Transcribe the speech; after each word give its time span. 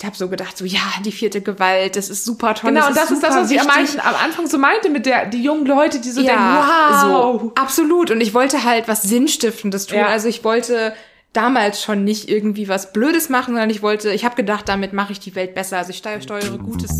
ich 0.00 0.06
habe 0.06 0.16
so 0.16 0.28
gedacht, 0.28 0.56
so 0.56 0.64
ja, 0.64 0.80
die 1.04 1.12
vierte 1.12 1.42
Gewalt, 1.42 1.94
das 1.94 2.08
ist 2.08 2.24
super 2.24 2.54
toll. 2.54 2.70
Genau, 2.72 2.88
und 2.88 2.96
das 2.96 3.10
ist 3.10 3.22
das, 3.22 3.34
was 3.34 3.50
ich 3.50 3.60
am, 3.60 3.66
meisten, 3.66 4.00
am 4.00 4.14
Anfang 4.14 4.46
so 4.46 4.56
meinte, 4.56 4.88
mit 4.88 5.04
der 5.04 5.26
die 5.26 5.42
jungen 5.42 5.66
Leute, 5.66 6.00
die 6.00 6.10
so 6.10 6.22
ja, 6.22 6.96
denken, 7.02 7.12
wow. 7.12 7.40
So, 7.42 7.52
absolut. 7.54 8.10
Und 8.10 8.22
ich 8.22 8.32
wollte 8.32 8.64
halt 8.64 8.88
was 8.88 9.02
Sinnstiftendes 9.02 9.84
tun. 9.86 9.98
Ja. 9.98 10.06
Also 10.06 10.28
ich 10.28 10.42
wollte 10.42 10.94
damals 11.34 11.82
schon 11.82 12.02
nicht 12.02 12.30
irgendwie 12.30 12.66
was 12.66 12.94
Blödes 12.94 13.28
machen, 13.28 13.52
sondern 13.52 13.68
ich 13.68 13.82
wollte, 13.82 14.10
ich 14.10 14.24
habe 14.24 14.36
gedacht, 14.36 14.70
damit 14.70 14.94
mache 14.94 15.12
ich 15.12 15.20
die 15.20 15.34
Welt 15.34 15.54
besser. 15.54 15.76
Also 15.76 15.90
ich 15.90 15.98
steuere, 15.98 16.22
steuere 16.22 16.56
Gutes. 16.56 16.98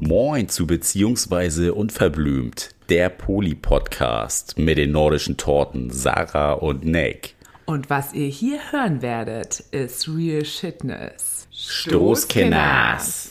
Moin 0.00 0.48
zu 0.48 0.66
Beziehungsweise 0.66 1.74
Unverblümt, 1.74 2.73
der 2.88 3.08
Poli-Podcast 3.08 4.58
mit 4.58 4.76
den 4.78 4.92
nordischen 4.92 5.36
Torten 5.36 5.90
Sarah 5.90 6.52
und 6.52 6.84
Nick. 6.84 7.34
Und 7.64 7.88
was 7.88 8.12
ihr 8.12 8.28
hier 8.28 8.60
hören 8.72 9.00
werdet, 9.00 9.60
ist 9.70 10.06
Real 10.08 10.44
Shitness. 10.44 11.48
Stoßkenners. 11.50 13.30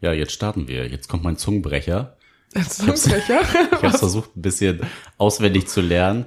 Ja, 0.00 0.12
jetzt 0.12 0.32
starten 0.32 0.68
wir. 0.68 0.88
Jetzt 0.88 1.08
kommt 1.08 1.22
mein 1.22 1.36
Zungenbrecher. 1.36 2.16
Zungenbrecher? 2.68 3.40
Ich 3.72 3.82
habe 3.82 3.98
versucht, 3.98 4.36
ein 4.36 4.42
bisschen 4.42 4.80
auswendig 5.18 5.68
zu 5.68 5.80
lernen. 5.80 6.26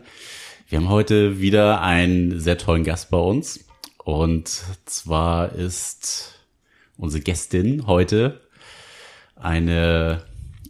Wir 0.70 0.80
haben 0.80 0.90
heute 0.90 1.40
wieder 1.40 1.82
einen 1.82 2.40
sehr 2.40 2.58
tollen 2.58 2.84
Gast 2.84 3.10
bei 3.10 3.18
uns. 3.18 3.66
Und 3.98 4.48
zwar 4.86 5.54
ist 5.54 6.35
unsere 6.98 7.22
Gästin 7.22 7.88
heute 7.88 8.42
eine 9.36 10.22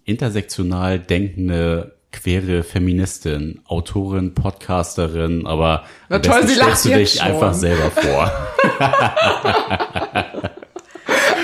intersektional 0.06 1.00
denkende 1.00 1.96
queere 2.12 2.64
Feministin, 2.64 3.62
Autorin, 3.68 4.34
Podcasterin, 4.34 5.46
aber 5.46 5.84
Na 6.10 6.16
am 6.18 6.22
toll, 6.24 6.41
besten 6.41 6.55
stellst 6.55 6.86
du 6.86 6.90
dich 6.90 7.14
schon. 7.16 7.22
einfach 7.27 7.54
selber 7.54 7.91
vor. 7.91 8.32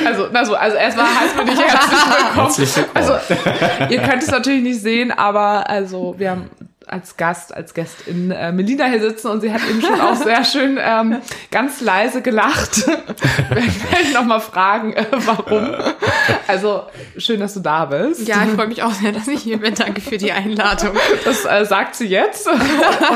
Also, 0.04 0.26
also, 0.26 0.56
also 0.56 0.78
erstmal 0.78 1.06
heißt 1.06 1.36
man 1.36 1.46
dich 1.46 1.60
herzlich 1.60 1.92
willkommen. 1.92 2.34
Herzlich 2.36 2.76
willkommen. 2.78 2.96
Also, 2.96 3.94
ihr 3.94 4.02
könnt 4.02 4.24
es 4.24 4.32
natürlich 4.32 4.64
nicht 4.64 4.82
sehen, 4.82 5.12
aber 5.12 5.70
also 5.70 6.16
wir 6.18 6.32
haben 6.32 6.50
als 6.88 7.16
Gast, 7.16 7.54
als 7.54 7.74
Gästin 7.74 8.32
äh, 8.32 8.52
Melina 8.52 8.86
hier 8.86 9.00
sitzen 9.00 9.28
und 9.28 9.42
sie 9.42 9.54
hat 9.54 9.62
eben 9.70 9.82
schon 9.82 10.02
auch 10.02 10.16
sehr 10.16 10.44
schön 10.44 10.80
ähm, 10.82 11.22
ganz 11.52 11.80
leise 11.80 12.22
gelacht. 12.22 12.88
Wir 13.50 13.58
werden 13.58 14.14
noch 14.14 14.26
mal 14.26 14.40
fragen, 14.40 14.94
äh, 14.94 15.06
warum. 15.12 15.76
Also 16.48 16.84
schön, 17.18 17.40
dass 17.40 17.54
du 17.54 17.60
da 17.60 17.86
bist. 17.86 18.28
Ja, 18.28 18.44
ich 18.44 18.52
freue 18.52 18.68
mich 18.68 18.82
auch 18.84 18.92
sehr, 18.92 19.12
dass 19.12 19.28
ich 19.28 19.42
hier 19.42 19.60
bin. 19.60 19.76
Danke 19.76 20.02
für 20.02 20.18
die 20.18 20.32
Einladung. 20.32 20.92
Das 21.24 21.46
äh, 21.46 21.66
sagt 21.66 21.96
sie 21.96 22.08
jetzt 22.08 22.48
und 22.48 22.60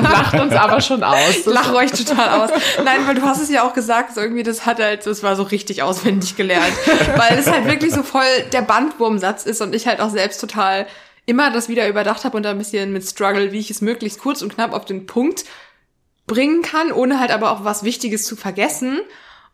lacht 0.03 0.39
uns 0.39 0.53
aber 0.53 0.79
schon 0.79 1.03
aus. 1.03 1.29
Ich 1.29 1.45
lache 1.45 1.75
euch 1.75 1.91
total 1.91 2.41
aus. 2.41 2.51
Nein, 2.83 2.99
weil 3.07 3.15
du 3.15 3.23
hast 3.23 3.41
es 3.41 3.49
ja 3.49 3.67
auch 3.67 3.73
gesagt, 3.73 4.13
so 4.13 4.21
irgendwie, 4.21 4.43
das 4.43 4.65
hat 4.65 4.79
halt, 4.79 5.05
das 5.05 5.23
war 5.23 5.35
so 5.35 5.43
richtig 5.43 5.81
auswendig 5.81 6.35
gelernt. 6.35 6.73
Weil 7.15 7.37
es 7.39 7.51
halt 7.51 7.65
wirklich 7.65 7.93
so 7.93 8.03
voll 8.03 8.23
der 8.53 8.61
Bandwurmsatz 8.61 9.45
ist 9.45 9.61
und 9.61 9.73
ich 9.73 9.87
halt 9.87 10.01
auch 10.01 10.09
selbst 10.09 10.39
total 10.39 10.85
immer 11.25 11.51
das 11.51 11.69
wieder 11.69 11.87
überdacht 11.87 12.23
habe 12.23 12.37
und 12.37 12.43
da 12.43 12.51
ein 12.51 12.57
bisschen 12.57 12.93
mit 12.93 13.03
Struggle, 13.03 13.51
wie 13.51 13.59
ich 13.59 13.71
es 13.71 13.81
möglichst 13.81 14.19
kurz 14.19 14.41
und 14.41 14.53
knapp 14.53 14.73
auf 14.73 14.85
den 14.85 15.05
Punkt 15.05 15.45
bringen 16.27 16.61
kann, 16.61 16.91
ohne 16.91 17.19
halt 17.19 17.31
aber 17.31 17.51
auch 17.51 17.63
was 17.63 17.83
Wichtiges 17.83 18.25
zu 18.25 18.35
vergessen. 18.35 18.99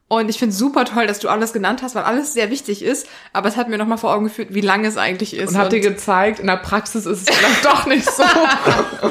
Und 0.07 0.29
ich 0.29 0.39
finde 0.39 0.53
super 0.53 0.83
toll, 0.83 1.07
dass 1.07 1.19
du 1.19 1.29
alles 1.29 1.53
genannt 1.53 1.81
hast, 1.81 1.95
weil 1.95 2.03
alles 2.03 2.33
sehr 2.33 2.49
wichtig 2.49 2.83
ist. 2.83 3.07
Aber 3.31 3.47
es 3.47 3.55
hat 3.55 3.69
mir 3.69 3.77
nochmal 3.77 3.97
vor 3.97 4.13
Augen 4.13 4.25
geführt, 4.25 4.49
wie 4.51 4.59
lang 4.59 4.83
es 4.83 4.97
eigentlich 4.97 5.33
ist. 5.33 5.51
Und 5.51 5.57
hat 5.57 5.71
dir 5.71 5.79
gezeigt, 5.79 6.41
in 6.41 6.47
der 6.47 6.57
Praxis 6.57 7.05
ist 7.05 7.29
es 7.29 7.33
vielleicht 7.33 7.63
doch 7.65 7.85
nicht 7.85 8.03
so. 8.03 8.23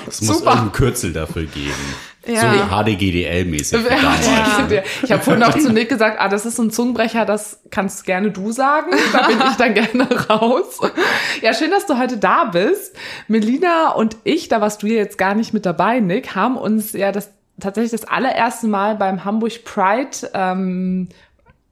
Es 0.06 0.20
muss 0.20 0.38
Super. 0.38 0.50
irgendein 0.50 0.72
Kürzel 0.72 1.14
dafür 1.14 1.44
geben. 1.44 1.94
Ja. 2.26 2.40
So 2.40 2.74
HDGDL-mäßig. 2.74 3.80
Ja. 4.70 4.82
Ich 5.02 5.10
habe 5.10 5.22
vorhin 5.22 5.40
noch 5.40 5.56
zu 5.58 5.72
Nick 5.72 5.88
gesagt, 5.88 6.20
ah, 6.20 6.28
das 6.28 6.46
ist 6.46 6.56
so 6.56 6.62
ein 6.62 6.70
Zungenbrecher, 6.70 7.24
das 7.24 7.60
kannst 7.70 8.04
gerne 8.04 8.30
du 8.30 8.52
sagen. 8.52 8.90
Da 9.12 9.26
bin 9.26 9.38
ich 9.48 9.56
dann 9.56 9.74
gerne 10.04 10.26
raus. 10.28 10.78
Ja, 11.40 11.54
schön, 11.54 11.70
dass 11.70 11.86
du 11.86 11.98
heute 11.98 12.18
da 12.18 12.44
bist. 12.44 12.94
Melina 13.28 13.92
und 13.92 14.16
ich, 14.24 14.48
da 14.48 14.60
warst 14.60 14.82
du 14.82 14.86
ja 14.86 14.96
jetzt 14.96 15.18
gar 15.18 15.34
nicht 15.34 15.54
mit 15.54 15.66
dabei, 15.66 16.00
Nick, 16.00 16.34
haben 16.34 16.56
uns 16.56 16.92
ja 16.92 17.10
das 17.10 17.30
tatsächlich 17.60 17.92
das 17.92 18.04
allererste 18.04 18.66
Mal 18.66 18.96
beim 18.96 19.24
Hamburg 19.24 19.64
Pride 19.64 20.30
ähm, 20.34 21.08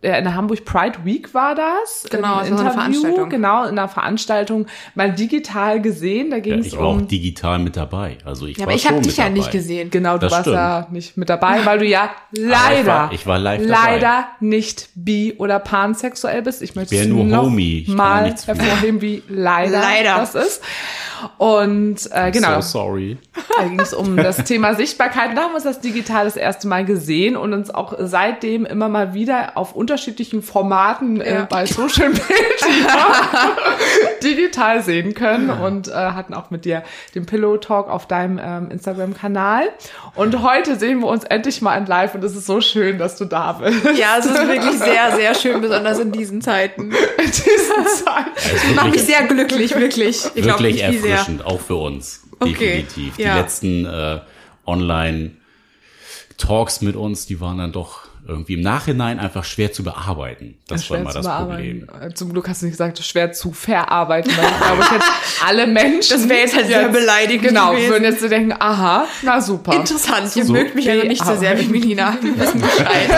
in 0.01 0.25
der 0.25 0.35
Hamburg 0.37 0.65
Pride 0.65 0.99
Week 1.05 1.35
war 1.35 1.57
das. 1.57 2.07
Genau, 2.09 2.39
das 2.39 2.51
war 2.53 2.61
eine 2.61 2.71
Veranstaltung. 2.71 3.29
Genau, 3.31 3.65
in 3.65 3.71
einer 3.71 3.89
Veranstaltung 3.89 4.67
mal 4.95 5.13
digital 5.13 5.83
gesehen. 5.83 6.31
Da 6.31 6.39
ging 6.39 6.55
Ja, 6.55 6.61
ich 6.65 6.77
war 6.79 6.89
um 6.91 6.99
auch 6.99 7.07
digital 7.09 7.59
mit 7.59 7.77
dabei. 7.77 8.17
Also 8.25 8.47
ich 8.47 8.57
ja, 8.59 8.61
war 8.61 8.69
aber 8.69 8.77
ich 8.77 8.87
habe 8.89 9.01
dich 9.01 9.17
ja 9.17 9.25
dabei. 9.25 9.39
nicht 9.39 9.51
gesehen. 9.51 9.91
Genau, 9.91 10.13
du 10.15 10.21
Das 10.21 10.31
warst 10.33 10.43
stimmt. 10.45 10.57
ja 10.57 10.87
nicht 10.91 11.17
mit 11.17 11.29
dabei, 11.29 11.67
weil 11.67 11.81
du 11.81 11.85
ja 11.85 12.11
ich 12.31 12.41
leider, 12.41 12.87
war- 12.87 13.13
ich 13.13 13.27
war 13.27 13.39
live 13.41 13.67
dabei. 13.67 13.73
leider 13.93 14.29
nicht 14.39 14.89
bi- 14.95 15.35
oder 15.37 15.59
pansexuell 15.59 16.43
bist. 16.43 16.63
Ich 16.63 16.77
möchte 16.77 16.91
bin 16.91 16.99
ja 16.99 17.05
es 17.05 17.11
nur 17.11 17.25
noch 17.25 17.43
Homie. 17.47 17.81
Ich 17.81 17.89
mal 17.89 18.33
hervorheben, 18.47 19.01
wie 19.01 19.25
leider, 19.29 19.81
Leider. 19.81 20.17
das 20.19 20.35
ist. 20.37 20.63
Und 21.37 22.09
äh, 22.13 22.31
genau, 22.31 22.61
So 22.61 22.79
sorry. 22.79 23.19
da 23.59 23.65
ging 23.65 23.81
es 23.81 23.93
um 23.93 24.17
das 24.17 24.45
Thema 24.45 24.75
Sichtbarkeit. 24.75 25.37
Da 25.37 25.43
haben 25.43 25.51
wir 25.51 25.57
uns 25.57 25.65
das 25.65 25.81
digital 25.81 26.25
das 26.25 26.37
erste 26.37 26.69
Mal 26.69 26.85
gesehen 26.85 27.37
und 27.37 27.53
uns 27.53 27.71
auch 27.71 27.95
seitdem 27.99 28.65
immer 28.65 28.89
mal 28.89 29.15
wieder 29.15 29.57
auf 29.57 29.75
unterschiedlichen 29.89 30.43
Formaten 30.43 31.21
äh, 31.23 31.35
Ja. 31.35 31.47
bei 31.49 31.65
Social 31.65 32.11
Media 32.11 32.25
digital 34.23 34.83
sehen 34.83 35.15
können 35.15 35.49
und 35.51 35.89
äh, 35.89 35.93
hatten 35.93 36.35
auch 36.35 36.51
mit 36.51 36.65
dir 36.67 36.83
den 37.15 37.25
Pillow 37.27 37.57
Talk 37.57 37.89
auf 37.89 38.07
deinem 38.07 38.39
ähm, 38.43 38.71
Instagram-Kanal. 38.71 39.71
Und 40.15 40.43
heute 40.43 40.77
sehen 40.77 41.01
wir 41.01 41.07
uns 41.09 41.25
endlich 41.25 41.63
mal 41.63 41.77
in 41.79 41.87
Live 41.87 42.15
und 42.15 42.23
es 42.23 42.37
ist 42.37 42.45
so 42.47 42.61
schön, 42.61 42.99
dass 42.99 43.17
du 43.17 43.25
da 43.25 43.53
bist. 43.53 43.83
Ja, 43.99 44.19
es 44.19 44.27
ist 44.27 44.47
wirklich 44.47 44.79
sehr, 44.79 45.17
sehr 45.17 45.35
schön, 45.35 45.61
besonders 45.63 45.99
in 45.99 46.13
diesen 46.13 46.43
Zeiten. 46.43 46.93
In 47.19 47.25
diesen 47.31 47.87
Zeiten. 48.05 48.75
Macht 48.77 48.91
mich 48.93 49.03
sehr 49.03 49.25
glücklich, 49.27 49.75
wirklich. 49.75 50.25
Ich 50.35 50.45
Wirklich 50.45 50.75
nicht, 50.83 51.05
erfrischend, 51.05 51.45
auch 51.45 51.61
für 51.61 51.75
uns. 51.77 52.23
Okay, 52.41 52.85
Definitiv. 52.89 53.19
ja. 53.19 53.35
Die 53.35 53.41
letzten 53.41 53.85
äh, 53.87 54.21
Online-Talks 54.67 56.81
mit 56.83 56.95
uns, 56.97 57.27
die 57.27 57.41
waren 57.41 57.59
dann 57.59 57.73
doch 57.73 58.08
irgendwie 58.29 58.55
im 58.55 58.61
Nachhinein 58.61 59.19
einfach 59.19 59.43
schwer 59.43 59.73
zu 59.73 59.83
bearbeiten. 59.83 60.59
Das 60.69 60.85
schwer 60.85 60.97
war 60.99 61.01
immer 61.03 61.13
das 61.15 61.25
bearbeiten. 61.25 61.87
Problem. 61.89 62.09
Äh, 62.11 62.15
Zum 62.15 62.31
Glück 62.33 62.47
hast 62.49 62.61
du 62.61 62.67
nicht 62.67 62.75
gesagt, 62.75 62.99
schwer 63.03 63.33
zu 63.33 63.53
verarbeiten. 63.53 64.31
Weil 64.37 64.45
ich 64.45 64.57
glaube, 64.59 64.83
ich 64.83 64.91
hätte 64.91 65.05
alle 65.47 65.67
Menschen. 65.67 66.11
Das 66.13 66.29
wäre 66.29 66.41
jetzt 66.41 66.55
halt 66.55 66.67
sehr 66.67 66.89
beleidigend 66.91 67.49
Genau, 67.49 67.71
gewesen. 67.73 67.89
würden 67.91 68.05
jetzt 68.05 68.21
so 68.21 68.29
denken, 68.29 68.55
aha, 68.59 69.07
na 69.23 69.41
super. 69.41 69.73
Interessant, 69.75 70.37
ihr 70.37 70.45
So. 70.45 70.53
mögt 70.53 70.75
mich 70.75 70.91
also 70.91 71.07
nicht 71.07 71.25
so 71.25 71.37
sehr 71.37 71.59
wie 71.59 71.67
Melina. 71.69 72.17
Wir 72.23 72.39
wissen 72.39 72.61
Bescheid. 72.61 73.09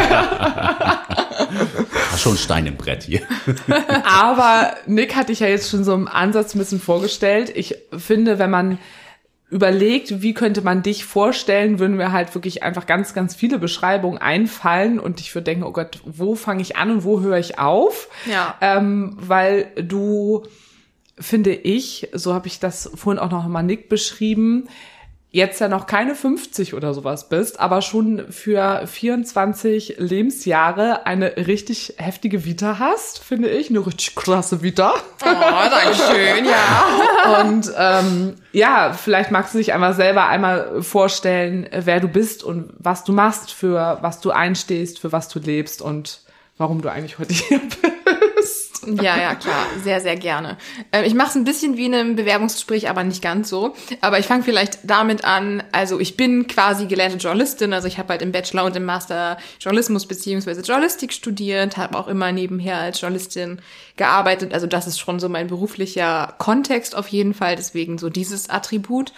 Schon 2.17 2.35
ein 2.35 2.39
Stein 2.39 2.67
im 2.67 2.77
Brett 2.77 3.03
hier. 3.05 3.23
Aber 4.05 4.75
Nick 4.87 5.17
hatte 5.17 5.33
ich 5.33 5.41
ja 5.41 5.49
jetzt 5.49 5.71
schon 5.71 5.85
so 5.85 5.95
im 5.95 6.07
Ansatz 6.07 6.55
ein 6.55 6.59
bisschen 6.59 6.81
vorgestellt. 6.81 7.51
Ich 7.55 7.75
finde, 7.97 8.39
wenn 8.39 8.51
man 8.51 8.79
überlegt, 9.51 10.23
wie 10.23 10.33
könnte 10.33 10.63
man 10.63 10.83
dich 10.83 11.05
vorstellen, 11.05 11.79
würden 11.79 11.97
mir 11.97 12.13
halt 12.13 12.35
wirklich 12.35 12.63
einfach 12.63 12.87
ganz, 12.87 13.15
ganz 13.15 13.35
viele 13.35 13.59
Beschreibungen 13.59 14.19
einfallen 14.19 15.01
und 15.01 15.21
ich 15.21 15.35
würde 15.35 15.45
denken, 15.45 15.65
oh 15.65 15.73
Gott, 15.73 16.01
wo 16.05 16.37
fange 16.37 16.63
ich 16.63 16.77
an 16.77 16.91
und 16.91 17.05
wo 17.05 17.21
höre 17.21 17.39
ich 17.39 17.59
auf? 17.59 18.09
Ja. 18.31 18.55
Ähm, 18.61 19.17
weil 19.19 19.73
du, 19.77 20.45
finde 21.19 21.53
ich, 21.53 22.09
so 22.13 22.33
habe 22.33 22.47
ich 22.47 22.61
das 22.61 22.91
vorhin 22.95 23.19
auch 23.19 23.31
noch 23.31 23.47
mal 23.49 23.63
Nick 23.63 23.89
beschrieben, 23.89 24.69
jetzt 25.33 25.61
ja 25.61 25.69
noch 25.69 25.87
keine 25.87 26.15
50 26.17 26.75
oder 26.75 26.93
sowas 26.93 27.29
bist, 27.29 27.61
aber 27.61 27.83
schon 27.83 28.31
für 28.33 28.87
24 28.87 29.97
Lebensjahre 29.99 31.07
eine 31.07 31.37
richtig 31.37 31.95
heftige 31.99 32.45
Vita 32.45 32.79
hast, 32.81 33.21
finde 33.21 33.49
ich. 33.49 33.71
Eine 33.71 33.87
richtig 33.87 34.17
krasse 34.17 34.63
Vita. 34.63 34.95
Oh, 35.23 35.25
danke 35.25 35.95
schön, 35.95 36.45
ja. 36.45 37.41
Und 37.43 37.73
ähm, 37.79 38.35
ja, 38.53 38.93
vielleicht 38.93 39.31
magst 39.31 39.55
du 39.55 39.59
dich 39.59 39.73
einfach 39.73 39.95
selber 39.95 40.27
einmal 40.27 40.83
vorstellen, 40.83 41.69
wer 41.73 42.01
du 42.01 42.09
bist 42.09 42.43
und 42.43 42.73
was 42.79 43.05
du 43.05 43.13
machst, 43.13 43.53
für 43.53 43.99
was 44.01 44.21
du 44.21 44.33
einstehst, 44.33 44.99
für 44.99 45.13
was 45.13 45.29
du 45.29 45.39
lebst 45.39 45.81
und 45.81 46.23
warum 46.59 46.83
du 46.83 46.89
eigentlich 46.89 47.19
heute 47.19 47.35
hier 47.35 47.61
bist. 47.61 47.81
Ja, 48.87 49.19
ja, 49.19 49.35
klar, 49.35 49.67
sehr, 49.83 50.01
sehr 50.01 50.17
gerne. 50.17 50.57
Ähm, 50.93 51.05
ich 51.05 51.15
mache 51.15 51.31
es 51.31 51.35
ein 51.35 51.45
bisschen 51.45 51.77
wie 51.77 51.87
in 51.87 51.95
einem 51.95 52.17
Bewerbungsgespräch, 52.17 52.89
aber 52.89 53.05
nicht 53.05 53.23
ganz 53.23 53.49
so. 53.49 53.75
Aber 54.01 54.19
ich 54.19 54.27
fange 54.27 54.43
vielleicht 54.43 54.79
damit 54.85 55.25
an, 55.25 55.63
also 55.73 56.01
ich 56.01 56.17
bin 56.17 56.47
quasi 56.47 56.87
gelernte 56.87 57.19
Journalistin, 57.19 57.73
also 57.73 57.89
ich 57.89 57.99
habe 57.99 58.11
halt 58.11 58.23
im 58.23 58.33
Bachelor 58.33 58.65
und 58.65 58.77
im 58.77 58.85
Master 58.85 59.39
Journalismus 59.61 60.07
beziehungsweise 60.07 60.63
Journalistik 60.63 61.13
studiert, 61.13 61.77
habe 61.77 61.99
auch 61.99 62.09
immer 62.09 62.33
nebenher 62.33 62.79
als 62.79 63.01
Journalistin 63.01 63.61
gearbeitet. 63.97 64.55
Also 64.55 64.67
das 64.67 64.87
ist 64.87 64.99
schon 64.99 65.21
so 65.21 65.29
mein 65.29 65.47
beruflicher 65.47 66.35
Kontext 66.39 66.95
auf 66.95 67.09
jeden 67.09 67.35
Fall, 67.35 67.57
deswegen 67.57 67.99
so 67.99 68.09
dieses 68.09 68.49
Attribut. 68.49 69.13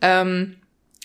Ähm, 0.00 0.56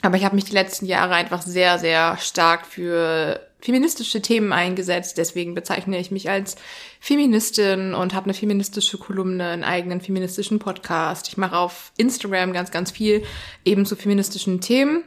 aber 0.01 0.17
ich 0.17 0.25
habe 0.25 0.35
mich 0.35 0.45
die 0.45 0.53
letzten 0.53 0.85
Jahre 0.85 1.15
einfach 1.15 1.41
sehr, 1.41 1.79
sehr 1.79 2.17
stark 2.17 2.67
für 2.67 3.39
feministische 3.65 4.21
Themen 4.21 4.53
eingesetzt. 4.53 5.17
Deswegen 5.17 5.55
bezeichne 5.55 5.99
ich 5.99 6.11
mich 6.11 6.29
als 6.29 6.55
Feministin 6.99 7.95
und 7.95 8.13
habe 8.13 8.25
eine 8.25 8.35
feministische 8.35 8.99
Kolumne, 8.99 9.47
einen 9.47 9.63
eigenen 9.63 10.01
feministischen 10.01 10.59
Podcast. 10.59 11.27
Ich 11.27 11.37
mache 11.37 11.57
auf 11.57 11.91
Instagram 11.97 12.53
ganz, 12.53 12.69
ganz 12.69 12.91
viel 12.91 13.23
eben 13.65 13.87
zu 13.87 13.95
feministischen 13.95 14.61
Themen 14.61 15.03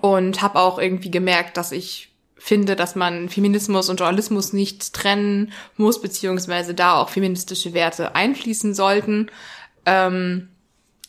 und 0.00 0.42
habe 0.42 0.58
auch 0.58 0.80
irgendwie 0.80 1.12
gemerkt, 1.12 1.56
dass 1.56 1.70
ich 1.70 2.10
finde, 2.36 2.74
dass 2.74 2.96
man 2.96 3.28
Feminismus 3.28 3.88
und 3.88 4.00
Journalismus 4.00 4.52
nicht 4.52 4.92
trennen 4.92 5.52
muss, 5.76 6.00
beziehungsweise 6.00 6.74
da 6.74 6.94
auch 6.94 7.10
feministische 7.10 7.74
Werte 7.74 8.16
einfließen 8.16 8.74
sollten. 8.74 9.30
Ähm, 9.86 10.48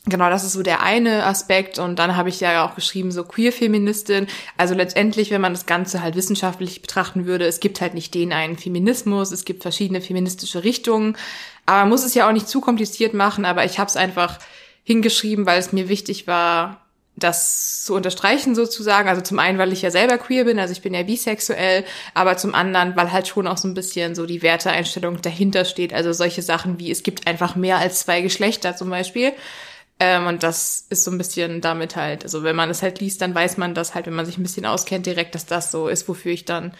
Genau, 0.06 0.30
das 0.30 0.44
ist 0.44 0.54
so 0.54 0.62
der 0.62 0.82
eine 0.82 1.26
Aspekt. 1.26 1.78
Und 1.78 1.98
dann 1.98 2.16
habe 2.16 2.30
ich 2.30 2.40
ja 2.40 2.64
auch 2.64 2.74
geschrieben, 2.74 3.12
so 3.12 3.22
Queer-Feministin. 3.24 4.28
Also 4.56 4.74
letztendlich, 4.74 5.30
wenn 5.30 5.42
man 5.42 5.52
das 5.52 5.66
Ganze 5.66 6.02
halt 6.02 6.16
wissenschaftlich 6.16 6.80
betrachten 6.80 7.26
würde, 7.26 7.44
es 7.44 7.60
gibt 7.60 7.80
halt 7.80 7.94
nicht 7.94 8.14
den 8.14 8.32
einen 8.32 8.56
Feminismus, 8.56 9.30
es 9.30 9.44
gibt 9.44 9.62
verschiedene 9.62 10.00
feministische 10.00 10.64
Richtungen. 10.64 11.16
Aber 11.66 11.80
man 11.80 11.90
muss 11.90 12.04
es 12.04 12.14
ja 12.14 12.26
auch 12.26 12.32
nicht 12.32 12.48
zu 12.48 12.60
kompliziert 12.60 13.12
machen, 13.12 13.44
aber 13.44 13.64
ich 13.64 13.78
habe 13.78 13.88
es 13.88 13.96
einfach 13.96 14.38
hingeschrieben, 14.84 15.44
weil 15.44 15.60
es 15.60 15.72
mir 15.72 15.88
wichtig 15.88 16.26
war, 16.26 16.80
das 17.16 17.84
zu 17.84 17.94
unterstreichen 17.94 18.54
sozusagen. 18.54 19.08
Also 19.08 19.20
zum 19.20 19.38
einen, 19.38 19.58
weil 19.58 19.72
ich 19.72 19.82
ja 19.82 19.90
selber 19.90 20.16
queer 20.18 20.44
bin, 20.44 20.58
also 20.58 20.72
ich 20.72 20.80
bin 20.80 20.94
ja 20.94 21.02
bisexuell, 21.02 21.84
aber 22.14 22.38
zum 22.38 22.54
anderen, 22.54 22.96
weil 22.96 23.12
halt 23.12 23.28
schon 23.28 23.46
auch 23.46 23.58
so 23.58 23.68
ein 23.68 23.74
bisschen 23.74 24.14
so 24.14 24.26
die 24.26 24.42
Werteeinstellung 24.42 25.20
dahinter 25.20 25.66
steht. 25.66 25.92
Also 25.92 26.12
solche 26.12 26.42
Sachen 26.42 26.78
wie, 26.78 26.90
es 26.90 27.02
gibt 27.02 27.26
einfach 27.26 27.54
mehr 27.54 27.78
als 27.78 28.00
zwei 28.00 28.22
Geschlechter 28.22 28.74
zum 28.76 28.88
Beispiel. 28.88 29.32
Ähm, 30.00 30.26
und 30.26 30.42
das 30.42 30.86
ist 30.88 31.04
so 31.04 31.10
ein 31.10 31.18
bisschen 31.18 31.60
damit 31.60 31.94
halt, 31.94 32.24
also 32.24 32.42
wenn 32.42 32.56
man 32.56 32.70
es 32.70 32.82
halt 32.82 33.00
liest, 33.00 33.20
dann 33.20 33.34
weiß 33.34 33.58
man 33.58 33.74
das 33.74 33.94
halt, 33.94 34.06
wenn 34.06 34.14
man 34.14 34.24
sich 34.24 34.38
ein 34.38 34.42
bisschen 34.42 34.64
auskennt, 34.64 35.04
direkt, 35.04 35.34
dass 35.34 35.44
das 35.44 35.70
so 35.70 35.88
ist, 35.88 36.08
wofür 36.08 36.32
ich 36.32 36.46
dann 36.46 36.72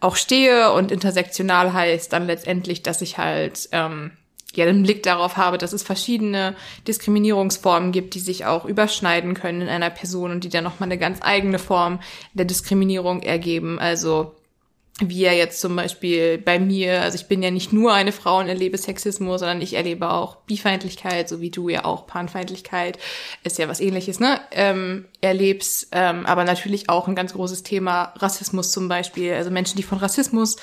auch 0.00 0.16
stehe. 0.16 0.72
Und 0.72 0.92
intersektional 0.92 1.72
heißt 1.72 2.12
dann 2.12 2.26
letztendlich, 2.26 2.82
dass 2.82 3.00
ich 3.00 3.16
halt 3.16 3.70
ähm, 3.72 4.12
ja 4.54 4.66
den 4.66 4.82
Blick 4.82 5.02
darauf 5.02 5.38
habe, 5.38 5.56
dass 5.56 5.72
es 5.72 5.82
verschiedene 5.82 6.54
Diskriminierungsformen 6.86 7.90
gibt, 7.90 8.14
die 8.14 8.20
sich 8.20 8.44
auch 8.44 8.66
überschneiden 8.66 9.32
können 9.32 9.62
in 9.62 9.68
einer 9.68 9.90
Person 9.90 10.30
und 10.30 10.44
die 10.44 10.50
dann 10.50 10.64
nochmal 10.64 10.88
eine 10.88 10.98
ganz 10.98 11.20
eigene 11.22 11.58
Form 11.58 12.00
der 12.34 12.44
Diskriminierung 12.44 13.22
ergeben. 13.22 13.78
Also 13.78 14.34
wie 15.00 15.20
ja 15.20 15.32
jetzt 15.32 15.60
zum 15.60 15.76
Beispiel 15.76 16.38
bei 16.38 16.58
mir, 16.58 17.02
also 17.02 17.14
ich 17.14 17.28
bin 17.28 17.42
ja 17.42 17.50
nicht 17.50 17.72
nur 17.72 17.92
eine 17.94 18.10
Frau 18.10 18.38
und 18.38 18.48
erlebe 18.48 18.76
Sexismus, 18.78 19.40
sondern 19.40 19.62
ich 19.62 19.74
erlebe 19.74 20.10
auch 20.10 20.36
Bifeindlichkeit, 20.36 21.28
so 21.28 21.40
wie 21.40 21.50
du 21.50 21.68
ja 21.68 21.84
auch 21.84 22.06
Panfeindlichkeit, 22.06 22.98
ist 23.44 23.58
ja 23.58 23.68
was 23.68 23.80
ähnliches, 23.80 24.18
ne? 24.18 24.40
Ähm, 24.50 25.06
erlebst, 25.20 25.88
ähm, 25.92 26.26
aber 26.26 26.44
natürlich 26.44 26.88
auch 26.88 27.06
ein 27.06 27.14
ganz 27.14 27.32
großes 27.32 27.62
Thema 27.62 28.12
Rassismus 28.16 28.72
zum 28.72 28.88
Beispiel. 28.88 29.34
Also 29.34 29.50
Menschen, 29.50 29.76
die 29.76 29.84
von 29.84 29.98
Rassismus 29.98 30.56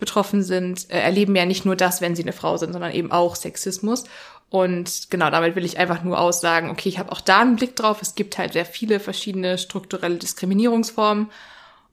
betroffen 0.00 0.42
sind, 0.42 0.90
äh, 0.90 1.00
erleben 1.00 1.36
ja 1.36 1.46
nicht 1.46 1.64
nur 1.64 1.76
das, 1.76 2.00
wenn 2.00 2.16
sie 2.16 2.22
eine 2.22 2.32
Frau 2.32 2.56
sind, 2.56 2.72
sondern 2.72 2.92
eben 2.92 3.12
auch 3.12 3.36
Sexismus. 3.36 4.04
Und 4.50 5.10
genau, 5.10 5.30
damit 5.30 5.54
will 5.56 5.64
ich 5.64 5.78
einfach 5.78 6.02
nur 6.02 6.18
aussagen, 6.18 6.70
okay, 6.70 6.88
ich 6.88 6.98
habe 6.98 7.12
auch 7.12 7.20
da 7.20 7.40
einen 7.40 7.56
Blick 7.56 7.76
drauf. 7.76 8.02
Es 8.02 8.14
gibt 8.14 8.38
halt 8.38 8.52
sehr 8.52 8.66
viele 8.66 9.00
verschiedene 9.00 9.58
strukturelle 9.58 10.16
Diskriminierungsformen. 10.16 11.30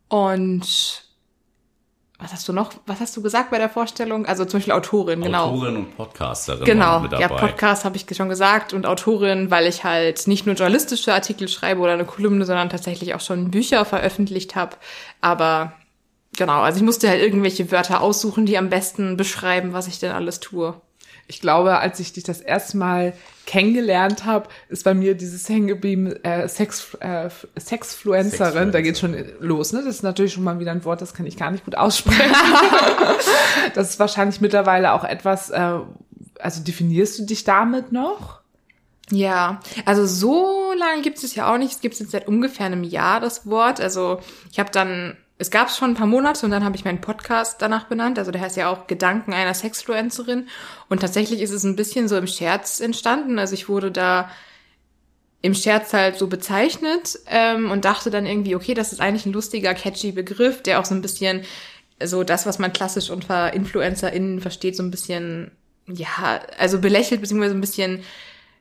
Und 0.09 1.02
was 2.23 2.33
hast 2.33 2.47
du 2.47 2.53
noch, 2.53 2.73
was 2.85 2.99
hast 2.99 3.15
du 3.17 3.21
gesagt 3.21 3.51
bei 3.51 3.57
der 3.57 3.69
Vorstellung? 3.69 4.25
Also 4.25 4.45
zum 4.45 4.59
Beispiel 4.59 4.73
Autorin, 4.73 5.21
genau. 5.21 5.49
Autorin 5.49 5.75
und 5.75 5.97
Podcasterin. 5.97 6.63
Genau, 6.63 7.05
ja, 7.05 7.27
Podcast 7.27 7.85
habe 7.85 7.97
ich 7.97 8.05
schon 8.15 8.29
gesagt 8.29 8.73
und 8.73 8.85
Autorin, 8.85 9.51
weil 9.51 9.67
ich 9.67 9.83
halt 9.83 10.27
nicht 10.27 10.45
nur 10.45 10.55
journalistische 10.55 11.13
Artikel 11.13 11.47
schreibe 11.47 11.81
oder 11.81 11.93
eine 11.93 12.05
Kolumne, 12.05 12.45
sondern 12.45 12.69
tatsächlich 12.69 13.13
auch 13.13 13.21
schon 13.21 13.51
Bücher 13.51 13.85
veröffentlicht 13.85 14.55
habe. 14.55 14.77
Aber 15.21 15.73
genau, 16.37 16.61
also 16.61 16.77
ich 16.77 16.83
musste 16.83 17.09
halt 17.09 17.21
irgendwelche 17.21 17.71
Wörter 17.71 18.01
aussuchen, 18.01 18.45
die 18.45 18.57
am 18.57 18.69
besten 18.69 19.17
beschreiben, 19.17 19.73
was 19.73 19.87
ich 19.87 19.99
denn 19.99 20.11
alles 20.11 20.39
tue. 20.39 20.75
Ich 21.27 21.41
glaube, 21.41 21.77
als 21.79 21.99
ich 21.99 22.13
dich 22.13 22.23
das 22.23 22.41
erste 22.41 22.77
Mal 22.77 23.13
kennengelernt 23.45 24.25
habe, 24.25 24.49
ist 24.69 24.83
bei 24.83 24.93
mir 24.93 25.15
dieses 25.15 25.47
hängen 25.47 25.67
geblieben, 25.67 26.13
äh, 26.23 26.47
Sex, 26.47 26.95
äh, 26.99 27.29
Sexfluencerin, 27.59 28.71
da 28.71 28.81
geht 28.81 28.97
schon 28.97 29.15
los, 29.39 29.73
ne? 29.73 29.83
Das 29.85 29.95
ist 29.95 30.03
natürlich 30.03 30.33
schon 30.33 30.43
mal 30.43 30.59
wieder 30.59 30.71
ein 30.71 30.85
Wort, 30.85 31.01
das 31.01 31.13
kann 31.13 31.25
ich 31.25 31.37
gar 31.37 31.51
nicht 31.51 31.65
gut 31.65 31.75
aussprechen. 31.75 32.35
das 33.73 33.91
ist 33.91 33.99
wahrscheinlich 33.99 34.41
mittlerweile 34.41 34.93
auch 34.93 35.03
etwas, 35.03 35.49
äh, 35.49 35.79
also 36.39 36.61
definierst 36.61 37.19
du 37.19 37.25
dich 37.25 37.43
damit 37.43 37.91
noch? 37.91 38.41
Ja, 39.09 39.59
also 39.85 40.05
so 40.05 40.73
lange 40.77 41.01
gibt 41.01 41.21
es 41.23 41.35
ja 41.35 41.53
auch 41.53 41.57
nicht. 41.57 41.73
Es 41.73 41.81
gibt 41.81 41.99
jetzt 41.99 42.11
seit 42.11 42.27
ungefähr 42.27 42.65
einem 42.65 42.83
Jahr 42.83 43.19
das 43.19 43.45
Wort. 43.45 43.81
Also 43.81 44.19
ich 44.51 44.59
habe 44.59 44.71
dann 44.71 45.17
es 45.37 45.49
gab 45.51 45.67
es 45.67 45.77
schon 45.77 45.91
ein 45.91 45.95
paar 45.95 46.07
Monate 46.07 46.45
und 46.45 46.51
dann 46.51 46.63
habe 46.63 46.75
ich 46.75 46.85
meinen 46.85 47.01
Podcast 47.01 47.61
danach 47.61 47.85
benannt. 47.85 48.19
Also 48.19 48.31
der 48.31 48.41
heißt 48.41 48.55
ja 48.55 48.69
auch 48.69 48.87
Gedanken 48.87 49.33
einer 49.33 49.53
Sexfluencerin. 49.53 50.47
Und 50.89 51.01
tatsächlich 51.01 51.41
ist 51.41 51.51
es 51.51 51.63
ein 51.63 51.75
bisschen 51.75 52.07
so 52.07 52.17
im 52.17 52.27
Scherz 52.27 52.79
entstanden. 52.79 53.39
Also 53.39 53.53
ich 53.55 53.67
wurde 53.67 53.91
da 53.91 54.29
im 55.41 55.53
Scherz 55.53 55.91
halt 55.91 56.17
so 56.17 56.27
bezeichnet 56.27 57.19
ähm, 57.27 57.71
und 57.71 57.83
dachte 57.83 58.09
dann 58.09 58.25
irgendwie, 58.25 58.55
okay, 58.55 58.73
das 58.73 58.93
ist 58.93 59.01
eigentlich 59.01 59.25
ein 59.25 59.33
lustiger, 59.33 59.73
catchy 59.73 60.13
Begriff, 60.13 60.63
der 60.63 60.79
auch 60.79 60.85
so 60.85 60.95
ein 60.95 61.01
bisschen 61.01 61.43
so 62.01 62.23
das, 62.23 62.45
was 62.45 62.59
man 62.59 62.71
klassisch 62.71 63.09
unter 63.09 63.53
InfluencerInnen 63.53 64.39
versteht, 64.39 64.77
so 64.77 64.83
ein 64.83 64.91
bisschen, 64.91 65.51
ja, 65.87 66.39
also 66.57 66.79
belächelt, 66.79 67.21
beziehungsweise 67.21 67.55
ein 67.55 67.61
bisschen 67.61 68.03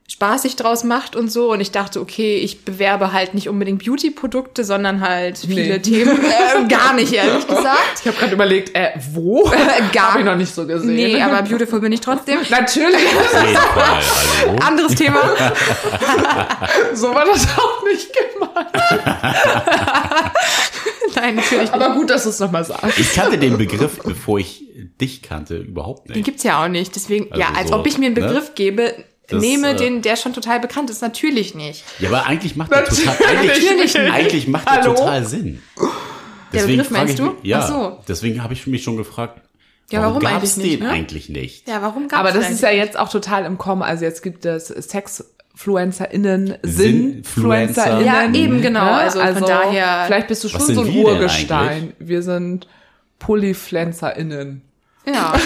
spaßig 0.08 0.56
draus 0.56 0.84
macht 0.84 1.16
und 1.16 1.30
so. 1.30 1.52
Und 1.52 1.60
ich 1.60 1.70
dachte, 1.70 2.00
okay, 2.00 2.36
ich 2.36 2.64
bewerbe 2.64 3.12
halt 3.12 3.34
nicht 3.34 3.48
unbedingt 3.48 3.84
Beauty-Produkte, 3.84 4.64
sondern 4.64 5.00
halt 5.00 5.38
viele 5.38 5.74
nee. 5.74 5.78
Themen. 5.78 6.18
Äh, 6.32 6.66
gar 6.66 6.94
nicht, 6.94 7.12
ehrlich 7.12 7.46
gesagt. 7.46 8.00
Ich 8.00 8.06
habe 8.06 8.16
gerade 8.16 8.32
überlegt, 8.34 8.74
äh, 8.74 8.90
wo? 9.12 9.44
gar 9.92 10.12
Hab 10.14 10.18
ich 10.18 10.24
noch 10.24 10.36
nicht 10.36 10.52
so 10.54 10.66
gesehen. 10.66 10.94
Nee, 10.94 11.20
aber 11.20 11.42
beautiful 11.42 11.80
bin 11.80 11.92
ich 11.92 12.00
trotzdem. 12.00 12.40
Natürlich. 12.50 13.02
Fall, 13.02 14.56
Anderes 14.60 14.94
Thema. 14.94 15.20
so 16.94 17.14
war 17.14 17.24
das 17.26 17.46
auch 17.56 17.84
nicht 17.84 18.08
gemeint. 18.12 18.68
Nein, 21.14 21.36
natürlich 21.36 21.70
nicht. 21.70 21.74
Aber 21.74 21.94
gut, 21.94 22.10
dass 22.10 22.24
du 22.24 22.30
es 22.30 22.38
nochmal 22.38 22.64
sagst. 22.64 22.98
Ich 22.98 23.12
kannte 23.12 23.38
den 23.38 23.58
Begriff, 23.58 23.98
bevor 24.02 24.38
ich 24.38 24.64
dich 25.00 25.22
kannte, 25.22 25.56
überhaupt 25.56 26.08
nicht. 26.08 26.16
Den 26.16 26.24
gibt's 26.24 26.42
ja 26.42 26.64
auch 26.64 26.68
nicht. 26.68 26.94
Deswegen, 26.94 27.30
also 27.30 27.40
ja, 27.40 27.52
als 27.54 27.68
so, 27.68 27.76
ob 27.76 27.86
ich 27.86 27.98
mir 27.98 28.06
einen 28.06 28.14
ne? 28.14 28.22
Begriff 28.22 28.48
ne? 28.48 28.52
gebe, 28.54 28.94
das, 29.28 29.40
nehme 29.40 29.70
äh, 29.70 29.76
den, 29.76 30.02
der 30.02 30.16
schon 30.16 30.32
total 30.32 30.60
bekannt 30.60 30.90
ist. 30.90 31.00
Natürlich 31.02 31.54
nicht. 31.54 31.84
Ja, 31.98 32.08
aber 32.08 32.26
eigentlich 32.26 32.56
macht 32.56 32.72
der 32.72 32.84
total, 32.84 33.16
eigentlich, 33.26 33.98
eigentlich 33.98 34.48
macht 34.48 34.68
der 34.68 34.82
total 34.82 35.24
Sinn. 35.24 35.62
Der 36.52 36.64
Begriff 36.64 36.90
meinst 36.90 37.14
ich, 37.14 37.20
du? 37.20 37.34
Ja, 37.42 37.66
so. 37.66 37.98
deswegen 38.06 38.42
habe 38.42 38.52
ich 38.52 38.66
mich 38.66 38.82
schon 38.82 38.96
gefragt, 38.96 39.40
ja, 39.90 40.00
warum, 40.00 40.22
warum 40.22 40.40
gab's 40.40 40.54
eigentlich 40.54 40.54
den 40.54 40.62
nicht, 40.62 40.80
ne? 40.82 40.88
eigentlich 40.90 41.28
nicht? 41.28 41.68
Ja, 41.68 41.82
warum 41.82 42.08
gab's 42.08 42.20
Aber 42.20 42.32
das 42.32 42.50
ist 42.50 42.62
ja 42.62 42.70
jetzt 42.70 42.98
auch 42.98 43.10
total 43.10 43.44
im 43.44 43.58
Kommen. 43.58 43.82
Also 43.82 44.04
jetzt 44.04 44.22
gibt 44.22 44.44
es 44.46 44.68
SexfluencerInnen, 44.68 46.56
SinfluencerInnen. 46.62 48.06
Ja, 48.06 48.32
eben 48.32 48.62
genau. 48.62 48.90
Also, 48.92 49.20
also 49.20 49.40
von 49.40 49.48
daher. 49.48 50.04
Vielleicht 50.06 50.28
bist 50.28 50.44
du 50.44 50.48
schon 50.48 50.60
so 50.60 50.82
ein 50.82 50.96
Urgestein. 50.96 51.92
Wir 51.98 52.22
sind 52.22 52.66
PolyfluencerInnen. 53.18 54.62
Ja. 55.06 55.34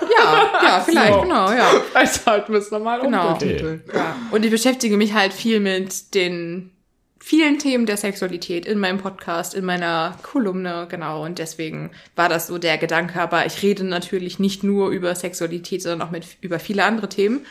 Ja, 0.00 0.50
ja, 0.62 0.80
vielleicht, 0.84 1.14
so. 1.14 1.20
genau, 1.22 1.50
ja. 1.50 1.68
Vielleicht 1.90 2.14
sollten 2.24 2.52
wir 2.52 2.60
es 2.60 2.70
nochmal 2.70 3.00
genau. 3.00 3.32
umtiteln. 3.32 3.82
Ja. 3.92 4.16
Und 4.30 4.44
ich 4.44 4.50
beschäftige 4.50 4.96
mich 4.96 5.14
halt 5.14 5.32
viel 5.32 5.60
mit 5.60 6.14
den 6.14 6.70
vielen 7.18 7.58
Themen 7.58 7.86
der 7.86 7.96
Sexualität 7.96 8.66
in 8.66 8.78
meinem 8.78 8.98
Podcast, 8.98 9.54
in 9.54 9.64
meiner 9.64 10.16
Kolumne, 10.22 10.86
genau. 10.90 11.24
Und 11.24 11.38
deswegen 11.38 11.90
war 12.16 12.28
das 12.28 12.46
so 12.46 12.58
der 12.58 12.78
Gedanke. 12.78 13.20
Aber 13.20 13.46
ich 13.46 13.62
rede 13.62 13.84
natürlich 13.84 14.38
nicht 14.38 14.64
nur 14.64 14.88
über 14.88 15.14
Sexualität, 15.14 15.82
sondern 15.82 16.08
auch 16.08 16.10
mit, 16.10 16.24
über 16.40 16.58
viele 16.58 16.84
andere 16.84 17.08
Themen. 17.08 17.44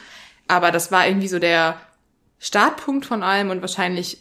Aber 0.48 0.72
das 0.72 0.92
war 0.92 1.08
irgendwie 1.08 1.28
so 1.28 1.40
der 1.40 1.80
Startpunkt 2.40 3.06
von 3.06 3.22
allem 3.22 3.52
und 3.52 3.62
wahrscheinlich 3.62 4.18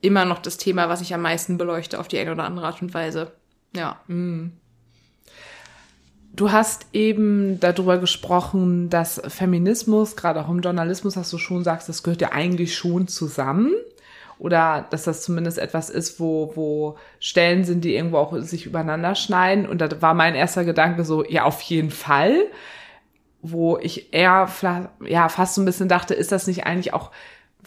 immer 0.00 0.24
noch 0.24 0.38
das 0.38 0.56
Thema, 0.56 0.88
was 0.88 1.00
ich 1.00 1.12
am 1.12 1.22
meisten 1.22 1.58
beleuchte 1.58 1.98
auf 1.98 2.08
die 2.08 2.18
eine 2.18 2.32
oder 2.32 2.44
andere 2.44 2.66
Art 2.66 2.80
und 2.80 2.94
Weise. 2.94 3.32
Ja. 3.74 4.00
Mm. 4.06 4.52
Du 6.36 6.52
hast 6.52 6.86
eben 6.92 7.58
darüber 7.60 7.96
gesprochen, 7.96 8.90
dass 8.90 9.22
Feminismus, 9.26 10.16
gerade 10.16 10.44
auch 10.44 10.50
im 10.50 10.60
Journalismus, 10.60 11.14
dass 11.14 11.30
du 11.30 11.38
schon 11.38 11.64
sagst, 11.64 11.88
das 11.88 12.02
gehört 12.02 12.20
ja 12.20 12.32
eigentlich 12.32 12.76
schon 12.76 13.08
zusammen. 13.08 13.72
Oder 14.38 14.86
dass 14.90 15.04
das 15.04 15.22
zumindest 15.22 15.56
etwas 15.58 15.88
ist, 15.88 16.20
wo, 16.20 16.52
wo 16.54 16.98
Stellen 17.20 17.64
sind, 17.64 17.84
die 17.84 17.94
irgendwo 17.94 18.18
auch 18.18 18.36
sich 18.40 18.66
übereinander 18.66 19.14
schneiden. 19.14 19.66
Und 19.66 19.80
da 19.80 20.02
war 20.02 20.12
mein 20.12 20.34
erster 20.34 20.66
Gedanke 20.66 21.04
so, 21.04 21.24
ja, 21.24 21.44
auf 21.44 21.62
jeden 21.62 21.90
Fall. 21.90 22.34
Wo 23.40 23.78
ich 23.78 24.12
eher, 24.12 24.46
ja, 25.06 25.28
fast 25.30 25.54
so 25.54 25.62
ein 25.62 25.64
bisschen 25.64 25.88
dachte, 25.88 26.12
ist 26.12 26.32
das 26.32 26.46
nicht 26.46 26.66
eigentlich 26.66 26.92
auch 26.92 27.12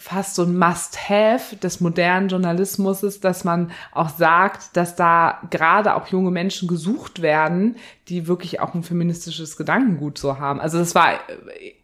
fast 0.00 0.34
so 0.34 0.44
ein 0.44 0.56
Must-Have 0.56 1.56
des 1.56 1.80
modernen 1.80 2.28
Journalismus 2.28 3.02
ist, 3.02 3.22
dass 3.22 3.44
man 3.44 3.70
auch 3.92 4.08
sagt, 4.08 4.74
dass 4.74 4.96
da 4.96 5.42
gerade 5.50 5.94
auch 5.94 6.06
junge 6.06 6.30
Menschen 6.30 6.68
gesucht 6.68 7.20
werden, 7.20 7.76
die 8.08 8.26
wirklich 8.26 8.60
auch 8.60 8.74
ein 8.74 8.82
feministisches 8.82 9.58
Gedankengut 9.58 10.16
so 10.16 10.38
haben. 10.38 10.58
Also 10.58 10.78
das 10.78 10.94
war 10.94 11.12
äh, 11.12 11.74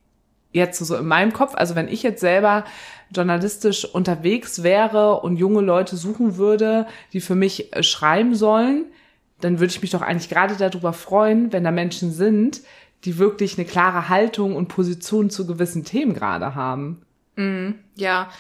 jetzt 0.51 0.79
so 0.79 0.97
in 0.97 1.07
meinem 1.07 1.35
Kopf. 1.35 1.55
Also 1.57 1.75
wenn 1.75 1.89
ich 1.89 2.03
jetzt 2.03 2.21
selber 2.21 2.65
journalistisch 3.11 3.85
unterwegs 3.85 4.63
wäre 4.63 5.21
und 5.21 5.37
junge 5.37 5.61
Leute 5.61 5.97
suchen 5.97 6.39
würde, 6.39 6.87
die 7.13 7.21
für 7.21 7.35
mich 7.35 7.77
äh, 7.77 7.83
schreiben 7.83 8.35
sollen, 8.35 8.87
dann 9.43 9.61
würde 9.61 9.73
ich 9.73 9.83
mich 9.83 9.91
doch 9.91 10.01
eigentlich 10.01 10.31
gerade 10.31 10.57
darüber 10.57 10.95
freuen, 10.95 11.53
wenn 11.53 11.65
da 11.65 11.71
Menschen 11.71 12.13
sind, 12.13 12.63
die 13.05 13.19
wirklich 13.19 13.59
eine 13.59 13.67
klare 13.67 14.09
Haltung 14.09 14.57
und 14.57 14.69
Position 14.69 15.29
zu 15.29 15.47
gewissen 15.47 15.85
Themen 15.85 16.15
gerade 16.15 16.55
haben. 16.55 17.03
Ja. 17.97 18.31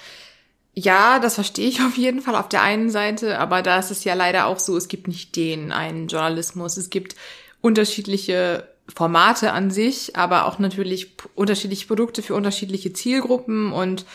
Ja, 0.75 1.19
das 1.21 1.37
verstehe 1.37 1.69
ich 1.69 1.81
auf 1.83 1.97
jeden 1.97 2.21
Fall 2.21 2.35
auf 2.35 2.49
der 2.49 2.62
einen 2.62 2.91
Seite, 2.91 3.38
aber 3.38 3.62
da 3.62 3.79
ist 3.79 3.91
es 3.91 4.05
ja 4.05 4.15
leider 4.15 4.47
auch 4.47 4.59
so, 4.59 4.76
es 4.76 4.88
gibt 4.88 5.09
nicht 5.09 5.37
den 5.37 5.73
einen 5.73 6.09
Journalismus. 6.09 6.76
Es 6.76 6.91
gibt 6.91 7.17
unterschiedliche 7.61 8.69
Formate 8.95 9.53
an 9.53 9.71
sich, 9.71 10.17
aber 10.17 10.47
auch 10.47 10.59
natürlich 10.59 11.17
unterschiedliche 11.35 11.87
Produkte 11.87 12.23
für 12.23 12.35
unterschiedliche 12.35 12.93
Zielgruppen 12.93 13.73
und 13.73 14.07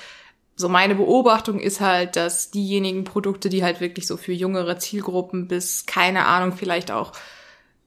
so 0.56 0.70
meine 0.70 0.96
Beobachtung 0.96 1.60
ist 1.60 1.82
halt, 1.82 2.16
dass 2.16 2.52
diejenigen 2.52 3.04
Produkte, 3.04 3.50
die 3.50 3.64
halt 3.64 3.82
wirklich 3.82 4.06
so 4.08 4.16
für 4.16 4.32
jüngere 4.32 4.78
Zielgruppen 4.78 5.48
bis, 5.48 5.86
keine 5.88 6.26
Ahnung, 6.26 6.54
vielleicht 6.56 6.92
auch 6.92 7.14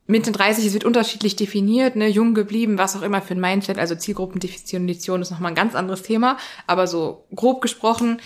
Mitte 0.06 0.32
30, 0.32 0.66
es 0.66 0.75
wird 0.75 0.84
unterschiedlich 0.84 1.34
definiert, 1.34 1.96
ne, 1.96 2.08
jung 2.08 2.34
geblieben, 2.34 2.76
was 2.76 2.94
auch 2.94 3.02
immer 3.02 3.23
für 3.23 3.34
ein 3.34 3.40
Mindset, 3.40 3.78
also 3.78 3.94
Zielgruppendefinition 3.94 5.23
ist 5.23 5.30
nochmal 5.30 5.52
ein 5.52 5.56
ganz 5.56 5.75
anderes 5.75 6.02
Thema, 6.02 6.37
aber 6.66 6.87
so 6.87 7.25
grob 7.34 7.62
gesprochen, 7.62 8.20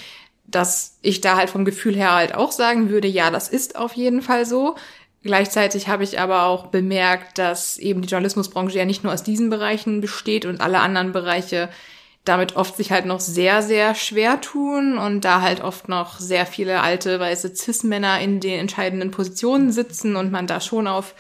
dass 0.46 0.98
ich 1.02 1.20
da 1.20 1.36
halt 1.36 1.50
vom 1.50 1.64
Gefühl 1.64 1.94
her 1.94 2.14
halt 2.14 2.34
auch 2.34 2.52
sagen 2.52 2.90
würde, 2.90 3.06
ja, 3.06 3.30
das 3.30 3.48
ist 3.48 3.76
auf 3.76 3.92
jeden 3.92 4.22
Fall 4.22 4.46
so. 4.46 4.76
Gleichzeitig 5.22 5.88
habe 5.88 6.04
ich 6.04 6.18
aber 6.18 6.44
auch 6.44 6.68
bemerkt, 6.68 7.38
dass 7.38 7.76
eben 7.76 8.02
die 8.02 8.08
Journalismusbranche 8.08 8.78
ja 8.78 8.84
nicht 8.84 9.04
nur 9.04 9.12
aus 9.12 9.22
diesen 9.22 9.50
Bereichen 9.50 10.00
besteht 10.00 10.46
und 10.46 10.60
alle 10.60 10.80
anderen 10.80 11.12
Bereiche 11.12 11.68
damit 12.24 12.56
oft 12.56 12.76
sich 12.76 12.92
halt 12.92 13.06
noch 13.06 13.20
sehr, 13.20 13.62
sehr 13.62 13.94
schwer 13.94 14.40
tun 14.40 14.98
und 14.98 15.22
da 15.24 15.40
halt 15.40 15.62
oft 15.62 15.88
noch 15.88 16.18
sehr 16.20 16.44
viele 16.46 16.82
alte 16.82 17.18
weiße 17.18 17.54
Cis-Männer 17.54 18.20
in 18.20 18.40
den 18.40 18.60
entscheidenden 18.60 19.10
Positionen 19.10 19.72
sitzen 19.72 20.14
und 20.14 20.30
man 20.30 20.46
da 20.46 20.60
schon 20.60 20.86
auf 20.86 21.14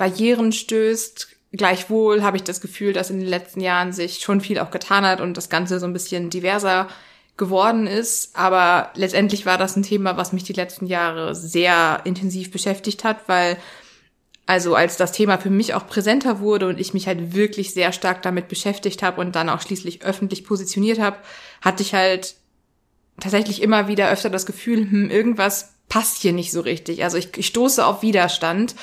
Barrieren 0.00 0.50
stößt. 0.50 1.28
Gleichwohl 1.52 2.22
habe 2.22 2.38
ich 2.38 2.42
das 2.42 2.62
Gefühl, 2.62 2.94
dass 2.94 3.10
in 3.10 3.20
den 3.20 3.28
letzten 3.28 3.60
Jahren 3.60 3.92
sich 3.92 4.20
schon 4.20 4.40
viel 4.40 4.58
auch 4.58 4.70
getan 4.70 5.04
hat 5.04 5.20
und 5.20 5.36
das 5.36 5.50
Ganze 5.50 5.78
so 5.78 5.84
ein 5.84 5.92
bisschen 5.92 6.30
diverser 6.30 6.88
geworden 7.36 7.86
ist. 7.86 8.34
Aber 8.34 8.92
letztendlich 8.94 9.44
war 9.44 9.58
das 9.58 9.76
ein 9.76 9.82
Thema, 9.82 10.16
was 10.16 10.32
mich 10.32 10.42
die 10.42 10.54
letzten 10.54 10.86
Jahre 10.86 11.34
sehr 11.34 12.00
intensiv 12.04 12.50
beschäftigt 12.50 13.04
hat, 13.04 13.28
weil 13.28 13.58
also 14.46 14.74
als 14.74 14.96
das 14.96 15.12
Thema 15.12 15.36
für 15.36 15.50
mich 15.50 15.74
auch 15.74 15.86
präsenter 15.86 16.40
wurde 16.40 16.66
und 16.68 16.80
ich 16.80 16.94
mich 16.94 17.06
halt 17.06 17.34
wirklich 17.34 17.74
sehr 17.74 17.92
stark 17.92 18.22
damit 18.22 18.48
beschäftigt 18.48 19.02
habe 19.02 19.20
und 19.20 19.36
dann 19.36 19.50
auch 19.50 19.60
schließlich 19.60 20.02
öffentlich 20.02 20.46
positioniert 20.46 20.98
habe, 20.98 21.18
hatte 21.60 21.82
ich 21.82 21.92
halt 21.92 22.36
tatsächlich 23.20 23.60
immer 23.60 23.86
wieder 23.86 24.10
öfter 24.10 24.30
das 24.30 24.46
Gefühl, 24.46 24.78
hm, 24.90 25.10
irgendwas 25.10 25.74
passt 25.90 26.22
hier 26.22 26.32
nicht 26.32 26.52
so 26.52 26.62
richtig. 26.62 27.04
Also 27.04 27.18
ich, 27.18 27.36
ich 27.36 27.48
stoße 27.48 27.84
auf 27.84 28.00
Widerstand. 28.00 28.74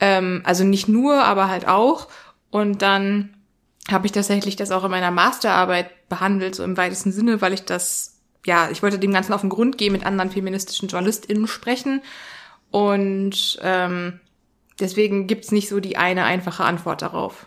Ähm, 0.00 0.42
also 0.44 0.64
nicht 0.64 0.88
nur, 0.88 1.24
aber 1.24 1.48
halt 1.48 1.66
auch. 1.68 2.08
Und 2.50 2.82
dann 2.82 3.34
habe 3.90 4.06
ich 4.06 4.12
tatsächlich 4.12 4.56
das 4.56 4.70
auch 4.70 4.84
in 4.84 4.90
meiner 4.90 5.10
Masterarbeit 5.10 6.08
behandelt, 6.08 6.54
so 6.54 6.64
im 6.64 6.76
weitesten 6.76 7.12
Sinne, 7.12 7.40
weil 7.40 7.52
ich 7.52 7.64
das, 7.64 8.18
ja, 8.44 8.68
ich 8.70 8.82
wollte 8.82 8.98
dem 8.98 9.12
Ganzen 9.12 9.32
auf 9.32 9.40
den 9.40 9.50
Grund 9.50 9.78
gehen, 9.78 9.92
mit 9.92 10.04
anderen 10.04 10.30
feministischen 10.30 10.88
JournalistInnen 10.88 11.46
sprechen. 11.46 12.02
Und 12.70 13.58
ähm, 13.62 14.20
deswegen 14.80 15.26
gibt's 15.26 15.52
nicht 15.52 15.68
so 15.68 15.80
die 15.80 15.96
eine 15.96 16.24
einfache 16.24 16.64
Antwort 16.64 17.02
darauf. 17.02 17.46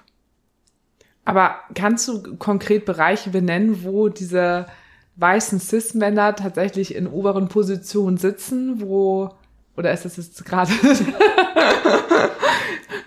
Aber 1.26 1.60
kannst 1.76 2.08
du 2.08 2.38
konkret 2.38 2.86
Bereiche 2.86 3.30
benennen, 3.30 3.84
wo 3.84 4.10
diese 4.10 4.66
weißen 5.18 5.60
Cis-Männer 5.60 6.36
tatsächlich 6.36 6.96
in 6.96 7.06
oberen 7.06 7.50
Positionen 7.50 8.18
sitzen, 8.18 8.82
wo, 8.82 9.30
oder 9.76 9.92
ist 9.92 10.06
das 10.06 10.18
jetzt 10.18 10.46
gerade, 10.46 10.72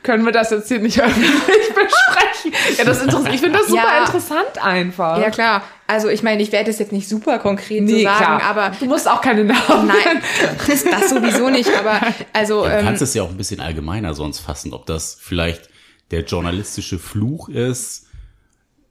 können 0.03 0.25
wir 0.25 0.33
das 0.33 0.51
jetzt 0.51 0.69
hier 0.69 0.79
nicht 0.81 1.01
öffentlich 1.03 1.31
besprechen? 1.69 2.53
Ja, 2.79 2.85
das 2.85 3.03
interessiert, 3.03 3.35
ich 3.35 3.41
finde 3.41 3.59
das 3.59 3.69
super 3.69 3.83
Ja. 3.83 4.05
interessant 4.05 4.63
einfach. 4.65 5.19
Ja, 5.21 5.31
klar. 5.31 5.63
Also 5.87 6.09
ich 6.09 6.23
meine, 6.23 6.43
ich 6.43 6.53
werde 6.53 6.71
es 6.71 6.79
jetzt 6.79 6.93
nicht 6.93 7.09
super 7.09 7.39
konkret 7.39 7.87
so 7.89 7.95
Nee, 7.95 8.05
sagen, 8.05 8.19
klar. 8.39 8.43
aber 8.43 8.73
du 8.79 8.87
musst 8.87 9.09
auch 9.09 9.21
keine 9.21 9.45
Namen 9.45 9.87
nein, 9.87 10.23
das, 10.67 10.85
das 10.85 11.11
sowieso 11.11 11.51
nicht. 11.51 11.71
Aber 11.77 12.01
also 12.33 12.63
Du 12.65 12.71
ähm, 12.71 12.85
kannst 12.85 13.03
es 13.03 13.15
ja 13.15 13.23
auch 13.23 13.31
ein 13.31 13.37
bisschen 13.37 13.61
allgemeiner 13.61 14.15
sonst 14.15 14.39
fassen, 14.41 14.73
ob 14.73 14.87
das 14.87 15.17
vielleicht 15.21 15.69
der 16.11 16.23
journalistische 16.25 16.99
Fluch 16.99 17.49
ist, 17.49 18.07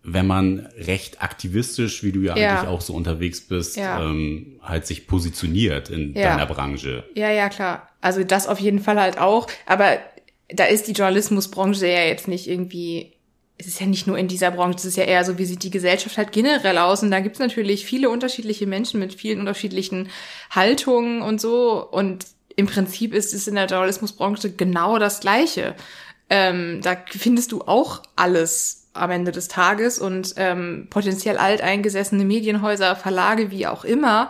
wenn 0.03 0.25
man 0.25 0.67
recht 0.77 1.21
aktivistisch, 1.21 2.03
wie 2.03 2.11
du 2.11 2.21
ja, 2.21 2.35
Ja. 2.35 2.49
eigentlich 2.57 2.69
auch 2.69 2.81
so 2.81 2.93
unterwegs 2.93 3.41
bist, 3.41 3.77
Ja. 3.77 3.99
ähm, 4.01 4.59
halt 4.63 4.87
sich 4.87 5.05
positioniert 5.07 5.89
in 5.89 6.15
Ja. 6.15 6.29
deiner 6.31 6.45
Branche. 6.47 7.03
Ja, 7.13 7.29
ja, 7.29 7.49
klar. 7.49 7.87
Also 8.01 8.23
das 8.23 8.47
auf 8.47 8.59
jeden 8.59 8.79
Fall 8.79 8.99
halt 8.99 9.19
auch. 9.19 9.45
Aber 9.67 9.97
da 10.53 10.65
ist 10.65 10.87
die 10.87 10.93
Journalismusbranche 10.93 11.87
ja 11.87 12.03
jetzt 12.03 12.27
nicht 12.27 12.47
irgendwie, 12.47 13.13
es 13.57 13.67
ist 13.67 13.79
ja 13.79 13.85
nicht 13.85 14.07
nur 14.07 14.17
in 14.17 14.27
dieser 14.27 14.51
Branche, 14.51 14.77
es 14.77 14.85
ist 14.85 14.97
ja 14.97 15.03
eher 15.03 15.23
so, 15.23 15.37
wie 15.37 15.45
sieht 15.45 15.63
die 15.63 15.71
Gesellschaft 15.71 16.17
halt 16.17 16.31
generell 16.31 16.77
aus. 16.77 17.03
Und 17.03 17.11
da 17.11 17.19
gibt's 17.19 17.39
natürlich 17.39 17.85
viele 17.85 18.09
unterschiedliche 18.09 18.67
Menschen 18.67 18.99
mit 18.99 19.13
vielen 19.13 19.39
unterschiedlichen 19.39 20.09
Haltungen 20.49 21.21
und 21.21 21.39
so. 21.39 21.87
Und 21.89 22.25
im 22.55 22.67
Prinzip 22.67 23.13
ist 23.13 23.33
es 23.33 23.47
in 23.47 23.55
der 23.55 23.67
Journalismusbranche 23.67 24.51
genau 24.51 24.99
das 24.99 25.19
Gleiche. 25.19 25.75
Ähm, 26.29 26.79
da 26.81 26.97
findest 27.07 27.51
du 27.51 27.61
auch 27.61 28.03
alles 28.15 28.81
am 28.93 29.11
Ende 29.11 29.31
des 29.31 29.47
Tages 29.47 29.99
und 29.99 30.33
ähm, 30.35 30.87
potenziell 30.89 31.37
alteingesessene 31.37 32.25
Medienhäuser, 32.25 32.95
Verlage, 32.95 33.51
wie 33.51 33.67
auch 33.67 33.85
immer, 33.85 34.29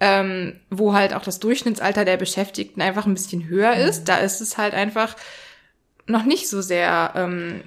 ähm, 0.00 0.58
wo 0.68 0.94
halt 0.94 1.14
auch 1.14 1.22
das 1.22 1.38
Durchschnittsalter 1.38 2.04
der 2.04 2.16
Beschäftigten 2.16 2.82
einfach 2.82 3.06
ein 3.06 3.14
bisschen 3.14 3.46
höher 3.46 3.74
ist. 3.74 4.04
Da 4.04 4.16
ist 4.16 4.40
es 4.40 4.58
halt 4.58 4.74
einfach 4.74 5.14
noch 6.06 6.24
nicht 6.24 6.48
so 6.48 6.60
sehr 6.62 7.12
ähm, 7.14 7.60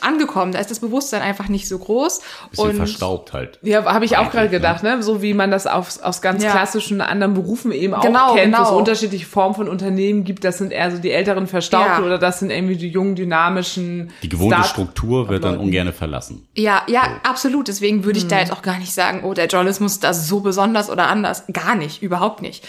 angekommen. 0.00 0.50
Da 0.52 0.58
ist 0.58 0.70
das 0.72 0.80
Bewusstsein 0.80 1.22
einfach 1.22 1.48
nicht 1.48 1.68
so 1.68 1.78
groß. 1.78 2.20
Bisschen 2.50 2.70
und 2.70 2.74
verstaubt 2.76 3.32
halt. 3.32 3.60
Ja, 3.62 3.84
habe 3.84 4.04
ich 4.04 4.16
auch 4.16 4.30
gerade 4.32 4.48
gedacht, 4.48 4.82
ne? 4.82 5.00
So 5.04 5.22
wie 5.22 5.34
man 5.34 5.52
das 5.52 5.68
auf, 5.68 6.02
aus 6.02 6.20
ganz 6.20 6.42
Ja. 6.42 6.50
klassischen 6.50 7.00
anderen 7.00 7.34
Berufen 7.34 7.70
eben 7.70 7.94
auch 7.94 8.02
Genau, 8.02 8.34
kennt, 8.34 8.56
wo 8.56 8.62
es 8.62 8.68
genau. 8.68 8.78
unterschiedliche 8.78 9.26
Formen 9.26 9.54
von 9.54 9.68
Unternehmen 9.68 10.24
gibt. 10.24 10.42
Das 10.42 10.58
sind 10.58 10.72
eher 10.72 10.90
so 10.90 10.98
die 10.98 11.12
älteren 11.12 11.46
Verstaubten 11.46 12.00
Ja. 12.02 12.06
oder 12.06 12.18
das 12.18 12.40
sind 12.40 12.50
irgendwie 12.50 12.76
die 12.76 12.88
jungen, 12.88 13.14
dynamischen. 13.14 14.10
Die 14.22 14.28
gewohnte 14.28 14.56
Start- 14.56 14.68
Struktur 14.70 15.28
wird 15.28 15.44
dann 15.44 15.58
ungern 15.58 15.92
verlassen. 15.92 16.48
Ja, 16.56 16.82
ja, 16.88 17.20
absolut. 17.22 17.68
Deswegen 17.68 18.04
würde 18.04 18.18
ich 18.18 18.24
Mhm. 18.24 18.30
da 18.30 18.38
jetzt 18.40 18.52
auch 18.52 18.62
gar 18.62 18.78
nicht 18.78 18.92
sagen, 18.92 19.22
oh, 19.24 19.32
der 19.34 19.46
Journalismus 19.46 19.92
ist 19.92 20.04
da 20.04 20.12
so 20.12 20.40
besonders 20.40 20.90
oder 20.90 21.06
anders. 21.06 21.44
Gar 21.52 21.76
nicht, 21.76 22.02
überhaupt 22.02 22.42
nicht. 22.42 22.66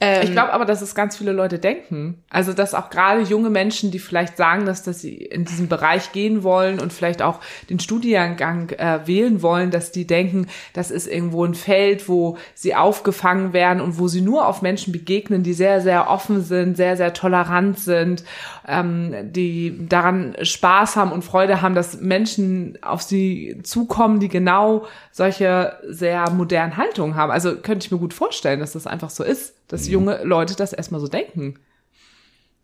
Ähm, 0.00 0.22
Ich 0.24 0.32
glaube 0.32 0.52
aber, 0.52 0.66
dass 0.66 0.82
es 0.82 0.94
ganz 0.94 1.16
viele 1.16 1.32
Leute 1.32 1.58
denken. 1.58 2.22
Also, 2.28 2.52
dass 2.52 2.74
auch 2.74 2.90
gerade 2.90 3.22
junge 3.22 3.48
Menschen, 3.48 3.90
die 3.90 3.98
vielleicht 3.98 4.36
sagen, 4.36 4.66
dass, 4.66 4.82
dass 4.82 5.00
sie 5.00 5.14
in 5.14 5.44
diesen 5.44 5.68
Bereich 5.68 6.12
gehen 6.12 6.42
wollen 6.42 6.80
und 6.80 6.92
vielleicht 6.92 7.22
auch 7.22 7.40
den 7.70 7.80
Studiengang 7.80 8.70
äh, 8.70 9.06
wählen 9.06 9.40
wollen, 9.40 9.70
dass 9.70 9.92
die 9.92 10.06
denken, 10.06 10.48
das 10.74 10.90
ist 10.90 11.06
irgendwo 11.06 11.44
ein 11.44 11.54
Feld, 11.54 12.08
wo 12.08 12.36
sie 12.54 12.74
aufgefangen 12.74 13.52
werden 13.54 13.80
und 13.80 13.98
wo 13.98 14.08
sie 14.08 14.20
nur 14.20 14.46
auf 14.46 14.60
Menschen 14.60 14.92
begegnen, 14.92 15.42
die 15.42 15.54
sehr, 15.54 15.80
sehr 15.80 16.10
offen 16.10 16.42
sind, 16.42 16.76
sehr, 16.76 16.96
sehr 16.96 17.14
tolerant 17.14 17.78
sind, 17.78 18.22
ähm, 18.68 19.14
die 19.32 19.86
daran 19.88 20.36
Spaß 20.42 20.96
haben 20.96 21.12
und 21.12 21.24
Freude 21.24 21.62
haben, 21.62 21.74
dass 21.74 22.00
Menschen 22.00 22.78
auf 22.82 23.00
sie 23.00 23.60
zukommen, 23.62 24.20
die 24.20 24.28
genau 24.28 24.86
solche 25.10 25.72
sehr 25.88 26.28
modernen 26.30 26.76
Haltungen 26.76 27.14
haben. 27.14 27.32
Also 27.32 27.56
könnte 27.56 27.86
ich 27.86 27.92
mir 27.92 27.98
gut 27.98 28.12
vorstellen, 28.12 28.60
dass 28.60 28.72
das 28.72 28.86
einfach 28.86 29.08
so 29.08 29.24
ist, 29.24 29.54
dass 29.68 29.88
junge 29.88 30.22
Leute 30.24 30.54
das 30.54 30.72
erstmal 30.72 31.00
so 31.00 31.08
denken. 31.08 31.58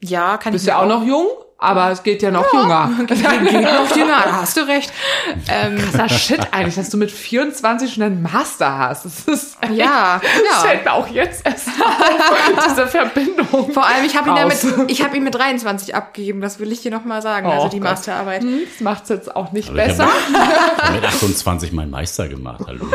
Ja, 0.03 0.37
kann 0.37 0.53
Du 0.53 0.57
bist 0.57 0.65
ich 0.67 0.73
mir 0.73 0.79
ja 0.79 0.83
auch 0.83 0.89
noch 0.89 1.05
jung, 1.07 1.27
aber 1.59 1.91
es 1.93 2.03
geht 2.03 2.23
ja 2.23 2.33
noch 2.33 2.53
jünger. 2.53 2.91
Geht 3.07 3.63
noch 3.63 3.97
jünger, 3.97 4.21
da 4.25 4.33
hast 4.43 4.57
du 4.57 4.63
recht. 4.67 4.93
Ähm, 5.49 5.79
Krasser 5.79 6.09
Shit 6.09 6.41
eigentlich, 6.51 6.75
dass 6.75 6.91
du 6.91 6.97
mit 6.97 7.13
24 7.13 7.95
schon 7.95 8.03
einen 8.03 8.21
Master 8.21 8.79
hast. 8.79 9.05
Das 9.05 9.21
ist 9.21 9.59
Ja, 9.73 10.21
Das 10.21 10.33
ja. 10.65 10.69
fällt 10.69 10.85
mir 10.85 10.93
auch 10.93 11.07
jetzt 11.07 11.47
erst 11.47 11.69
auf, 11.69 12.65
diese 12.69 12.87
Verbindung. 12.89 13.73
Vor 13.73 13.87
allem, 13.87 14.05
ich 14.05 14.17
habe 14.17 14.31
ihn 14.31 14.37
ja 14.39 14.43
Raus. 14.43 14.65
mit, 14.65 14.91
ich 14.91 15.05
habe 15.05 15.17
ihn 15.17 15.23
mit 15.23 15.37
23 15.37 15.95
abgegeben, 15.95 16.41
das 16.41 16.59
will 16.59 16.73
ich 16.73 16.81
hier 16.81 16.91
noch 16.91 17.05
mal 17.05 17.23
sagen, 17.23 17.47
also 17.47 17.67
Oh 17.67 17.69
die 17.69 17.79
Gott. 17.79 17.91
Masterarbeit. 17.91 18.43
Das 18.43 18.81
macht's 18.81 19.09
jetzt 19.11 19.37
auch 19.37 19.53
nicht 19.53 19.71
Aber 19.71 19.79
ich 19.83 19.87
besser. 19.87 20.07
habe 20.09 20.77
hab 20.83 20.93
mit 20.95 21.05
28 21.05 21.71
meinen 21.71 21.91
Meister 21.93 22.27
gemacht, 22.27 22.65
hallo. 22.67 22.87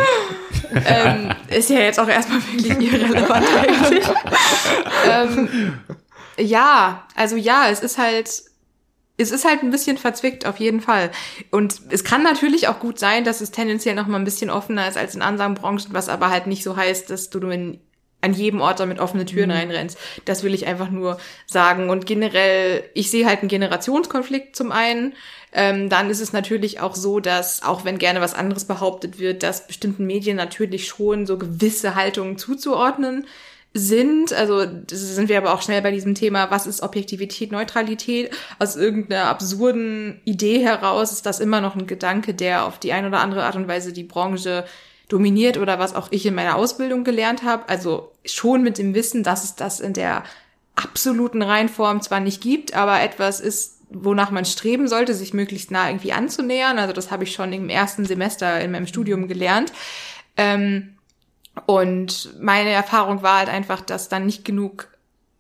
ähm, 0.86 1.32
ist 1.48 1.70
ja 1.70 1.80
jetzt 1.80 2.02
auch 2.02 2.08
erstmal 2.10 2.40
wirklich 2.52 2.92
irrelevant 2.94 3.46
eigentlich. 3.62 4.06
ähm, 5.10 5.74
ja, 6.40 7.08
also 7.16 7.36
ja, 7.36 7.70
es 7.70 7.80
ist 7.80 7.98
halt, 7.98 8.44
es 9.18 9.32
ist 9.32 9.46
halt 9.46 9.64
ein 9.64 9.72
bisschen 9.72 9.98
verzwickt, 9.98 10.46
auf 10.46 10.58
jeden 10.60 10.82
Fall. 10.82 11.12
Und 11.52 11.82
es 11.90 12.04
kann 12.04 12.24
natürlich 12.24 12.68
auch 12.68 12.80
gut 12.80 13.00
sein, 13.00 13.24
dass 13.24 13.42
es 13.42 13.52
tendenziell 13.52 13.96
noch 13.96 14.08
mal 14.08 14.20
ein 14.20 14.26
bisschen 14.26 14.50
offener 14.50 14.88
ist 14.88 14.98
als 14.98 15.16
in 15.16 15.22
anderen 15.22 15.56
Branchen, 15.56 15.88
was 15.92 16.10
aber 16.10 16.30
halt 16.30 16.48
nicht 16.48 16.64
so 16.64 16.76
heißt, 16.76 17.10
dass 17.10 17.30
du 17.32 17.40
in, 17.50 17.80
an 18.22 18.34
jedem 18.34 18.62
Ort 18.62 18.80
damit 18.80 19.00
offene 19.00 19.26
Türen 19.26 19.50
reinrennst. 19.50 19.98
Das 20.26 20.44
will 20.44 20.54
ich 20.54 20.68
einfach 20.68 20.92
nur 20.92 21.18
sagen. 21.48 21.90
Und 21.90 22.06
generell, 22.06 22.84
ich 22.94 23.10
sehe 23.10 23.26
halt 23.26 23.40
einen 23.40 23.50
Generationskonflikt 23.50 24.56
zum 24.56 24.72
einen. 24.72 25.16
Ähm, 25.52 25.90
dann 25.90 26.12
ist 26.12 26.22
es 26.22 26.34
natürlich 26.34 26.80
auch 26.80 26.96
so, 26.96 27.20
dass, 27.20 27.64
auch 27.64 27.86
wenn 27.86 27.98
gerne 27.98 28.22
was 28.22 28.36
anderes 28.36 28.66
behauptet 28.66 29.18
wird, 29.18 29.42
dass 29.42 29.66
bestimmten 29.66 30.06
Medien 30.06 30.38
natürlich 30.38 30.88
schon 30.88 31.26
so 31.26 31.40
gewisse 31.40 31.96
Haltungen 31.96 32.38
zuzuordnen 32.38 33.26
sind, 33.78 34.34
also 34.34 34.66
sind 34.88 35.30
wir 35.30 35.38
aber 35.38 35.54
auch 35.54 35.62
schnell 35.62 35.82
bei 35.82 35.92
diesem 35.92 36.16
Thema, 36.16 36.52
was 36.52 36.68
ist 36.68 36.82
Objektivität, 36.82 37.52
Neutralität, 37.52 38.32
aus 38.60 38.76
irgendeiner 38.76 39.26
absurden 39.26 40.22
Idee 40.26 40.60
heraus 40.60 41.12
ist 41.12 41.26
das 41.26 41.40
immer 41.40 41.62
noch 41.62 41.76
ein 41.76 41.88
Gedanke, 41.88 42.34
der 42.34 42.66
auf 42.66 42.80
die 42.80 42.94
eine 42.94 43.08
oder 43.08 43.20
andere 43.20 43.44
Art 43.44 43.56
und 43.56 43.68
Weise 43.68 43.94
die 43.94 44.04
Branche 44.04 44.66
dominiert 45.10 45.58
oder 45.58 45.80
was 45.80 45.96
auch 45.96 46.10
ich 46.12 46.26
in 46.26 46.36
meiner 46.36 46.56
Ausbildung 46.56 47.04
gelernt 47.04 47.44
habe. 47.44 47.70
Also 47.70 48.12
schon 48.26 48.64
mit 48.64 48.78
dem 48.78 48.94
Wissen, 48.94 49.24
dass 49.24 49.44
es 49.44 49.56
das 49.56 49.80
in 49.80 49.94
der 49.94 50.24
absoluten 50.76 51.42
Reinform 51.42 52.02
zwar 52.02 52.20
nicht 52.20 52.42
gibt, 52.42 52.74
aber 52.74 53.02
etwas 53.02 53.40
ist, 53.40 53.78
wonach 53.90 54.32
man 54.32 54.46
streben 54.46 54.88
sollte, 54.88 55.14
sich 55.14 55.34
möglichst 55.34 55.72
nah 55.72 55.88
irgendwie 55.90 56.12
anzunähern. 56.12 56.78
Also 56.78 56.94
das 56.94 57.10
habe 57.10 57.24
ich 57.24 57.34
schon 57.34 57.54
im 57.54 57.70
ersten 57.70 58.06
Semester 58.06 58.60
in 58.60 58.72
meinem 58.72 58.88
Studium 58.88 59.28
gelernt. 59.28 59.72
Ähm, 60.36 60.97
und 61.66 62.40
meine 62.40 62.72
Erfahrung 62.72 63.24
war 63.24 63.40
halt 63.40 63.50
einfach, 63.50 63.82
dass 63.82 64.10
dann 64.10 64.26
nicht 64.26 64.46
genug 64.46 64.90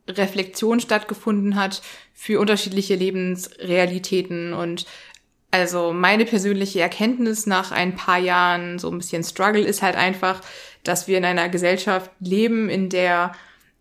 Reflexion 0.08 0.80
stattgefunden 0.80 1.56
hat 1.56 1.82
für 2.14 2.40
unterschiedliche 2.40 2.96
Lebensrealitäten. 2.96 4.54
Und 4.54 4.86
also 5.52 5.94
meine 5.94 6.26
persönliche 6.26 6.82
Erkenntnis 6.82 7.46
nach 7.46 7.72
ein 7.72 7.96
paar 7.96 8.18
Jahren 8.18 8.80
so 8.80 8.90
ein 8.90 8.98
bisschen 8.98 9.24
Struggle 9.24 9.64
ist 9.64 9.82
halt 9.82 9.96
einfach, 9.96 10.42
dass 10.84 11.08
wir 11.08 11.18
in 11.18 11.26
einer 11.26 11.50
Gesellschaft 11.50 12.12
leben, 12.20 12.70
in 12.70 12.90
der 12.90 13.34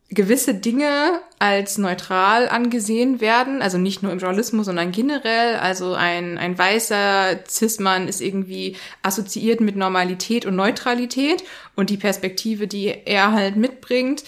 gewisse 0.09 0.55
Dinge 0.55 1.21
als 1.41 1.79
neutral 1.79 2.49
angesehen 2.49 3.21
werden, 3.21 3.61
also 3.61 3.77
nicht 3.77 4.03
nur 4.03 4.13
im 4.13 4.19
Journalismus, 4.19 4.67
sondern 4.67 4.93
generell. 4.93 5.57
Also 5.57 5.95
ein, 5.95 6.39
ein 6.39 6.57
weißer 6.57 7.41
Cis-Mann 7.49 8.07
ist 8.07 8.21
irgendwie 8.21 8.77
assoziiert 9.03 9.61
mit 9.61 9.77
Normalität 9.77 10.47
und 10.47 10.55
Neutralität 10.55 11.43
und 11.75 11.91
die 11.91 11.97
Perspektive, 11.97 12.69
die 12.69 12.87
er 13.05 13.33
halt 13.33 13.57
mitbringt, 13.57 14.23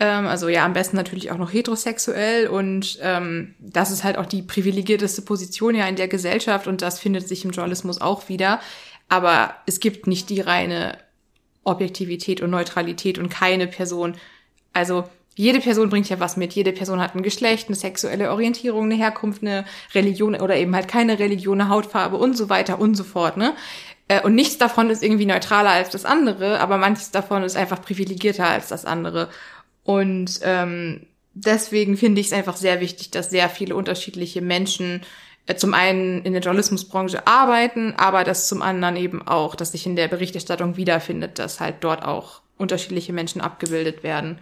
ähm, 0.00 0.26
also 0.26 0.48
ja, 0.48 0.64
am 0.64 0.72
besten 0.72 0.96
natürlich 0.96 1.30
auch 1.30 1.38
noch 1.38 1.52
heterosexuell 1.52 2.48
und 2.48 2.98
ähm, 3.02 3.54
das 3.60 3.92
ist 3.92 4.02
halt 4.02 4.16
auch 4.16 4.26
die 4.26 4.42
privilegierteste 4.42 5.22
Position 5.22 5.74
ja 5.74 5.86
in 5.86 5.96
der 5.96 6.08
Gesellschaft 6.08 6.66
und 6.66 6.82
das 6.82 6.98
findet 6.98 7.28
sich 7.28 7.44
im 7.44 7.52
Journalismus 7.52 8.00
auch 8.00 8.28
wieder. 8.28 8.60
Aber 9.08 9.54
es 9.66 9.78
gibt 9.78 10.06
nicht 10.06 10.30
die 10.30 10.40
reine 10.40 10.96
Objektivität 11.64 12.40
und 12.40 12.50
Neutralität 12.50 13.18
und 13.18 13.28
keine 13.28 13.66
Person. 13.66 14.16
Also 14.72 15.04
jede 15.36 15.60
Person 15.60 15.90
bringt 15.90 16.08
ja 16.08 16.20
was 16.20 16.36
mit. 16.36 16.52
Jede 16.52 16.72
Person 16.72 17.00
hat 17.00 17.14
ein 17.14 17.22
Geschlecht, 17.22 17.68
eine 17.68 17.76
sexuelle 17.76 18.30
Orientierung, 18.30 18.84
eine 18.84 18.96
Herkunft, 18.96 19.42
eine 19.42 19.64
Religion 19.94 20.34
oder 20.34 20.56
eben 20.56 20.74
halt 20.74 20.88
keine 20.88 21.18
Religion, 21.18 21.60
eine 21.60 21.70
Hautfarbe 21.70 22.16
und 22.16 22.36
so 22.36 22.48
weiter 22.48 22.78
und 22.78 22.94
so 22.94 23.04
fort. 23.04 23.36
Ne? 23.36 23.54
Äh, 24.08 24.22
und 24.22 24.34
nichts 24.34 24.58
davon 24.58 24.90
ist 24.90 25.02
irgendwie 25.02 25.26
neutraler 25.26 25.70
als 25.70 25.90
das 25.90 26.04
andere, 26.04 26.60
aber 26.60 26.78
manches 26.78 27.10
davon 27.10 27.44
ist 27.44 27.56
einfach 27.56 27.80
privilegierter 27.80 28.46
als 28.46 28.68
das 28.68 28.84
andere. 28.84 29.28
Und 29.84 30.40
ähm, 30.42 31.06
deswegen 31.32 31.96
finde 31.96 32.20
ich 32.20 32.28
es 32.28 32.32
einfach 32.32 32.56
sehr 32.56 32.80
wichtig, 32.80 33.10
dass 33.10 33.30
sehr 33.30 33.48
viele 33.48 33.76
unterschiedliche 33.76 34.42
Menschen 34.42 35.02
äh, 35.46 35.54
zum 35.54 35.74
einen 35.74 36.22
in 36.22 36.32
der 36.32 36.42
Journalismusbranche 36.42 37.26
arbeiten, 37.26 37.94
aber 37.96 38.24
dass 38.24 38.48
zum 38.48 38.62
anderen 38.62 38.96
eben 38.96 39.26
auch, 39.26 39.54
dass 39.54 39.72
sich 39.72 39.86
in 39.86 39.96
der 39.96 40.08
Berichterstattung 40.08 40.76
wiederfindet, 40.76 41.38
dass 41.38 41.60
halt 41.60 41.76
dort 41.80 42.04
auch 42.04 42.42
unterschiedliche 42.58 43.12
Menschen 43.12 43.40
abgebildet 43.40 44.02
werden. 44.02 44.40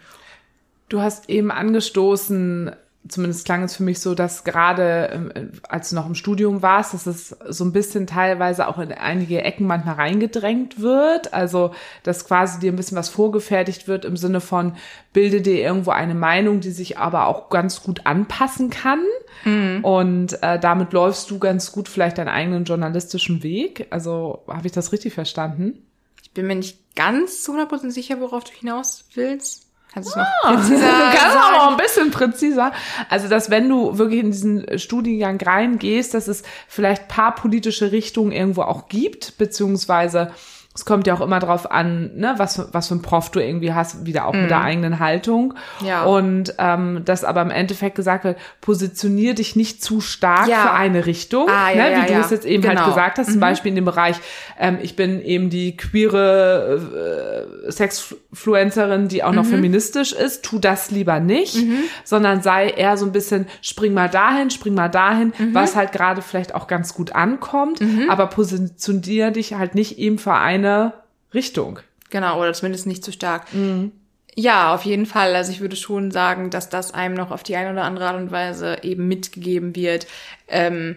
Du 0.89 1.01
hast 1.01 1.29
eben 1.29 1.51
angestoßen, 1.51 2.73
zumindest 3.09 3.45
klang 3.45 3.63
es 3.63 3.77
für 3.77 3.83
mich 3.83 4.01
so, 4.01 4.15
dass 4.15 4.45
gerade 4.45 5.11
ähm, 5.13 5.53
als 5.69 5.91
du 5.91 5.97
noch 5.97 6.07
im 6.07 6.15
Studium 6.15 6.63
warst, 6.63 6.95
dass 6.95 7.07
es 7.07 7.37
so 7.49 7.65
ein 7.65 7.73
bisschen 7.73 8.07
teilweise 8.07 8.69
auch 8.69 8.79
in 8.79 8.93
einige 8.93 9.43
Ecken 9.43 9.67
manchmal 9.67 9.95
reingedrängt 9.95 10.81
wird. 10.81 11.33
Also, 11.33 11.73
dass 12.03 12.27
quasi 12.27 12.59
dir 12.61 12.73
ein 12.73 12.77
bisschen 12.77 12.99
was 12.99 13.09
vorgefertigt 13.09 13.89
wird 13.89 14.05
im 14.05 14.17
Sinne 14.17 14.41
von, 14.41 14.75
bilde 15.13 15.41
dir 15.41 15.61
irgendwo 15.61 15.91
eine 15.91 16.15
Meinung, 16.15 16.61
die 16.61 16.71
sich 16.71 16.99
aber 16.99 17.27
auch 17.27 17.51
ganz 17.51 17.83
gut 17.83 18.07
anpassen 18.07 18.71
kann. 18.71 19.03
Mhm. 19.45 19.85
Und 19.85 20.43
äh, 20.43 20.59
damit 20.59 20.93
läufst 20.93 21.31
du 21.31 21.39
ganz 21.39 21.73
gut 21.73 21.89
vielleicht 21.89 22.19
deinen 22.19 22.29
eigenen 22.29 22.65
journalistischen 22.65 23.43
Weg. 23.43 23.87
Also, 23.91 24.43
habe 24.49 24.67
ich 24.67 24.73
das 24.73 24.93
richtig 24.93 25.15
verstanden? 25.15 25.83
Ich 26.23 26.33
bin 26.33 26.47
mir 26.47 26.57
nicht 26.57 26.95
ganz 26.95 27.43
zu 27.43 27.53
100% 27.53 27.91
sicher, 27.91 28.21
worauf 28.21 28.45
du 28.45 28.53
hinaus 28.53 29.05
willst. 29.15 29.68
Kannst 30.05 30.17
du 30.17 30.21
es 30.21 30.27
ah, 30.27 30.53
noch 30.53 30.57
präziser 30.59 30.81
Kannst 31.13 31.35
sagen? 31.35 31.57
auch 31.57 31.71
ein 31.71 31.77
bisschen 31.77 32.11
präziser. 32.11 32.73
Also, 33.09 33.29
dass 33.29 33.51
wenn 33.51 33.69
du 33.69 33.99
wirklich 33.99 34.21
in 34.21 34.31
diesen 34.31 34.79
Studiengang 34.79 35.41
reingehst, 35.41 36.15
dass 36.15 36.29
es 36.29 36.43
vielleicht 36.69 37.09
paar 37.09 37.35
politische 37.35 37.93
Richtungen 37.93 38.33
irgendwo 38.33 38.63
auch 38.63 38.89
gibt, 38.89 39.39
beziehungsweise 39.39 40.33
es 40.79 40.85
kommt 40.85 41.09
ja 41.09 41.15
auch 41.15 41.21
immer 41.21 41.41
drauf 41.41 41.69
an, 41.73 42.13
ne, 42.15 42.35
was, 42.37 42.73
was 42.73 42.87
für 42.87 42.95
ein 42.95 43.03
Prof 43.03 43.33
du 43.33 43.41
irgendwie 43.41 43.73
hast, 43.73 44.07
wieder 44.07 44.27
auch 44.27 44.33
mm. 44.33 44.43
mit 44.43 44.51
der 44.51 44.59
mhm. 44.59 44.65
eigenen 44.65 44.99
Haltung. 45.01 45.55
Ja. 45.85 46.05
Und 46.05 46.55
ähm, 46.59 47.03
dass 47.05 47.25
aber 47.25 47.43
im 47.43 47.51
Endeffekt 47.51 47.97
gesagt 47.97 48.23
wird, 48.23 48.39
positionier 48.61 49.35
dich 49.35 49.57
nicht 49.57 49.83
zu 49.83 50.01
stark 50.01 50.47
ja. 50.47 50.63
für 50.63 50.73
eine 50.75 51.05
Richtung, 51.05 51.49
ah, 51.49 51.73
ja, 51.73 51.91
ne, 51.91 52.03
wie 52.03 52.15
du 52.15 52.21
es 52.21 52.31
jetzt 52.31 52.47
eben 52.47 52.63
halt 52.63 52.75
genau. 52.75 52.87
halt 52.87 52.95
gesagt 52.95 53.19
hast, 53.19 53.27
mhm. 53.27 53.33
zum 53.33 53.41
Beispiel 53.41 53.71
in 53.71 53.75
dem 53.75 53.87
Bereich, 53.87 54.19
ähm, 54.57 54.79
ich 54.81 54.95
bin 54.95 55.21
eben 55.21 55.51
die 55.51 55.77
queere 55.77 57.49
äh, 57.67 57.73
Sexfluencerin, 57.73 59.09
die 59.09 59.25
auch 59.25 59.33
noch 59.33 59.43
mhm. 59.47 59.51
feministisch 59.51 60.13
ist, 60.13 60.45
tu 60.45 60.61
das 60.61 60.93
lieber 60.93 61.19
nicht, 61.19 61.57
mhm. 61.57 61.81
sondern 62.05 62.41
sei 62.41 62.69
eher 62.69 62.97
so 62.97 63.05
ein 63.05 63.11
bisschen, 63.11 63.49
spring 63.63 63.95
mal 63.95 64.09
dahin, 64.09 64.51
spring 64.51 64.75
mal 64.75 64.89
dahin, 64.89 65.33
mhm. 65.37 65.55
was 65.55 65.75
halt 65.75 65.91
gerade 65.91 66.23
vielleicht 66.23 66.55
auch 66.55 66.69
ganz 66.69 66.95
gut 66.95 67.17
ankommt, 67.17 67.81
mhm. 67.81 68.09
aber 68.09 68.29
positionier 68.29 69.33
dich 69.33 69.55
halt 69.55 69.75
nicht 69.75 69.99
eben 69.99 70.19
für 70.19 70.35
eine 70.35 70.68
eine 70.69 70.93
Richtung. 71.35 71.81
Genau, 72.11 72.41
oder 72.41 72.53
zumindest 72.53 72.87
nicht 72.87 73.05
zu 73.05 73.13
stark. 73.13 73.53
Mhm. 73.53 73.93
Ja, 74.35 74.73
auf 74.75 74.85
jeden 74.85 75.07
Fall. 75.07 75.35
Also 75.35 75.51
ich 75.51 75.61
würde 75.61 75.77
schon 75.77 76.11
sagen, 76.11 76.51
dass 76.51 76.69
das 76.69 76.95
einem 76.95 77.15
noch 77.15 77.33
auf 77.33 77.43
die 77.43 77.57
eine 77.57 77.73
oder 77.73 77.83
andere 77.83 78.07
Art 78.07 78.17
und 78.17 78.31
Weise 78.31 78.79
eben 78.83 79.09
mitgegeben 79.09 79.75
wird. 79.75 80.07
Ähm, 80.47 80.97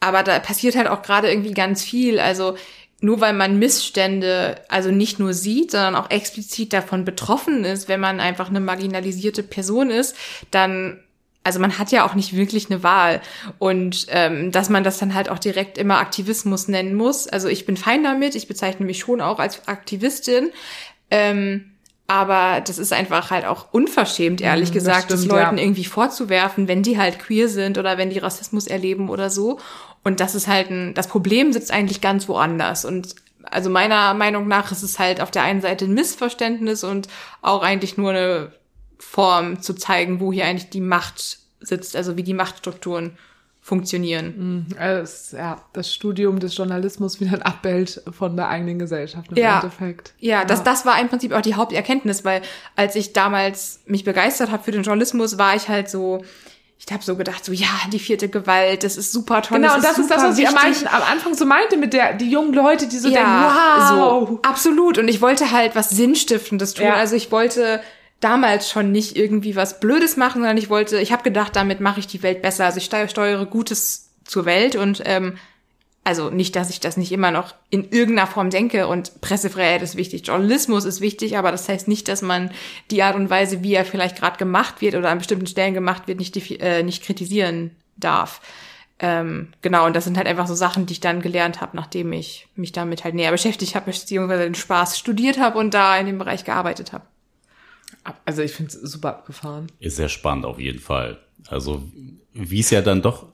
aber 0.00 0.22
da 0.22 0.38
passiert 0.38 0.76
halt 0.76 0.88
auch 0.88 1.02
gerade 1.02 1.30
irgendwie 1.30 1.52
ganz 1.52 1.82
viel. 1.82 2.18
Also 2.18 2.56
nur 3.00 3.20
weil 3.20 3.34
man 3.34 3.58
Missstände 3.58 4.60
also 4.68 4.90
nicht 4.90 5.18
nur 5.18 5.34
sieht, 5.34 5.70
sondern 5.70 5.96
auch 5.96 6.10
explizit 6.10 6.72
davon 6.72 7.04
betroffen 7.04 7.64
ist, 7.64 7.88
wenn 7.88 8.00
man 8.00 8.20
einfach 8.20 8.48
eine 8.48 8.60
marginalisierte 8.60 9.42
Person 9.42 9.90
ist, 9.90 10.16
dann 10.50 11.00
also 11.48 11.60
man 11.60 11.78
hat 11.78 11.90
ja 11.92 12.04
auch 12.04 12.14
nicht 12.14 12.36
wirklich 12.36 12.70
eine 12.70 12.82
Wahl. 12.82 13.22
Und 13.58 14.04
ähm, 14.10 14.52
dass 14.52 14.68
man 14.68 14.84
das 14.84 14.98
dann 14.98 15.14
halt 15.14 15.30
auch 15.30 15.38
direkt 15.38 15.78
immer 15.78 15.98
Aktivismus 15.98 16.68
nennen 16.68 16.94
muss. 16.94 17.26
Also 17.26 17.48
ich 17.48 17.64
bin 17.64 17.78
fein 17.78 18.04
damit, 18.04 18.34
ich 18.34 18.48
bezeichne 18.48 18.84
mich 18.84 18.98
schon 18.98 19.22
auch 19.22 19.38
als 19.38 19.66
Aktivistin. 19.66 20.50
Ähm, 21.10 21.72
aber 22.06 22.60
das 22.60 22.76
ist 22.76 22.92
einfach 22.92 23.30
halt 23.30 23.46
auch 23.46 23.72
unverschämt, 23.72 24.42
ehrlich 24.42 24.68
das 24.68 24.74
gesagt, 24.74 25.04
stimmt, 25.04 25.20
das 25.20 25.26
Leuten 25.26 25.56
ja. 25.56 25.62
irgendwie 25.62 25.86
vorzuwerfen, 25.86 26.68
wenn 26.68 26.82
die 26.82 26.98
halt 26.98 27.18
queer 27.18 27.48
sind 27.48 27.78
oder 27.78 27.96
wenn 27.96 28.10
die 28.10 28.18
Rassismus 28.18 28.66
erleben 28.66 29.08
oder 29.08 29.30
so. 29.30 29.58
Und 30.04 30.20
das 30.20 30.34
ist 30.34 30.48
halt 30.48 30.68
ein, 30.68 30.92
das 30.92 31.08
Problem 31.08 31.54
sitzt 31.54 31.72
eigentlich 31.72 32.02
ganz 32.02 32.28
woanders. 32.28 32.84
Und 32.84 33.14
also 33.44 33.70
meiner 33.70 34.12
Meinung 34.12 34.48
nach 34.48 34.70
ist 34.70 34.82
es 34.82 34.98
halt 34.98 35.22
auf 35.22 35.30
der 35.30 35.44
einen 35.44 35.62
Seite 35.62 35.86
ein 35.86 35.94
Missverständnis 35.94 36.84
und 36.84 37.08
auch 37.40 37.62
eigentlich 37.62 37.96
nur 37.96 38.10
eine 38.10 38.52
Form 38.98 39.62
zu 39.62 39.74
zeigen, 39.74 40.20
wo 40.20 40.32
hier 40.32 40.44
eigentlich 40.44 40.70
die 40.70 40.80
Macht 40.80 41.38
sitzt, 41.60 41.96
also 41.96 42.16
wie 42.16 42.22
die 42.22 42.34
Machtstrukturen 42.34 43.16
funktionieren. 43.60 44.66
Mhm. 44.70 44.78
Es, 44.78 45.32
ja, 45.32 45.60
das 45.74 45.92
Studium 45.92 46.40
des 46.40 46.56
Journalismus 46.56 47.20
wieder 47.20 47.32
ein 47.32 47.42
Abbild 47.42 48.02
von 48.10 48.34
der 48.34 48.48
eigenen 48.48 48.78
Gesellschaft 48.78 49.30
im 49.30 49.36
ja, 49.36 49.56
Endeffekt. 49.56 50.14
Ja, 50.18 50.40
ja, 50.40 50.44
Das, 50.44 50.64
das 50.64 50.86
war 50.86 50.98
im 51.00 51.08
Prinzip 51.08 51.32
auch 51.32 51.42
die 51.42 51.54
Haupterkenntnis, 51.54 52.24
weil 52.24 52.40
als 52.76 52.96
ich 52.96 53.12
damals 53.12 53.80
mich 53.86 54.04
begeistert 54.04 54.50
habe 54.50 54.62
für 54.62 54.70
den 54.70 54.84
Journalismus, 54.84 55.36
war 55.36 55.54
ich 55.54 55.68
halt 55.68 55.90
so, 55.90 56.24
ich 56.78 56.90
habe 56.90 57.04
so 57.04 57.14
gedacht, 57.16 57.44
so 57.44 57.52
ja, 57.52 57.68
die 57.92 57.98
vierte 57.98 58.30
Gewalt, 58.30 58.84
das 58.84 58.96
ist 58.96 59.12
super 59.12 59.42
toll. 59.42 59.58
Genau, 59.58 59.74
das 59.74 59.76
und 59.76 59.84
das 59.84 59.92
ist, 59.92 59.98
ist 59.98 60.10
das, 60.10 60.22
was 60.22 60.38
ich 60.38 60.48
am, 60.48 60.56
am 60.56 61.02
Anfang 61.12 61.34
so 61.34 61.44
meinte 61.44 61.76
mit 61.76 61.92
der 61.92 62.14
die 62.14 62.30
jungen 62.30 62.54
Leute, 62.54 62.88
die 62.88 62.96
so 62.96 63.08
ja, 63.08 63.16
denken, 63.16 64.08
wow, 64.08 64.28
so, 64.28 64.38
absolut. 64.48 64.96
Und 64.96 65.08
ich 65.08 65.20
wollte 65.20 65.50
halt 65.50 65.76
was 65.76 65.90
Sinnstiftendes 65.90 66.72
tun. 66.72 66.86
Ja. 66.86 66.94
Also 66.94 67.16
ich 67.16 67.30
wollte 67.30 67.82
damals 68.20 68.70
schon 68.70 68.92
nicht 68.92 69.16
irgendwie 69.16 69.56
was 69.56 69.80
Blödes 69.80 70.16
machen, 70.16 70.40
sondern 70.40 70.56
ich 70.56 70.70
wollte, 70.70 70.98
ich 71.00 71.12
habe 71.12 71.22
gedacht, 71.22 71.54
damit 71.54 71.80
mache 71.80 72.00
ich 72.00 72.06
die 72.06 72.22
Welt 72.22 72.42
besser. 72.42 72.64
Also 72.64 72.78
ich 72.78 72.84
steuere 72.84 73.46
Gutes 73.46 74.10
zur 74.24 74.44
Welt 74.44 74.76
und 74.76 75.02
ähm, 75.04 75.38
also 76.04 76.30
nicht, 76.30 76.56
dass 76.56 76.70
ich 76.70 76.80
das 76.80 76.96
nicht 76.96 77.12
immer 77.12 77.30
noch 77.30 77.54
in 77.68 77.90
irgendeiner 77.90 78.26
Form 78.26 78.48
denke 78.48 78.86
und 78.86 79.20
Pressefreiheit 79.20 79.82
ist 79.82 79.96
wichtig, 79.96 80.26
Journalismus 80.26 80.86
ist 80.86 81.02
wichtig, 81.02 81.36
aber 81.36 81.50
das 81.50 81.68
heißt 81.68 81.86
nicht, 81.86 82.08
dass 82.08 82.22
man 82.22 82.50
die 82.90 83.02
Art 83.02 83.14
und 83.14 83.28
Weise, 83.28 83.62
wie 83.62 83.74
er 83.74 83.84
vielleicht 83.84 84.16
gerade 84.16 84.38
gemacht 84.38 84.80
wird 84.80 84.94
oder 84.94 85.10
an 85.10 85.18
bestimmten 85.18 85.46
Stellen 85.46 85.74
gemacht 85.74 86.08
wird, 86.08 86.18
nicht, 86.18 86.34
äh, 86.62 86.82
nicht 86.82 87.04
kritisieren 87.04 87.72
darf. 87.96 88.40
Ähm, 89.00 89.52
genau, 89.60 89.86
und 89.86 89.94
das 89.94 90.04
sind 90.04 90.16
halt 90.16 90.26
einfach 90.26 90.46
so 90.46 90.54
Sachen, 90.54 90.86
die 90.86 90.94
ich 90.94 91.00
dann 91.00 91.20
gelernt 91.20 91.60
habe, 91.60 91.76
nachdem 91.76 92.12
ich 92.12 92.48
mich 92.56 92.72
damit 92.72 93.04
halt 93.04 93.14
näher 93.14 93.30
beschäftigt 93.30 93.74
habe, 93.74 93.90
beziehungsweise 93.90 94.44
den 94.44 94.54
Spaß 94.54 94.98
studiert 94.98 95.38
habe 95.38 95.58
und 95.58 95.74
da 95.74 95.96
in 95.98 96.06
dem 96.06 96.18
Bereich 96.18 96.44
gearbeitet 96.44 96.92
habe. 96.92 97.04
Also 98.24 98.42
ich 98.42 98.52
finde 98.52 98.72
es 98.72 98.80
super 98.80 99.10
abgefahren. 99.10 99.66
Ist 99.80 99.96
sehr 99.96 100.08
spannend 100.08 100.44
auf 100.44 100.58
jeden 100.58 100.78
Fall. 100.78 101.18
Also 101.48 101.82
wie 102.32 102.60
es 102.60 102.70
ja 102.70 102.82
dann 102.82 103.02
doch 103.02 103.26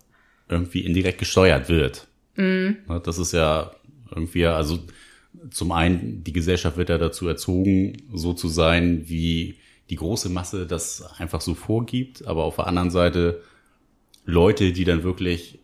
irgendwie 0.48 0.80
indirekt 0.80 1.18
gesteuert 1.18 1.68
wird. 1.68 2.06
Mhm. 2.36 2.78
Das 3.04 3.18
ist 3.18 3.32
ja 3.32 3.72
irgendwie, 4.10 4.46
also 4.46 4.78
zum 5.50 5.72
einen, 5.72 6.22
die 6.24 6.32
Gesellschaft 6.32 6.76
wird 6.76 6.88
ja 6.88 6.98
dazu 6.98 7.26
erzogen, 7.28 7.96
so 8.12 8.32
zu 8.34 8.48
sein, 8.48 9.08
wie 9.08 9.56
die 9.90 9.96
große 9.96 10.28
Masse 10.28 10.66
das 10.66 11.02
einfach 11.18 11.40
so 11.40 11.54
vorgibt, 11.54 12.26
aber 12.26 12.44
auf 12.44 12.56
der 12.56 12.66
anderen 12.66 12.90
Seite 12.90 13.42
Leute, 14.24 14.72
die 14.72 14.84
dann 14.84 15.02
wirklich 15.02 15.58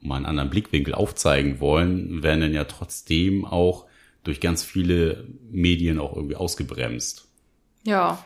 mal 0.00 0.16
einen 0.16 0.26
anderen 0.26 0.50
Blickwinkel 0.50 0.94
aufzeigen 0.94 1.60
wollen, 1.60 2.22
werden 2.22 2.40
dann 2.40 2.54
ja 2.54 2.64
trotzdem 2.64 3.44
auch 3.44 3.86
durch 4.24 4.40
ganz 4.40 4.62
viele 4.64 5.26
Medien 5.50 5.98
auch 5.98 6.14
irgendwie 6.14 6.36
ausgebremst. 6.36 7.28
Ja. 7.84 8.22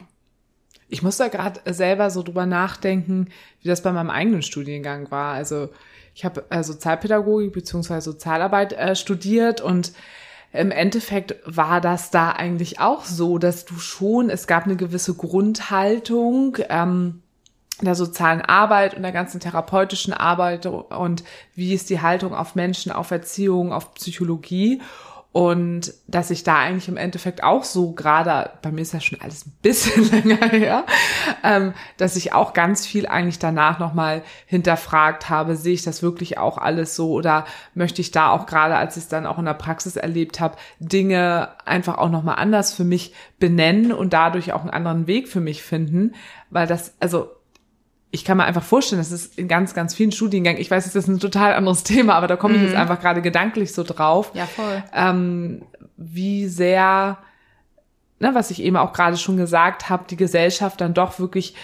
Ich 0.88 1.02
muss 1.02 1.16
da 1.16 1.28
gerade 1.28 1.60
selber 1.72 2.10
so 2.10 2.22
drüber 2.22 2.46
nachdenken, 2.46 3.28
wie 3.60 3.68
das 3.68 3.82
bei 3.82 3.92
meinem 3.92 4.10
eigenen 4.10 4.42
Studiengang 4.42 5.10
war. 5.10 5.34
Also 5.34 5.70
ich 6.14 6.24
habe 6.24 6.44
äh, 6.50 6.62
Sozialpädagogik 6.62 7.52
beziehungsweise 7.52 8.12
Sozialarbeit 8.12 8.72
äh, 8.72 8.94
studiert 8.94 9.60
und 9.60 9.92
im 10.52 10.70
Endeffekt 10.70 11.36
war 11.44 11.80
das 11.80 12.10
da 12.10 12.30
eigentlich 12.30 12.80
auch 12.80 13.04
so, 13.04 13.38
dass 13.38 13.64
du 13.64 13.78
schon, 13.78 14.30
es 14.30 14.46
gab 14.46 14.64
eine 14.64 14.76
gewisse 14.76 15.14
Grundhaltung, 15.14 16.56
ähm, 16.70 17.22
der 17.82 17.94
sozialen 17.94 18.40
Arbeit 18.40 18.94
und 18.94 19.02
der 19.02 19.12
ganzen 19.12 19.38
therapeutischen 19.38 20.14
Arbeit 20.14 20.64
und 20.64 21.24
wie 21.54 21.74
ist 21.74 21.90
die 21.90 22.00
Haltung 22.00 22.34
auf 22.34 22.54
Menschen, 22.54 22.90
auf 22.90 23.10
Erziehung, 23.10 23.72
auf 23.72 23.92
Psychologie. 23.94 24.80
Und 25.36 25.92
dass 26.06 26.30
ich 26.30 26.44
da 26.44 26.60
eigentlich 26.60 26.88
im 26.88 26.96
Endeffekt 26.96 27.42
auch 27.42 27.62
so 27.62 27.92
gerade, 27.92 28.52
bei 28.62 28.72
mir 28.72 28.80
ist 28.80 28.94
ja 28.94 29.02
schon 29.02 29.20
alles 29.20 29.44
ein 29.44 29.52
bisschen 29.60 30.10
länger 30.24 30.48
her, 30.48 30.86
ähm, 31.44 31.74
dass 31.98 32.16
ich 32.16 32.32
auch 32.32 32.54
ganz 32.54 32.86
viel 32.86 33.06
eigentlich 33.06 33.38
danach 33.38 33.78
nochmal 33.78 34.22
hinterfragt 34.46 35.28
habe, 35.28 35.54
sehe 35.56 35.74
ich 35.74 35.82
das 35.82 36.02
wirklich 36.02 36.38
auch 36.38 36.56
alles 36.56 36.96
so 36.96 37.10
oder 37.10 37.44
möchte 37.74 38.00
ich 38.00 38.12
da 38.12 38.30
auch 38.30 38.46
gerade, 38.46 38.76
als 38.76 38.96
ich 38.96 39.02
es 39.02 39.08
dann 39.10 39.26
auch 39.26 39.38
in 39.38 39.44
der 39.44 39.52
Praxis 39.52 39.96
erlebt 39.96 40.40
habe, 40.40 40.56
Dinge 40.78 41.50
einfach 41.66 41.98
auch 41.98 42.08
nochmal 42.08 42.36
anders 42.36 42.72
für 42.72 42.84
mich 42.84 43.12
benennen 43.38 43.92
und 43.92 44.14
dadurch 44.14 44.54
auch 44.54 44.62
einen 44.62 44.70
anderen 44.70 45.06
Weg 45.06 45.28
für 45.28 45.40
mich 45.40 45.62
finden, 45.62 46.14
weil 46.48 46.66
das, 46.66 46.94
also 46.98 47.35
ich 48.10 48.24
kann 48.24 48.36
mir 48.36 48.44
einfach 48.44 48.62
vorstellen, 48.62 49.00
das 49.00 49.12
ist 49.12 49.38
in 49.38 49.48
ganz, 49.48 49.74
ganz 49.74 49.94
vielen 49.94 50.12
Studiengängen, 50.12 50.60
ich 50.60 50.70
weiß, 50.70 50.84
das 50.84 50.94
ist 50.94 51.08
ein 51.08 51.18
total 51.18 51.54
anderes 51.54 51.82
Thema, 51.82 52.14
aber 52.14 52.26
da 52.26 52.36
komme 52.36 52.54
ich 52.54 52.60
mhm. 52.60 52.66
jetzt 52.68 52.76
einfach 52.76 53.00
gerade 53.00 53.22
gedanklich 53.22 53.72
so 53.72 53.82
drauf. 53.82 54.30
Ja, 54.34 54.46
voll. 54.46 54.82
Ähm, 54.94 55.62
wie 55.96 56.46
sehr, 56.46 57.18
ne, 58.20 58.30
was 58.34 58.50
ich 58.50 58.62
eben 58.62 58.76
auch 58.76 58.92
gerade 58.92 59.16
schon 59.16 59.36
gesagt 59.36 59.88
habe, 59.88 60.04
die 60.08 60.16
Gesellschaft 60.16 60.80
dann 60.80 60.94
doch 60.94 61.18
wirklich 61.18 61.54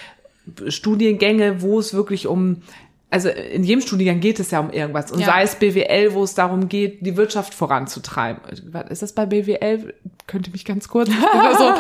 Studiengänge, 0.66 1.62
wo 1.62 1.78
es 1.78 1.94
wirklich 1.94 2.26
um 2.26 2.62
also 3.12 3.28
in 3.28 3.62
jedem 3.62 3.82
Studiengang 3.82 4.20
geht 4.20 4.40
es 4.40 4.50
ja 4.50 4.60
um 4.60 4.70
irgendwas. 4.70 5.12
Und 5.12 5.20
ja. 5.20 5.26
sei 5.26 5.42
es 5.42 5.56
BWL, 5.56 6.14
wo 6.14 6.24
es 6.24 6.34
darum 6.34 6.70
geht, 6.70 7.04
die 7.04 7.14
Wirtschaft 7.18 7.52
voranzutreiben. 7.52 8.42
Ist 8.88 9.02
das 9.02 9.12
bei 9.12 9.26
BWL? 9.26 9.92
Könnte 10.26 10.50
mich 10.50 10.64
ganz 10.64 10.88
kurz. 10.88 11.10
so, 11.58 11.74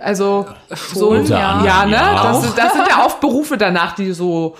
also 0.00 0.46
so 0.70 1.14
ja, 1.16 1.62
ja, 1.62 1.84
ne? 1.84 1.92
Das, 1.92 2.54
das, 2.54 2.72
sind 2.72 2.88
ja 2.88 3.04
oft 3.04 3.20
Berufe 3.20 3.58
danach, 3.58 3.94
die 3.94 4.12
so, 4.12 4.56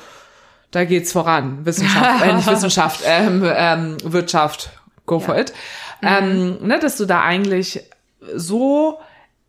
da 0.72 0.84
geht's 0.84 1.10
voran. 1.10 1.64
Wissenschaft, 1.64 2.22
äh, 2.22 2.34
nicht 2.34 2.46
Wissenschaft, 2.50 3.00
ähm, 3.06 3.42
ähm, 3.46 3.96
Wirtschaft, 4.04 4.68
go 5.06 5.20
for 5.20 5.38
it. 5.38 5.54
Mhm. 6.02 6.08
Ähm, 6.08 6.58
ne, 6.66 6.78
dass 6.80 6.98
du 6.98 7.06
da 7.06 7.22
eigentlich 7.22 7.80
so 8.34 8.98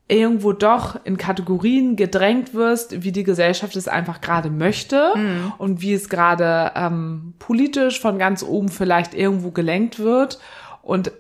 irgendwo 0.08 0.54
doch 0.54 1.04
in 1.04 1.18
Kategorien 1.18 1.96
gedrängt 1.96 2.54
wirst, 2.54 3.04
wie 3.04 3.12
die 3.12 3.24
Gesellschaft 3.24 3.76
es 3.76 3.88
einfach 3.88 4.22
gerade 4.22 4.52
möchte 4.52 5.14
mhm. 5.16 5.54
und 5.58 5.82
wie 5.82 5.94
es 5.94 6.10
gerade 6.10 6.72
ähm, 6.76 7.34
politisch 7.40 8.00
von 8.00 8.20
ganz 8.20 8.44
oben 8.44 8.70
vielleicht 8.70 9.16
irgendwo 9.16 9.50
gelenkt 9.50 9.98
wird 9.98 10.40
und 10.84 11.08
äh, 11.08 11.12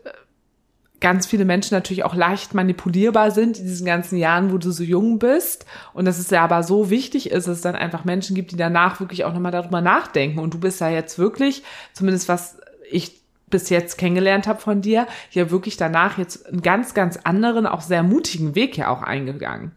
ganz 0.99 1.25
viele 1.25 1.45
Menschen 1.45 1.73
natürlich 1.73 2.03
auch 2.03 2.13
leicht 2.13 2.53
manipulierbar 2.53 3.31
sind 3.31 3.57
in 3.57 3.65
diesen 3.65 3.87
ganzen 3.87 4.17
Jahren, 4.17 4.51
wo 4.51 4.59
du 4.59 4.69
so 4.69 4.83
jung 4.83 5.17
bist 5.17 5.65
und 5.93 6.05
dass 6.05 6.19
es 6.19 6.29
ja 6.29 6.43
aber 6.43 6.61
so 6.61 6.91
wichtig 6.91 7.31
ist, 7.31 7.47
dass 7.47 7.57
es 7.57 7.61
dann 7.61 7.75
einfach 7.75 8.05
Menschen 8.05 8.35
gibt, 8.35 8.51
die 8.51 8.55
danach 8.55 8.99
wirklich 8.99 9.25
auch 9.25 9.33
nochmal 9.33 9.51
darüber 9.51 9.81
nachdenken 9.81 10.37
und 10.37 10.53
du 10.53 10.59
bist 10.59 10.79
ja 10.79 10.89
jetzt 10.89 11.17
wirklich, 11.17 11.63
zumindest 11.93 12.29
was 12.29 12.57
ich 12.91 13.24
bis 13.47 13.69
jetzt 13.69 13.97
kennengelernt 13.97 14.47
habe 14.47 14.59
von 14.59 14.81
dir, 14.81 15.07
ja 15.31 15.51
wirklich 15.51 15.77
danach 15.77 16.17
jetzt 16.17 16.47
einen 16.47 16.61
ganz, 16.61 16.93
ganz 16.93 17.17
anderen, 17.23 17.67
auch 17.67 17.81
sehr 17.81 18.03
mutigen 18.03 18.55
Weg 18.55 18.77
ja 18.77 18.89
auch 18.89 19.01
eingegangen. 19.01 19.71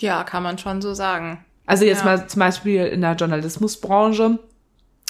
Ja, 0.00 0.24
kann 0.24 0.42
man 0.42 0.58
schon 0.58 0.82
so 0.82 0.94
sagen. 0.94 1.44
Also 1.66 1.84
jetzt 1.84 2.00
ja. 2.00 2.04
mal 2.04 2.28
zum 2.28 2.40
Beispiel 2.40 2.86
in 2.86 3.00
der 3.02 3.14
Journalismusbranche 3.14 4.38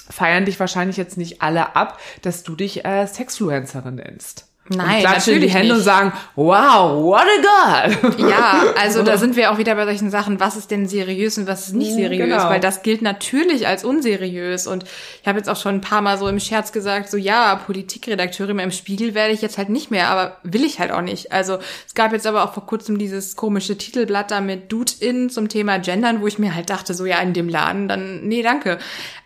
feiern 0.09 0.45
dich 0.45 0.59
wahrscheinlich 0.59 0.97
jetzt 0.97 1.17
nicht 1.17 1.41
alle 1.41 1.75
ab, 1.75 1.99
dass 2.21 2.43
du 2.43 2.55
dich 2.55 2.85
äh, 2.85 3.07
Sexfluencerin 3.07 3.95
nennst. 3.95 4.52
Nein, 4.69 4.95
und 4.95 4.99
klatschen 5.01 5.33
in 5.35 5.41
die 5.41 5.49
Hände 5.49 5.67
nicht. 5.67 5.77
und 5.77 5.83
sagen, 5.83 6.13
wow, 6.35 7.03
what 7.03 7.21
a 7.21 7.89
god. 7.89 8.19
Ja, 8.29 8.63
also 8.79 9.03
da 9.03 9.17
sind 9.17 9.35
wir 9.35 9.51
auch 9.51 9.57
wieder 9.57 9.75
bei 9.75 9.83
solchen 9.85 10.09
Sachen, 10.09 10.39
was 10.39 10.55
ist 10.55 10.71
denn 10.71 10.87
seriös 10.87 11.37
und 11.37 11.47
was 11.47 11.67
ist 11.67 11.73
nicht 11.73 11.91
mhm, 11.91 11.97
seriös, 11.97 12.29
genau. 12.29 12.49
weil 12.49 12.61
das 12.61 12.81
gilt 12.81 13.01
natürlich 13.01 13.67
als 13.67 13.83
unseriös 13.83 14.65
und 14.65 14.85
ich 15.21 15.27
habe 15.27 15.37
jetzt 15.37 15.49
auch 15.49 15.57
schon 15.57 15.75
ein 15.75 15.81
paar 15.81 16.01
Mal 16.01 16.17
so 16.17 16.29
im 16.29 16.39
Scherz 16.39 16.71
gesagt, 16.71 17.09
so 17.09 17.17
ja, 17.17 17.55
Politikredakteurin 17.55 18.59
im 18.59 18.71
Spiegel 18.71 19.13
werde 19.13 19.33
ich 19.33 19.41
jetzt 19.41 19.57
halt 19.57 19.67
nicht 19.67 19.91
mehr, 19.91 20.07
aber 20.07 20.37
will 20.43 20.63
ich 20.63 20.79
halt 20.79 20.91
auch 20.91 21.01
nicht. 21.01 21.33
Also 21.33 21.57
es 21.85 21.93
gab 21.93 22.13
jetzt 22.13 22.25
aber 22.25 22.45
auch 22.45 22.53
vor 22.53 22.65
kurzem 22.65 22.97
dieses 22.97 23.35
komische 23.35 23.77
Titelblatt 23.77 24.31
da 24.31 24.39
mit 24.39 24.71
Dude 24.71 24.93
in 25.01 25.29
zum 25.29 25.49
Thema 25.49 25.79
Gendern, 25.79 26.21
wo 26.21 26.27
ich 26.27 26.39
mir 26.39 26.55
halt 26.55 26.69
dachte, 26.69 26.93
so 26.93 27.05
ja, 27.05 27.19
in 27.19 27.33
dem 27.33 27.49
Laden, 27.49 27.89
dann 27.89 28.21
nee, 28.27 28.41
danke. 28.41 28.79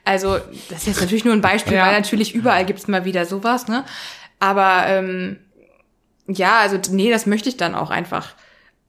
Also 0.03 0.39
das 0.69 0.79
ist 0.79 0.87
jetzt 0.87 1.01
natürlich 1.01 1.25
nur 1.25 1.33
ein 1.33 1.41
Beispiel, 1.41 1.75
ja. 1.75 1.85
weil 1.85 1.93
natürlich 1.93 2.33
überall 2.33 2.65
gibt's 2.65 2.87
mal 2.87 3.05
wieder 3.05 3.25
sowas, 3.25 3.67
ne? 3.67 3.83
Aber 4.39 4.83
ähm, 4.87 5.37
ja, 6.27 6.59
also 6.59 6.79
nee, 6.91 7.09
das 7.09 7.25
möchte 7.25 7.49
ich 7.49 7.57
dann 7.57 7.75
auch 7.75 7.89
einfach 7.89 8.35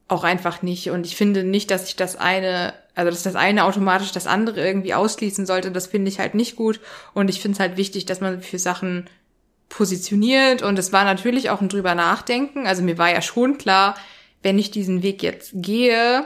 auch 0.08 0.24
einfach 0.24 0.62
nicht. 0.62 0.90
Und 0.90 1.06
ich 1.06 1.16
finde 1.16 1.44
nicht, 1.44 1.70
dass 1.70 1.88
ich 1.88 1.96
das 1.96 2.16
eine, 2.16 2.72
also 2.94 3.10
dass 3.10 3.22
das 3.22 3.36
eine 3.36 3.64
automatisch 3.64 4.10
das 4.10 4.26
andere 4.26 4.66
irgendwie 4.66 4.94
ausschließen 4.94 5.46
sollte. 5.46 5.70
Das 5.70 5.86
finde 5.86 6.08
ich 6.08 6.18
halt 6.18 6.34
nicht 6.34 6.56
gut. 6.56 6.80
Und 7.14 7.28
ich 7.30 7.40
finde 7.40 7.56
es 7.56 7.60
halt 7.60 7.76
wichtig, 7.76 8.06
dass 8.06 8.20
man 8.20 8.40
für 8.40 8.58
Sachen 8.58 9.08
positioniert. 9.68 10.62
Und 10.62 10.78
es 10.78 10.92
war 10.92 11.04
natürlich 11.04 11.50
auch 11.50 11.60
ein 11.60 11.68
drüber 11.68 11.94
nachdenken. 11.94 12.66
Also 12.66 12.82
mir 12.82 12.98
war 12.98 13.10
ja 13.10 13.20
schon 13.20 13.58
klar, 13.58 13.96
wenn 14.42 14.58
ich 14.58 14.70
diesen 14.70 15.02
Weg 15.02 15.22
jetzt 15.22 15.52
gehe, 15.54 16.24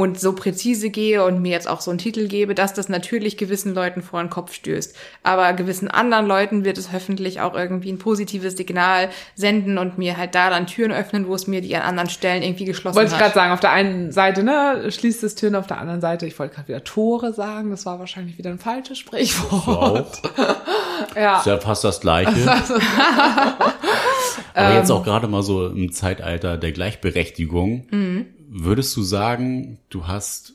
und 0.00 0.18
so 0.18 0.32
präzise 0.32 0.88
gehe 0.88 1.22
und 1.22 1.42
mir 1.42 1.52
jetzt 1.52 1.68
auch 1.68 1.82
so 1.82 1.90
einen 1.90 1.98
Titel 1.98 2.26
gebe, 2.26 2.54
dass 2.54 2.72
das 2.72 2.88
natürlich 2.88 3.36
gewissen 3.36 3.74
Leuten 3.74 4.00
vor 4.00 4.18
den 4.22 4.30
Kopf 4.30 4.54
stößt. 4.54 4.96
Aber 5.22 5.52
gewissen 5.52 5.88
anderen 5.88 6.26
Leuten 6.26 6.64
wird 6.64 6.78
es 6.78 6.90
hoffentlich 6.90 7.42
auch 7.42 7.54
irgendwie 7.54 7.92
ein 7.92 7.98
positives 7.98 8.56
Signal 8.56 9.10
senden 9.34 9.76
und 9.76 9.98
mir 9.98 10.16
halt 10.16 10.34
da 10.34 10.48
dann 10.48 10.66
Türen 10.66 10.90
öffnen, 10.90 11.28
wo 11.28 11.34
es 11.34 11.46
mir 11.46 11.60
die 11.60 11.76
an 11.76 11.82
anderen 11.82 12.08
Stellen 12.08 12.42
irgendwie 12.42 12.64
geschlossen 12.64 12.96
wollte 12.96 13.10
hat. 13.10 13.20
Wollte 13.20 13.26
ich 13.26 13.34
gerade 13.34 13.44
sagen, 13.44 13.52
auf 13.52 13.60
der 13.60 13.72
einen 13.72 14.10
Seite, 14.10 14.42
ne, 14.42 14.90
schließt 14.90 15.22
es 15.22 15.34
Türen, 15.34 15.54
auf 15.54 15.66
der 15.66 15.76
anderen 15.76 16.00
Seite, 16.00 16.24
ich 16.24 16.38
wollte 16.38 16.54
gerade 16.54 16.68
wieder 16.68 16.82
Tore 16.82 17.34
sagen, 17.34 17.70
das 17.70 17.84
war 17.84 17.98
wahrscheinlich 17.98 18.38
wieder 18.38 18.48
ein 18.48 18.58
falsches 18.58 18.96
Sprichwort. 18.96 20.22
ja. 21.14 21.40
Ist 21.40 21.46
ja 21.46 21.58
fast 21.58 21.84
das 21.84 22.00
Gleiche. 22.00 22.30
Aber 24.54 24.74
jetzt 24.74 24.90
auch 24.90 25.04
gerade 25.04 25.28
mal 25.28 25.42
so 25.42 25.66
im 25.66 25.92
Zeitalter 25.92 26.56
der 26.56 26.72
Gleichberechtigung. 26.72 27.86
Mhm 27.90 28.26
würdest 28.50 28.96
du 28.96 29.02
sagen, 29.02 29.78
du 29.90 30.06
hast 30.06 30.54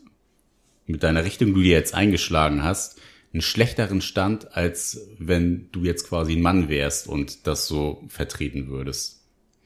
mit 0.85 1.01
deiner 1.01 1.23
Richtung, 1.23 1.47
die 1.47 1.53
du 1.53 1.61
dir 1.61 1.71
jetzt 1.71 1.95
eingeschlagen 1.95 2.63
hast, 2.63 2.99
einen 3.33 3.41
schlechteren 3.41 4.01
Stand, 4.01 4.55
als 4.55 5.07
wenn 5.17 5.69
du 5.71 5.83
jetzt 5.83 6.07
quasi 6.07 6.33
ein 6.33 6.41
Mann 6.41 6.69
wärst 6.69 7.07
und 7.07 7.47
das 7.47 7.67
so 7.67 8.03
vertreten 8.07 8.67
würdest? 8.67 9.21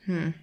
Hm. 0.06 0.34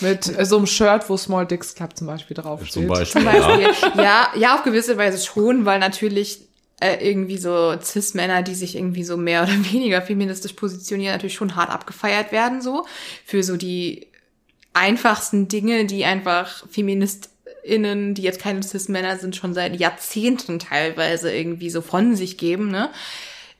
Mit 0.00 0.24
so 0.24 0.56
einem 0.56 0.66
Shirt, 0.66 1.08
wo 1.08 1.16
Small 1.16 1.46
Dicks 1.46 1.74
Club 1.74 1.96
zum 1.96 2.06
Beispiel 2.06 2.36
draufsteht. 2.36 2.72
Zum 2.72 2.86
Beispiel, 2.86 3.22
zum 3.22 3.24
Beispiel. 3.24 3.62
Ja. 3.96 4.02
ja, 4.02 4.28
ja, 4.36 4.54
auf 4.54 4.62
gewisse 4.62 4.96
Weise 4.96 5.24
schon, 5.24 5.64
weil 5.64 5.80
natürlich 5.80 6.48
äh, 6.80 6.96
irgendwie 7.06 7.36
so 7.36 7.76
Cis-Männer, 7.78 8.42
die 8.42 8.54
sich 8.54 8.76
irgendwie 8.76 9.04
so 9.04 9.16
mehr 9.16 9.42
oder 9.42 9.52
weniger 9.72 10.00
feministisch 10.00 10.52
positionieren, 10.52 11.14
natürlich 11.14 11.34
schon 11.34 11.56
hart 11.56 11.70
abgefeiert 11.70 12.32
werden, 12.32 12.62
so. 12.62 12.86
Für 13.24 13.42
so 13.42 13.56
die 13.56 14.09
einfachsten 14.72 15.48
Dinge, 15.48 15.84
die 15.84 16.04
einfach 16.04 16.66
FeministInnen, 16.68 18.14
die 18.14 18.22
jetzt 18.22 18.40
keine 18.40 18.62
Cis-Männer 18.62 19.18
sind, 19.18 19.36
schon 19.36 19.54
seit 19.54 19.78
Jahrzehnten 19.78 20.58
teilweise 20.58 21.32
irgendwie 21.32 21.70
so 21.70 21.82
von 21.82 22.16
sich 22.16 22.38
geben, 22.38 22.70
ne? 22.70 22.90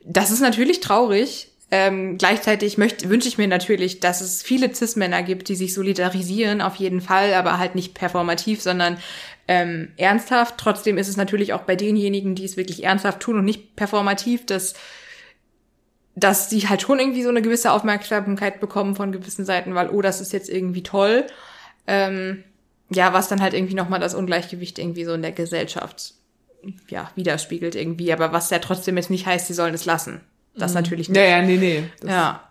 Das 0.03 0.31
ist 0.31 0.41
natürlich 0.41 0.79
traurig. 0.79 1.47
Ähm, 1.73 2.17
gleichzeitig 2.17 2.77
möchte, 2.77 3.07
wünsche 3.09 3.29
ich 3.29 3.37
mir 3.37 3.47
natürlich, 3.47 4.01
dass 4.01 4.19
es 4.19 4.41
viele 4.43 4.75
Cis-Männer 4.75 5.23
gibt, 5.23 5.47
die 5.47 5.55
sich 5.55 5.73
solidarisieren, 5.73 6.61
auf 6.61 6.75
jeden 6.75 6.99
Fall, 6.99 7.33
aber 7.33 7.59
halt 7.59 7.75
nicht 7.75 7.93
performativ, 7.93 8.61
sondern 8.61 8.97
ähm, 9.47 9.93
ernsthaft. 9.95 10.55
Trotzdem 10.57 10.97
ist 10.97 11.07
es 11.07 11.15
natürlich 11.15 11.53
auch 11.53 11.61
bei 11.61 11.77
denjenigen, 11.77 12.35
die 12.35 12.43
es 12.43 12.57
wirklich 12.57 12.83
ernsthaft 12.83 13.21
tun 13.21 13.37
und 13.37 13.45
nicht 13.45 13.77
performativ, 13.77 14.45
dass 14.45 14.73
dass 16.15 16.49
die 16.49 16.67
halt 16.67 16.81
schon 16.81 16.99
irgendwie 16.99 17.23
so 17.23 17.29
eine 17.29 17.41
gewisse 17.41 17.71
Aufmerksamkeit 17.71 18.59
bekommen 18.59 18.95
von 18.95 19.11
gewissen 19.11 19.45
Seiten, 19.45 19.75
weil, 19.75 19.89
oh, 19.89 20.01
das 20.01 20.21
ist 20.21 20.33
jetzt 20.33 20.49
irgendwie 20.49 20.83
toll. 20.83 21.25
Ähm, 21.87 22.43
ja, 22.89 23.13
was 23.13 23.29
dann 23.29 23.41
halt 23.41 23.53
irgendwie 23.53 23.75
nochmal 23.75 23.99
das 23.99 24.13
Ungleichgewicht 24.13 24.77
irgendwie 24.77 25.05
so 25.05 25.13
in 25.13 25.21
der 25.21 25.31
Gesellschaft 25.31 26.13
ja, 26.89 27.09
widerspiegelt 27.15 27.75
irgendwie, 27.75 28.13
aber 28.13 28.31
was 28.31 28.49
ja 28.49 28.59
trotzdem 28.59 28.97
jetzt 28.97 29.09
nicht 29.09 29.25
heißt, 29.25 29.47
sie 29.47 29.53
sollen 29.53 29.73
es 29.73 29.85
lassen. 29.85 30.21
Das 30.55 30.71
mhm. 30.71 30.75
natürlich 30.75 31.09
nicht. 31.09 31.17
Ja, 31.17 31.23
ja, 31.23 31.41
nee, 31.41 31.57
nee. 31.57 31.83
Das 32.01 32.09
ja. 32.09 32.50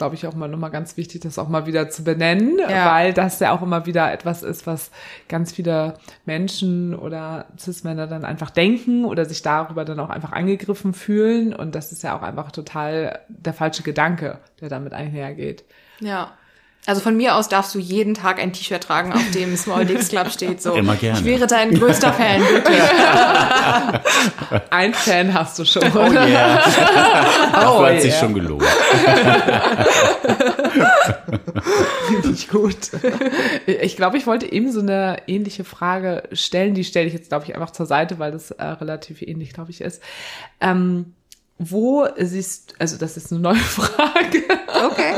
Glaube 0.00 0.14
ich, 0.14 0.26
auch 0.26 0.34
mal 0.34 0.48
nochmal 0.48 0.70
ganz 0.70 0.96
wichtig, 0.96 1.20
das 1.20 1.38
auch 1.38 1.48
mal 1.48 1.66
wieder 1.66 1.90
zu 1.90 2.02
benennen, 2.04 2.58
Ja. 2.58 2.90
weil 2.90 3.12
das 3.12 3.38
ja 3.38 3.52
auch 3.52 3.60
immer 3.60 3.84
wieder 3.84 4.10
etwas 4.12 4.42
ist, 4.42 4.66
was 4.66 4.90
ganz 5.28 5.52
viele 5.52 5.94
Menschen 6.24 6.94
oder 6.94 7.44
Cis-Männer 7.58 8.06
dann 8.06 8.24
einfach 8.24 8.48
denken 8.50 9.04
oder 9.04 9.26
sich 9.26 9.42
darüber 9.42 9.84
dann 9.84 10.00
auch 10.00 10.08
einfach 10.08 10.32
angegriffen 10.32 10.94
fühlen. 10.94 11.54
Und 11.54 11.74
das 11.74 11.92
ist 11.92 12.02
ja 12.02 12.16
auch 12.16 12.22
einfach 12.22 12.50
total 12.50 13.20
der 13.28 13.52
falsche 13.52 13.82
Gedanke, 13.82 14.38
der 14.60 14.70
damit 14.70 14.94
einhergeht. 14.94 15.64
Ja. 16.00 16.32
Also 16.86 17.02
von 17.02 17.14
mir 17.16 17.36
aus 17.36 17.48
darfst 17.48 17.74
du 17.74 17.78
jeden 17.78 18.14
Tag 18.14 18.40
ein 18.40 18.54
T-Shirt 18.54 18.82
tragen, 18.82 19.12
auf 19.12 19.30
dem 19.32 19.54
Small 19.56 19.84
Dicks 19.84 20.08
Club 20.08 20.30
steht. 20.30 20.62
So. 20.62 20.74
Immer 20.74 20.96
gerne. 20.96 21.18
Ich 21.18 21.24
wäre 21.24 21.46
dein 21.46 21.74
größter 21.74 22.12
Fan, 22.12 22.40
wirklich. 22.40 22.80
Ein 24.70 24.94
Fan 24.94 25.34
hast 25.34 25.58
du 25.58 25.64
schon. 25.66 25.82
Oh 25.94 26.10
yeah. 26.10 26.56
Dafür 27.52 27.86
hat 27.86 28.00
sich 28.00 28.12
yeah. 28.12 28.20
schon 28.20 28.34
gelohnt. 28.34 28.64
Richtig 32.10 32.48
gut. 32.48 32.76
Ich 33.66 33.96
glaube, 33.96 34.16
ich 34.16 34.26
wollte 34.26 34.50
eben 34.50 34.72
so 34.72 34.80
eine 34.80 35.18
ähnliche 35.26 35.64
Frage 35.64 36.22
stellen. 36.32 36.74
Die 36.74 36.84
stelle 36.84 37.06
ich 37.06 37.12
jetzt, 37.12 37.28
glaube 37.28 37.44
ich, 37.44 37.54
einfach 37.54 37.70
zur 37.72 37.86
Seite, 37.86 38.18
weil 38.18 38.32
das 38.32 38.52
äh, 38.52 38.64
relativ 38.64 39.20
ähnlich, 39.22 39.52
glaube 39.52 39.70
ich, 39.70 39.82
ist. 39.82 40.02
Ähm, 40.60 41.14
wo 41.58 42.08
siehst, 42.16 42.74
also 42.78 42.96
das 42.96 43.18
ist 43.18 43.30
eine 43.32 43.40
neue 43.42 43.54
Frage. 43.56 44.42
Okay. 44.86 45.14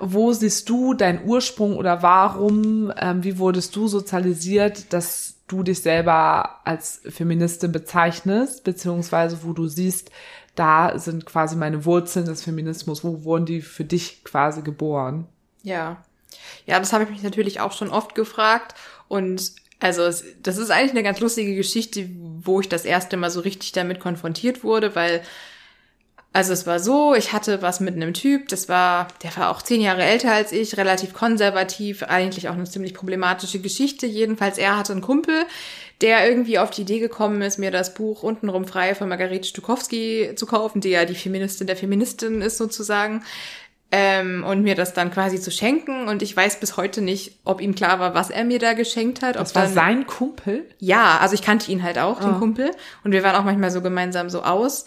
Wo 0.00 0.32
siehst 0.32 0.68
du 0.68 0.94
deinen 0.94 1.24
Ursprung 1.24 1.76
oder 1.76 2.02
warum, 2.02 2.92
ähm, 2.96 3.22
wie 3.22 3.38
wurdest 3.38 3.76
du 3.76 3.86
sozialisiert, 3.86 4.92
dass 4.92 5.34
du 5.46 5.62
dich 5.62 5.82
selber 5.82 6.60
als 6.64 7.02
Feministin 7.08 7.72
bezeichnest, 7.72 8.64
beziehungsweise 8.64 9.42
wo 9.42 9.52
du 9.52 9.66
siehst, 9.66 10.10
da 10.54 10.98
sind 10.98 11.26
quasi 11.26 11.56
meine 11.56 11.84
Wurzeln 11.84 12.26
des 12.26 12.42
Feminismus, 12.42 13.04
wo 13.04 13.24
wurden 13.24 13.46
die 13.46 13.60
für 13.60 13.84
dich 13.84 14.24
quasi 14.24 14.62
geboren? 14.62 15.26
Ja. 15.62 16.04
Ja, 16.66 16.78
das 16.78 16.92
habe 16.92 17.04
ich 17.04 17.10
mich 17.10 17.22
natürlich 17.22 17.60
auch 17.60 17.72
schon 17.72 17.90
oft 17.90 18.14
gefragt. 18.14 18.74
Und 19.08 19.52
also 19.80 20.02
es, 20.02 20.24
das 20.42 20.58
ist 20.58 20.70
eigentlich 20.70 20.92
eine 20.92 21.02
ganz 21.02 21.20
lustige 21.20 21.56
Geschichte, 21.56 22.08
wo 22.42 22.60
ich 22.60 22.68
das 22.68 22.84
erste 22.84 23.16
Mal 23.16 23.30
so 23.30 23.40
richtig 23.40 23.72
damit 23.72 24.00
konfrontiert 24.00 24.62
wurde, 24.62 24.94
weil 24.94 25.22
also 26.32 26.52
es 26.52 26.66
war 26.66 26.78
so, 26.78 27.14
ich 27.14 27.32
hatte 27.32 27.60
was 27.60 27.80
mit 27.80 27.94
einem 27.96 28.14
Typ, 28.14 28.48
das 28.48 28.68
war, 28.68 29.08
der 29.22 29.36
war 29.36 29.50
auch 29.50 29.62
zehn 29.62 29.80
Jahre 29.80 30.02
älter 30.04 30.32
als 30.32 30.52
ich, 30.52 30.76
relativ 30.76 31.12
konservativ, 31.12 32.02
eigentlich 32.04 32.48
auch 32.48 32.54
eine 32.54 32.64
ziemlich 32.64 32.94
problematische 32.94 33.58
Geschichte. 33.60 34.06
Jedenfalls, 34.06 34.56
er 34.58 34.76
hatte 34.76 34.92
einen 34.92 35.00
Kumpel, 35.02 35.44
der 36.00 36.28
irgendwie 36.28 36.58
auf 36.60 36.70
die 36.70 36.82
Idee 36.82 37.00
gekommen 37.00 37.42
ist, 37.42 37.58
mir 37.58 37.70
das 37.72 37.94
Buch 37.94 38.22
Untenrum 38.22 38.64
frei 38.64 38.94
von 38.94 39.08
Margarete 39.08 39.48
Stukowski 39.48 40.32
zu 40.36 40.46
kaufen, 40.46 40.80
die 40.80 40.90
ja 40.90 41.04
die 41.04 41.14
Feministin 41.16 41.66
der 41.66 41.76
Feministin 41.76 42.42
ist 42.42 42.58
sozusagen. 42.58 43.24
Ähm, 43.92 44.44
und 44.44 44.62
mir 44.62 44.76
das 44.76 44.94
dann 44.94 45.10
quasi 45.10 45.40
zu 45.40 45.50
schenken. 45.50 46.06
Und 46.06 46.22
ich 46.22 46.36
weiß 46.36 46.60
bis 46.60 46.76
heute 46.76 47.02
nicht, 47.02 47.40
ob 47.44 47.60
ihm 47.60 47.74
klar 47.74 47.98
war, 47.98 48.14
was 48.14 48.30
er 48.30 48.44
mir 48.44 48.60
da 48.60 48.74
geschenkt 48.74 49.20
hat. 49.20 49.34
Ob 49.36 49.42
Das 49.42 49.54
war 49.56 49.64
dann- 49.64 49.72
sein 49.74 50.06
Kumpel? 50.06 50.64
ja, 50.78 51.18
also 51.18 51.34
ich 51.34 51.42
kannte 51.42 51.72
ihn 51.72 51.82
halt 51.82 51.98
auch, 51.98 52.20
den 52.20 52.30
Ah. 52.30 52.38
Kumpel. 52.38 52.70
Und 53.02 53.10
wir 53.10 53.24
waren 53.24 53.34
auch 53.34 53.42
manchmal 53.42 53.72
so 53.72 53.82
gemeinsam 53.82 54.30
so 54.30 54.42
aus. 54.44 54.84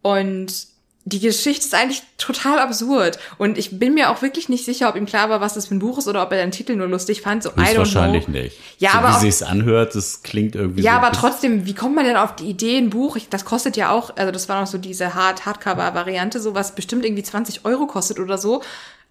Und 0.00 0.66
die 1.08 1.20
Geschichte 1.20 1.64
ist 1.64 1.74
eigentlich 1.74 2.02
total 2.18 2.58
absurd. 2.58 3.18
Und 3.38 3.56
ich 3.58 3.78
bin 3.78 3.94
mir 3.94 4.10
auch 4.10 4.22
wirklich 4.22 4.48
nicht 4.48 4.64
sicher, 4.64 4.88
ob 4.88 4.96
ihm 4.96 5.06
klar 5.06 5.30
war, 5.30 5.40
was 5.40 5.54
das 5.54 5.66
für 5.66 5.74
ein 5.74 5.78
Buch 5.78 5.98
ist 5.98 6.08
oder 6.08 6.22
ob 6.22 6.32
er 6.32 6.38
den 6.38 6.50
Titel 6.50 6.76
nur 6.76 6.88
lustig 6.88 7.22
fand. 7.22 7.42
So, 7.42 7.50
I 7.50 7.52
don't 7.52 7.60
Höchstwahrscheinlich 7.66 8.24
know. 8.26 8.32
nicht. 8.32 8.56
Ja, 8.78 8.92
so 8.92 8.98
aber 8.98 9.16
wie 9.16 9.20
sie 9.20 9.28
es 9.28 9.42
anhört, 9.42 9.94
das 9.94 10.22
klingt 10.22 10.54
irgendwie 10.54 10.82
Ja, 10.82 10.92
so. 10.92 10.98
aber 10.98 11.12
trotzdem, 11.12 11.66
wie 11.66 11.74
kommt 11.74 11.94
man 11.94 12.04
denn 12.04 12.16
auf 12.16 12.34
die 12.36 12.46
Idee, 12.46 12.78
ein 12.78 12.90
Buch, 12.90 13.16
ich, 13.16 13.28
das 13.28 13.44
kostet 13.44 13.76
ja 13.76 13.90
auch, 13.90 14.16
also 14.16 14.32
das 14.32 14.48
war 14.48 14.60
noch 14.60 14.66
so 14.66 14.78
diese 14.78 15.14
Hard 15.14 15.46
Hardcover-Variante, 15.46 16.40
so 16.40 16.54
was 16.54 16.74
bestimmt 16.74 17.04
irgendwie 17.04 17.22
20 17.22 17.64
Euro 17.64 17.86
kostet 17.86 18.18
oder 18.18 18.38
so. 18.38 18.62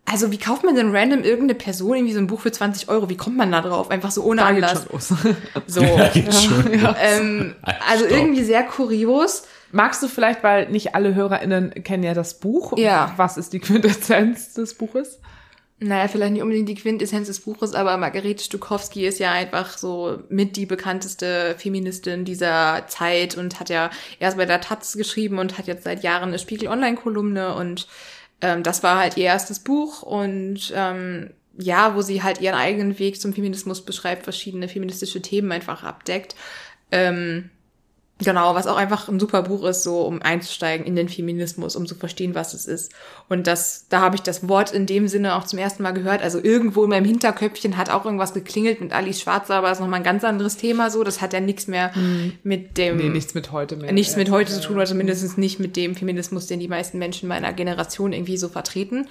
Also 0.10 0.32
wie 0.32 0.38
kauft 0.38 0.64
man 0.64 0.74
denn 0.76 0.96
random 0.96 1.24
irgendeine 1.24 1.56
Person 1.56 1.96
irgendwie 1.98 2.14
so 2.14 2.20
ein 2.20 2.28
Buch 2.28 2.40
für 2.40 2.52
20 2.52 2.88
Euro? 2.88 3.10
Wie 3.10 3.18
kommt 3.18 3.36
man 3.36 3.52
da 3.52 3.60
drauf? 3.62 3.92
Einfach 3.92 4.10
so 4.12 4.24
ohne 4.24 4.40
Da 4.42 4.48
Anlass. 4.48 4.86
So. 5.68 5.82
Ja, 5.84 6.08
geht 6.08 6.34
schon. 6.34 6.72
ähm, 7.02 7.56
also 7.90 8.06
Stopp. 8.06 8.18
irgendwie 8.18 8.44
sehr 8.46 8.64
kurios. 8.64 9.44
Magst 9.72 10.02
du 10.02 10.08
vielleicht, 10.08 10.44
weil 10.44 10.70
nicht 10.70 10.96
alle 10.96 11.14
HörerInnen 11.16 11.84
kennen 11.84 12.04
ja 12.04 12.14
das 12.14 12.40
Buch. 12.40 12.78
Ja. 12.78 13.14
Was 13.18 13.38
ist 13.38 13.54
die 13.54 13.60
Quintessenz 13.60 14.54
des 14.54 14.76
Buches? 14.76 15.20
Naja, 15.80 16.08
vielleicht 16.08 16.34
nicht 16.34 16.42
unbedingt 16.42 16.70
die 16.70 16.76
Quintessenz 16.76 17.28
des 17.28 17.42
Buches, 17.42 17.76
aber 17.76 17.98
Margarete 17.98 18.44
Stukowski 18.44 19.06
ist 19.06 19.20
ja 19.20 19.32
einfach 19.32 19.78
so 19.78 20.24
mit 20.28 20.56
die 20.56 20.66
bekannteste 20.66 21.54
Feministin 21.60 22.26
dieser 22.26 22.86
Zeit 22.88 23.38
und 23.38 23.60
hat 23.60 23.70
ja 23.70 23.92
erst 24.20 24.38
bei 24.38 24.46
der 24.46 24.60
Taz 24.60 24.94
geschrieben 24.94 25.38
und 25.38 25.60
hat 25.60 25.68
jetzt 25.68 25.84
seit 25.84 26.02
Jahren 26.02 26.30
eine 26.30 26.40
Spiegel 26.40 26.70
Online-Kolumne 26.70 27.54
und 27.54 27.88
ähm, 28.42 28.64
das 28.64 28.82
war 28.82 28.98
halt 28.98 29.18
ihr 29.18 29.26
erstes 29.26 29.60
Buch 29.60 30.02
und 30.02 30.74
ähm, 30.76 31.30
ja, 31.60 31.96
wo 31.96 32.02
sie 32.02 32.24
halt 32.24 32.42
ihren 32.42 32.56
eigenen 32.56 32.98
Weg 32.98 33.22
zum 33.22 33.34
Feminismus 33.34 33.86
beschreibt, 33.86 34.24
verschiedene 34.24 34.70
feministische 34.70 35.22
Themen 35.22 35.52
einfach 35.52 35.84
abdeckt. 35.84 36.36
Ähm, 36.92 37.52
Genau, 38.24 38.56
was 38.56 38.66
auch 38.66 38.78
einfach 38.78 39.08
ein 39.10 39.20
super 39.20 39.44
Buch 39.44 39.64
ist, 39.64 39.84
so 39.84 40.02
um 40.02 40.22
einzusteigen 40.24 40.86
in 40.88 40.96
den 40.96 41.08
Feminismus, 41.08 41.76
um 41.76 41.86
zu 41.86 41.94
verstehen, 41.94 42.34
was 42.34 42.56
es 42.56 42.66
ist. 42.66 42.92
Und 43.30 43.46
das, 43.46 43.86
da 43.90 44.02
habe 44.02 44.16
ich 44.16 44.24
das 44.24 44.48
Wort 44.50 44.72
in 44.72 44.88
dem 44.88 45.08
Sinne 45.08 45.36
auch 45.36 45.44
zum 45.44 45.60
ersten 45.60 45.84
Mal 45.84 45.92
gehört. 45.92 46.24
Also 46.24 46.40
irgendwo 46.42 46.84
in 46.84 46.90
meinem 46.90 47.06
Hinterköpfchen 47.06 47.78
hat 47.78 47.92
auch 47.92 48.06
irgendwas 48.06 48.34
geklingelt 48.34 48.82
mit 48.82 48.92
Alice 48.92 49.22
Schwarzer, 49.22 49.56
aber 49.56 49.68
das 49.70 49.78
ist 49.78 49.82
nochmal 49.82 50.00
ein 50.00 50.04
ganz 50.04 50.24
anderes 50.24 50.58
Thema 50.58 50.90
so. 50.90 51.04
Das 51.04 51.22
hat 51.22 51.34
ja 51.34 51.40
nichts 51.40 51.68
mehr 51.68 51.92
mit 52.44 52.78
dem 52.80 52.98
Nee, 52.98 53.10
nichts 53.10 53.36
mit 53.36 53.52
heute 53.52 53.76
mehr. 53.76 53.92
nichts 53.92 54.16
mit 54.16 54.32
heute 54.32 54.52
zu 54.52 54.62
tun, 54.62 54.78
oder 54.78 54.86
zumindest 54.86 55.38
nicht 55.38 55.60
mit 55.60 55.76
dem 55.76 55.96
Feminismus, 55.96 56.48
den 56.48 56.60
die 56.60 56.68
meisten 56.68 56.98
Menschen 56.98 57.30
meiner 57.30 57.54
Generation 57.54 58.14
irgendwie 58.14 58.38
so 58.38 58.50
vertreten. 58.50 59.08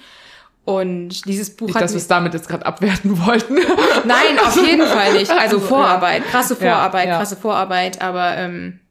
Und 0.65 1.23
dieses 1.25 1.55
Buch 1.55 1.67
Nicht, 1.67 1.75
hat 1.75 1.83
dass 1.83 1.93
wir 1.93 1.97
es 1.99 2.07
damit 2.09 2.33
jetzt 2.33 2.49
gerade 2.49 2.65
abwerten 2.65 3.17
wollten. 3.25 3.55
Nein, 4.05 4.37
auf 4.45 4.53
jeden 4.57 4.85
Fall 4.85 5.13
nicht. 5.13 5.31
Also 5.31 5.55
Also, 5.55 5.59
Vorarbeit, 5.61 6.25
krasse 6.25 6.55
Ja, 6.55 6.59
Vorarbeit, 6.59 7.07
ja. 7.07 7.17
krasse 7.17 7.37
Vorarbeit, 7.37 8.01
aber 8.01 8.35
ähm, 8.35 8.81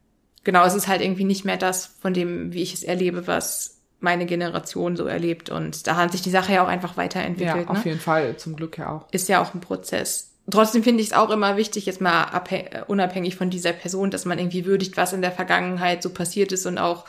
genau, 0.46 0.64
es 0.64 0.74
ist 0.74 0.86
halt 0.86 1.02
irgendwie 1.02 1.24
nicht 1.24 1.44
mehr 1.44 1.56
das 1.56 1.86
von 2.00 2.14
dem, 2.14 2.52
wie 2.52 2.62
ich 2.62 2.72
es 2.72 2.84
erlebe, 2.84 3.26
was 3.26 3.80
meine 3.98 4.26
Generation 4.26 4.96
so 4.96 5.04
erlebt. 5.06 5.50
Und 5.50 5.88
da 5.88 5.96
hat 5.96 6.12
sich 6.12 6.22
die 6.22 6.30
Sache 6.30 6.52
ja 6.52 6.64
auch 6.64 6.68
einfach 6.68 6.92
ja, 6.92 6.98
weiterentwickelt. 6.98 7.68
auf 7.68 7.78
ne? 7.78 7.90
jeden 7.90 8.00
Fall, 8.00 8.36
zum 8.36 8.54
Glück 8.54 8.78
ja 8.78 8.90
auch. 8.90 9.08
Ist 9.10 9.28
ja 9.28 9.42
auch 9.42 9.52
ein 9.52 9.60
Prozess. 9.60 10.30
Trotzdem 10.48 10.84
finde 10.84 11.02
ich 11.02 11.08
es 11.08 11.12
auch 11.12 11.30
immer 11.30 11.56
wichtig, 11.56 11.86
jetzt 11.86 12.00
mal 12.00 12.26
äh, 12.50 12.82
unabhängig 12.86 13.34
von 13.34 13.50
dieser 13.50 13.72
Person, 13.72 14.12
dass 14.12 14.24
man 14.24 14.38
irgendwie 14.38 14.64
würdigt, 14.64 14.96
was 14.96 15.12
in 15.12 15.20
der 15.20 15.32
Vergangenheit 15.32 16.04
so 16.04 16.10
passiert 16.10 16.52
ist 16.52 16.64
und 16.64 16.78
auch 16.78 17.06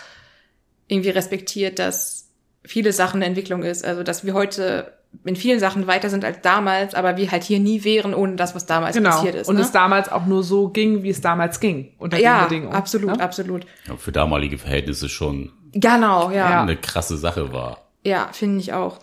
irgendwie 0.87 1.11
respektiert, 1.11 1.77
dass 1.77 2.29
viele 2.65 2.91
Sachen 2.91 3.21
Entwicklung 3.21 3.61
ist. 3.61 3.85
Also, 3.85 4.01
dass 4.01 4.25
wir 4.25 4.33
heute 4.33 4.93
in 5.25 5.35
vielen 5.35 5.59
Sachen 5.59 5.87
weiter 5.87 6.09
sind 6.09 6.23
als 6.23 6.41
damals, 6.41 6.93
aber 6.95 7.17
wir 7.17 7.31
halt 7.31 7.43
hier 7.43 7.59
nie 7.59 7.83
wären 7.83 8.13
ohne 8.13 8.35
das, 8.35 8.55
was 8.55 8.65
damals 8.65 8.95
Genau. 8.95 9.09
passiert 9.09 9.35
ist. 9.35 9.47
Und 9.47 9.55
ne? 9.55 9.61
es 9.61 9.71
damals 9.71 10.09
auch 10.11 10.25
nur 10.25 10.43
so 10.43 10.69
ging, 10.69 11.03
wie 11.03 11.09
es 11.09 11.21
damals 11.21 11.59
ging. 11.59 11.93
Unter 11.97 12.19
ja, 12.19 12.39
den 12.41 12.49
Bedingungen. 12.49 12.73
absolut, 12.75 13.17
ne? 13.17 13.23
absolut. 13.23 13.65
Ja, 13.87 13.97
für 13.97 14.11
damalige 14.11 14.57
Verhältnisse 14.57 15.09
schon 15.09 15.51
Genau, 15.73 16.31
ja. 16.31 16.49
Ja, 16.49 16.61
eine 16.61 16.77
krasse 16.77 17.17
Sache 17.17 17.51
war. 17.53 17.89
finde 18.31 18.59
ich 18.59 18.73
auch. 18.73 18.99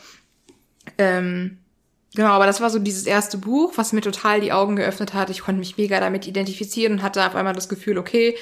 Ähm, 0.98 1.58
genau, 2.14 2.30
aber 2.30 2.46
das 2.46 2.60
war 2.60 2.70
so 2.70 2.78
dieses 2.78 3.04
erste 3.04 3.38
Buch, 3.38 3.72
was 3.76 3.92
mir 3.92 4.00
total 4.00 4.40
die 4.40 4.52
Augen 4.52 4.76
geöffnet 4.76 5.14
hat. 5.14 5.30
Ich 5.30 5.42
konnte 5.42 5.58
mich 5.58 5.76
mega 5.76 6.00
damit 6.00 6.26
identifizieren 6.26 6.94
und 6.94 7.02
hatte 7.02 7.24
auf 7.26 7.34
einmal 7.34 7.54
das 7.54 7.68
Gefühl, 7.68 7.98
okay, 7.98 8.34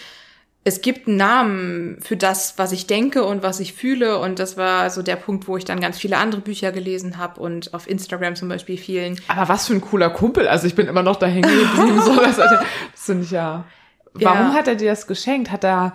es 0.64 0.80
gibt 0.80 1.08
einen 1.08 1.16
Namen 1.16 1.98
für 2.00 2.16
das, 2.16 2.54
was 2.56 2.70
ich 2.70 2.86
denke 2.86 3.24
und 3.24 3.42
was 3.42 3.58
ich 3.58 3.72
fühle. 3.72 4.18
Und 4.20 4.38
das 4.38 4.56
war 4.56 4.90
so 4.90 5.02
der 5.02 5.16
Punkt, 5.16 5.48
wo 5.48 5.56
ich 5.56 5.64
dann 5.64 5.80
ganz 5.80 5.98
viele 5.98 6.18
andere 6.18 6.40
Bücher 6.40 6.70
gelesen 6.70 7.18
habe 7.18 7.40
und 7.40 7.74
auf 7.74 7.88
Instagram 7.88 8.36
zum 8.36 8.48
Beispiel 8.48 8.78
vielen. 8.78 9.20
Aber 9.26 9.48
was 9.48 9.66
für 9.66 9.74
ein 9.74 9.80
cooler 9.80 10.10
Kumpel. 10.10 10.46
Also 10.46 10.68
ich 10.68 10.76
bin 10.76 10.86
immer 10.86 11.02
noch 11.02 11.16
da 11.16 11.26
hängen 11.26 11.42
geblieben. 11.50 12.00
so, 12.02 12.14
das 12.16 12.36
das 12.36 12.60
finde 12.94 13.24
ich 13.24 13.32
ja. 13.32 13.64
Warum 14.14 14.48
Ja. 14.48 14.54
hat 14.54 14.68
er 14.68 14.76
dir 14.76 14.90
das 14.90 15.06
geschenkt? 15.06 15.50
Hat 15.50 15.64
er. 15.64 15.94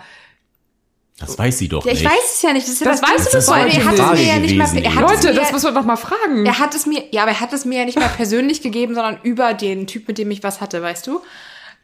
Das 1.20 1.40
weiß 1.40 1.58
sie 1.58 1.68
doch 1.70 1.86
Ja, 1.86 1.94
ich 1.94 2.02
nicht. 2.04 2.12
weiß 2.12 2.36
es 2.36 2.42
ja 2.42 2.52
nicht. 2.54 2.68
Das, 2.68 2.78
Das 2.80 3.02
das 3.02 3.10
weißt 3.10 3.34
du 3.34 3.40
doch 3.40 3.58
er 3.58 3.86
hat 3.86 3.94
es 3.94 4.20
mir 4.20 4.28
ja 4.28 4.40
nicht 4.40 4.56
mal, 4.58 4.66
gewesen 4.66 4.84
er 4.84 4.96
hat 4.96 5.06
es 5.06 5.24
Leute, 5.24 5.28
mir, 5.34 5.40
das 5.40 5.52
müssen 5.52 5.66
wir 5.66 5.80
doch 5.80 5.86
mal 5.86 5.96
fragen. 5.96 6.46
Er 6.46 6.60
hat 6.60 6.76
es 6.76 6.86
mir, 6.86 7.06
ja, 7.12 7.24
aber 7.24 7.32
er 7.32 7.40
hat 7.40 7.54
es 7.54 7.66
mir 7.66 7.80
ja 7.80 7.86
nicht 7.86 7.98
mal 7.98 8.10
persönlich 8.10 8.62
gegeben, 8.62 8.94
sondern 8.94 9.20
über 9.24 9.54
den 9.56 9.88
Typ, 9.88 10.08
mit 10.08 10.18
dem 10.20 10.30
ich 10.30 10.44
was 10.44 10.62
hatte, 10.62 10.82
weißt 10.82 11.08
du? 11.08 11.22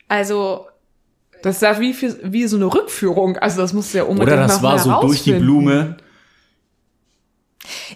Also, 0.07 0.67
Das 1.43 1.57
ist 1.57 1.61
ja 1.61 1.77
wie, 1.79 1.93
für, 1.93 2.17
wie 2.23 2.47
so 2.47 2.55
eine 2.55 2.65
Rückführung. 2.73 3.37
Also 3.37 3.61
das 3.61 3.73
musst 3.73 3.93
du 3.93 3.97
ja 3.97 4.05
unbedingt 4.05 4.31
Oder 4.31 4.47
das 4.47 4.55
noch 4.55 4.63
war 4.63 4.79
so 4.79 5.01
durch 5.01 5.23
die. 5.23 5.33
Blume. 5.33 5.97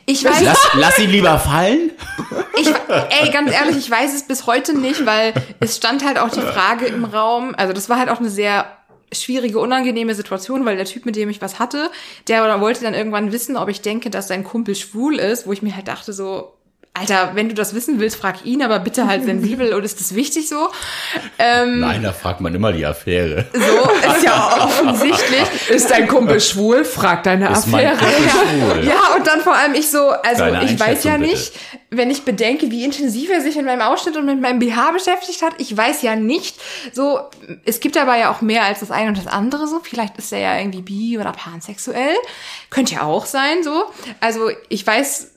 ich 0.05 0.23
weiß, 0.23 0.41
Lass, 0.41 0.59
lass 0.73 0.99
ihn 0.99 1.09
lieber 1.09 1.39
fallen. 1.39 1.91
ich, 2.57 2.67
ey, 2.67 3.31
ganz 3.31 3.53
ehrlich, 3.53 3.77
ich 3.77 3.89
weiß 3.89 4.13
es 4.13 4.27
bis 4.27 4.47
heute 4.47 4.77
nicht, 4.77 5.05
weil 5.05 5.33
es 5.61 5.77
stand 5.77 6.05
halt 6.05 6.19
auch 6.19 6.29
die 6.29 6.41
Frage 6.41 6.87
im 6.87 7.05
Raum, 7.05 7.55
also 7.55 7.71
das 7.71 7.87
war 7.87 7.97
halt 7.97 8.09
auch 8.09 8.19
eine 8.19 8.29
sehr 8.29 8.65
schwierige, 9.13 9.59
unangenehme 9.59 10.13
Situation, 10.13 10.65
weil 10.65 10.75
der 10.75 10.85
Typ, 10.85 11.05
mit 11.05 11.15
dem 11.15 11.29
ich 11.29 11.41
was 11.41 11.57
hatte, 11.57 11.89
der 12.27 12.59
wollte 12.59 12.83
dann 12.83 12.93
irgendwann 12.93 13.31
wissen, 13.31 13.55
ob 13.55 13.69
ich 13.69 13.81
denke, 13.81 14.09
dass 14.09 14.27
sein 14.27 14.43
Kumpel 14.43 14.75
schwul 14.75 15.19
ist, 15.19 15.47
wo 15.47 15.53
ich 15.53 15.61
mir 15.61 15.73
halt 15.73 15.87
dachte 15.87 16.11
so, 16.11 16.56
Alter, 16.99 17.31
wenn 17.35 17.49
du 17.49 17.55
das 17.55 17.73
wissen 17.73 17.99
willst, 17.99 18.15
frag 18.17 18.45
ihn, 18.45 18.63
aber 18.63 18.79
bitte 18.79 19.07
halt 19.07 19.23
sensibel 19.23 19.73
und 19.73 19.83
ist 19.83 19.99
das 19.99 20.15
wichtig 20.15 20.49
so? 20.49 20.69
Ähm, 21.37 21.81
Nein, 21.81 22.03
da 22.03 22.11
fragt 22.11 22.41
man 22.41 22.53
immer 22.55 22.71
die 22.71 22.85
Affäre. 22.85 23.45
so 23.53 23.59
ist 23.59 24.23
ja 24.23 24.33
auch 24.35 24.65
offensichtlich. 24.65 25.69
Ist 25.69 25.91
dein 25.91 26.07
Kumpel 26.07 26.39
schwul? 26.39 26.83
Frag 26.85 27.23
deine 27.23 27.49
Ist 27.49 27.67
mein 27.67 27.87
Affäre. 27.87 27.97
Kumpel 27.97 28.29
schwul? 28.29 28.85
Ja, 28.85 29.15
und 29.15 29.27
dann 29.27 29.41
vor 29.41 29.55
allem 29.55 29.73
ich 29.73 29.89
so, 29.89 30.09
also 30.09 30.43
Deine 30.43 30.65
ich 30.65 30.79
weiß 30.79 31.03
ja 31.03 31.17
nicht, 31.17 31.53
wenn 31.89 32.09
ich 32.09 32.23
bedenke, 32.23 32.71
wie 32.71 32.83
intensiv 32.83 33.29
er 33.29 33.41
sich 33.41 33.55
mit 33.55 33.65
meinem 33.65 33.81
Ausschnitt 33.81 34.17
und 34.17 34.25
mit 34.25 34.41
meinem 34.41 34.59
BH 34.59 34.91
beschäftigt 34.91 35.41
hat, 35.41 35.53
ich 35.57 35.75
weiß 35.75 36.01
ja 36.01 36.15
nicht, 36.15 36.57
so, 36.91 37.19
es 37.65 37.79
gibt 37.79 37.97
aber 37.97 38.17
ja 38.17 38.31
auch 38.31 38.41
mehr 38.41 38.63
als 38.63 38.81
das 38.81 38.91
eine 38.91 39.09
und 39.09 39.17
das 39.17 39.27
andere 39.27 39.67
so, 39.67 39.79
vielleicht 39.81 40.17
ist 40.17 40.33
er 40.33 40.39
ja 40.39 40.57
irgendwie 40.57 40.81
bi 40.81 41.17
oder 41.19 41.31
pansexuell, 41.31 42.15
könnte 42.69 42.95
ja 42.95 43.03
auch 43.03 43.25
sein 43.25 43.63
so, 43.63 43.85
also 44.19 44.49
ich 44.69 44.85
weiß 44.85 45.31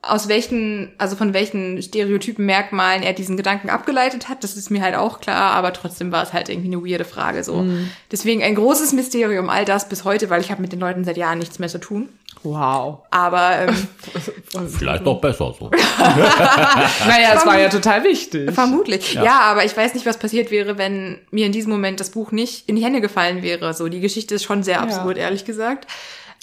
aus 0.00 0.28
welchen, 0.28 0.92
also 0.98 1.16
von 1.16 1.34
welchen 1.34 1.82
Stereotypen, 1.82 2.46
Merkmalen 2.46 3.02
er 3.02 3.12
diesen 3.12 3.36
Gedanken 3.36 3.68
abgeleitet 3.68 4.28
hat, 4.28 4.44
das 4.44 4.56
ist 4.56 4.70
mir 4.70 4.80
halt 4.80 4.94
auch 4.94 5.20
klar, 5.20 5.52
aber 5.52 5.72
trotzdem 5.72 6.12
war 6.12 6.22
es 6.22 6.32
halt 6.32 6.48
irgendwie 6.48 6.68
eine 6.68 6.84
weirde 6.84 7.04
Frage 7.04 7.42
so. 7.42 7.66
Deswegen 8.12 8.42
ein 8.42 8.54
großes 8.54 8.92
Mysterium, 8.92 9.50
all 9.50 9.64
das 9.64 9.88
bis 9.88 10.04
heute, 10.04 10.30
weil 10.30 10.40
ich 10.40 10.52
habe 10.52 10.62
mit 10.62 10.72
den 10.72 10.78
Leuten 10.78 11.04
seit 11.04 11.16
Jahren 11.16 11.38
nichts 11.38 11.58
mehr 11.58 11.68
zu 11.68 11.80
tun. 11.80 12.08
Wow. 12.42 13.00
Aber 13.10 13.58
ähm, 13.58 13.88
Vielleicht 14.68 15.04
doch 15.04 15.20
besser 15.20 15.52
so. 15.58 15.70
Naja, 15.98 17.34
es 17.34 17.44
war 17.44 17.58
ja 17.58 17.68
total 17.68 18.04
wichtig. 18.04 18.52
vermutlich. 18.52 19.14
Ja. 19.14 19.40
aber 19.40 19.64
ich 19.64 19.76
weiß 19.76 19.94
nicht, 19.94 20.06
was 20.06 20.18
passiert 20.18 20.50
wäre, 20.50 20.78
wenn 20.78 21.18
mir 21.30 21.46
in 21.46 21.52
diesem 21.52 21.72
Moment 21.72 22.00
das 22.00 22.10
Buch 22.10 22.30
nicht 22.30 22.68
in 22.68 22.76
die 22.76 22.84
Hände 22.84 23.00
gefallen 23.00 23.42
wäre. 23.42 23.74
So, 23.74 23.88
die 23.88 24.00
Geschichte 24.00 24.36
ist 24.36 24.44
schon 24.44 24.62
sehr 24.62 24.80
absurd, 24.80 25.18
ehrlich 25.18 25.44
gesagt. 25.44 25.86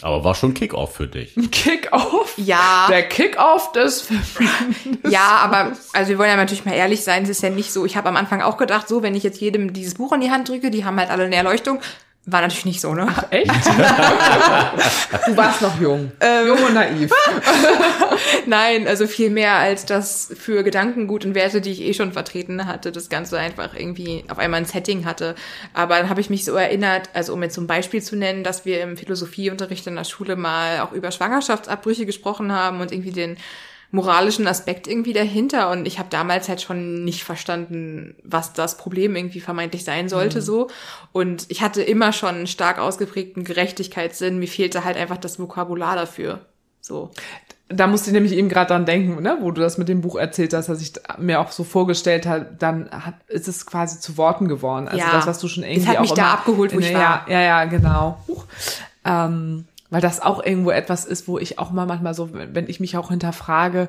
Aber 0.01 0.23
war 0.23 0.35
schon 0.35 0.53
Kick-Off 0.53 0.95
für 0.95 1.07
dich. 1.07 1.35
Kick-Off? 1.51 2.33
Ja. 2.37 2.87
Der 2.89 3.07
Kick-Off 3.07 3.71
des 3.71 4.01
Films. 4.01 4.35
Ja, 5.09 5.37
aber 5.37 5.71
also 5.93 6.09
wir 6.09 6.17
wollen 6.17 6.29
ja 6.29 6.35
natürlich 6.35 6.65
mal 6.65 6.73
ehrlich 6.73 7.03
sein, 7.03 7.23
es 7.23 7.29
ist 7.29 7.41
ja 7.41 7.49
nicht 7.49 7.71
so. 7.71 7.85
Ich 7.85 7.95
habe 7.95 8.09
am 8.09 8.17
Anfang 8.17 8.41
auch 8.41 8.57
gedacht, 8.57 8.87
so, 8.87 9.03
wenn 9.03 9.15
ich 9.15 9.23
jetzt 9.23 9.39
jedem 9.39 9.71
dieses 9.71 9.95
Buch 9.95 10.11
in 10.11 10.21
die 10.21 10.31
Hand 10.31 10.49
drücke, 10.49 10.69
die 10.69 10.83
haben 10.83 10.99
halt 10.99 11.09
alle 11.09 11.23
eine 11.23 11.35
Erleuchtung. 11.35 11.79
War 12.27 12.41
natürlich 12.41 12.65
nicht 12.65 12.81
so, 12.81 12.95
ne? 12.95 13.07
Echt? 13.29 13.51
du 15.27 15.37
warst 15.37 15.61
noch 15.61 15.79
jung. 15.79 16.11
Ähm. 16.19 16.47
jung 16.47 16.57
und 16.63 16.73
naiv. 16.73 17.11
Nein, 18.47 18.87
also 18.87 19.05
viel 19.05 19.29
mehr 19.29 19.57
als 19.57 19.85
das 19.85 20.33
für 20.35 20.63
Gedankengut 20.63 21.23
und 21.23 21.35
Werte, 21.35 21.61
die 21.61 21.71
ich 21.71 21.81
eh 21.81 21.93
schon 21.93 22.13
vertreten 22.13 22.65
hatte, 22.65 22.91
das 22.91 23.09
Ganze 23.09 23.37
einfach 23.37 23.75
irgendwie 23.75 24.23
auf 24.27 24.39
einmal 24.39 24.61
ein 24.61 24.65
Setting 24.65 25.05
hatte. 25.05 25.35
Aber 25.75 25.97
dann 25.97 26.09
habe 26.09 26.19
ich 26.19 26.31
mich 26.31 26.45
so 26.45 26.55
erinnert, 26.55 27.09
also 27.13 27.31
um 27.31 27.43
jetzt 27.43 27.53
zum 27.53 27.67
Beispiel 27.67 28.01
zu 28.01 28.15
nennen, 28.15 28.43
dass 28.43 28.65
wir 28.65 28.81
im 28.81 28.97
Philosophieunterricht 28.97 29.85
in 29.85 29.95
der 29.95 30.03
Schule 30.03 30.35
mal 30.35 30.79
auch 30.79 30.93
über 30.93 31.11
Schwangerschaftsabbrüche 31.11 32.07
gesprochen 32.07 32.51
haben 32.51 32.81
und 32.81 32.91
irgendwie 32.91 33.11
den 33.11 33.37
moralischen 33.95 34.47
Aspekt 34.47 34.87
irgendwie 34.87 35.13
dahinter 35.13 35.71
und 35.71 35.87
ich 35.87 35.97
habe 35.97 36.09
damals 36.09 36.49
halt 36.49 36.61
schon 36.61 37.03
nicht 37.03 37.23
verstanden, 37.23 38.15
was 38.23 38.53
das 38.53 38.77
Problem 38.77 39.15
irgendwie 39.15 39.39
vermeintlich 39.39 39.83
sein 39.83 40.09
sollte 40.09 40.41
so 40.41 40.67
und 41.13 41.45
ich 41.47 41.61
hatte 41.61 41.81
immer 41.81 42.11
schon 42.13 42.35
einen 42.35 42.47
stark 42.47 42.77
ausgeprägten 42.77 43.43
Gerechtigkeitssinn, 43.45 44.37
mir 44.37 44.47
fehlte 44.47 44.83
halt 44.83 44.97
einfach 44.97 45.17
das 45.17 45.39
Vokabular 45.39 45.95
dafür. 45.95 46.41
So. 46.81 47.09
Da 47.67 47.87
musste 47.87 48.09
ich 48.11 48.13
nämlich 48.13 48.33
eben 48.33 48.47
gerade 48.47 48.67
dran 48.67 48.85
denken, 48.85 49.23
ne, 49.23 49.37
wo 49.41 49.49
du 49.49 49.59
das 49.59 49.79
mit 49.79 49.87
dem 49.89 50.01
Buch 50.01 50.17
erzählt 50.17 50.53
hast, 50.53 50.69
dass 50.69 50.81
ich 50.81 50.93
mir 51.17 51.39
auch 51.39 51.51
so 51.51 51.63
vorgestellt 51.63 52.27
habe, 52.27 52.45
dann 52.59 52.91
hat, 52.91 53.15
ist 53.27 53.47
es 53.47 53.65
quasi 53.65 53.99
zu 53.99 54.17
Worten 54.17 54.47
geworden. 54.47 54.87
Also 54.87 54.99
Ja. 54.99 55.11
das, 55.13 55.25
was 55.25 55.39
du 55.39 55.47
schon 55.47 55.63
irgendwie 55.63 55.81
Es 55.81 55.87
hat 55.87 55.97
auch 55.97 56.01
mich 56.01 56.13
da 56.13 56.33
abgeholt, 56.33 56.75
wo 56.75 56.79
ich 56.79 56.93
war. 56.93 57.25
Ja, 57.27 57.39
ja, 57.39 57.41
ja, 57.41 57.65
genau. 57.65 58.19
Huch. 58.27 58.45
Ähm, 59.03 59.65
weil 59.95 60.01
das 60.01 60.21
auch 60.21 60.43
irgendwo 60.45 60.71
etwas 60.71 61.05
ist, 61.05 61.25
wo 61.29 61.39
ich 61.39 61.57
auch 61.57 61.71
mal 61.71 61.85
manchmal 61.85 62.13
so, 62.13 62.31
wenn 62.33 62.67
ich 62.67 62.81
mich 62.81 62.97
auch 62.97 63.11
hinterfrage, 63.11 63.87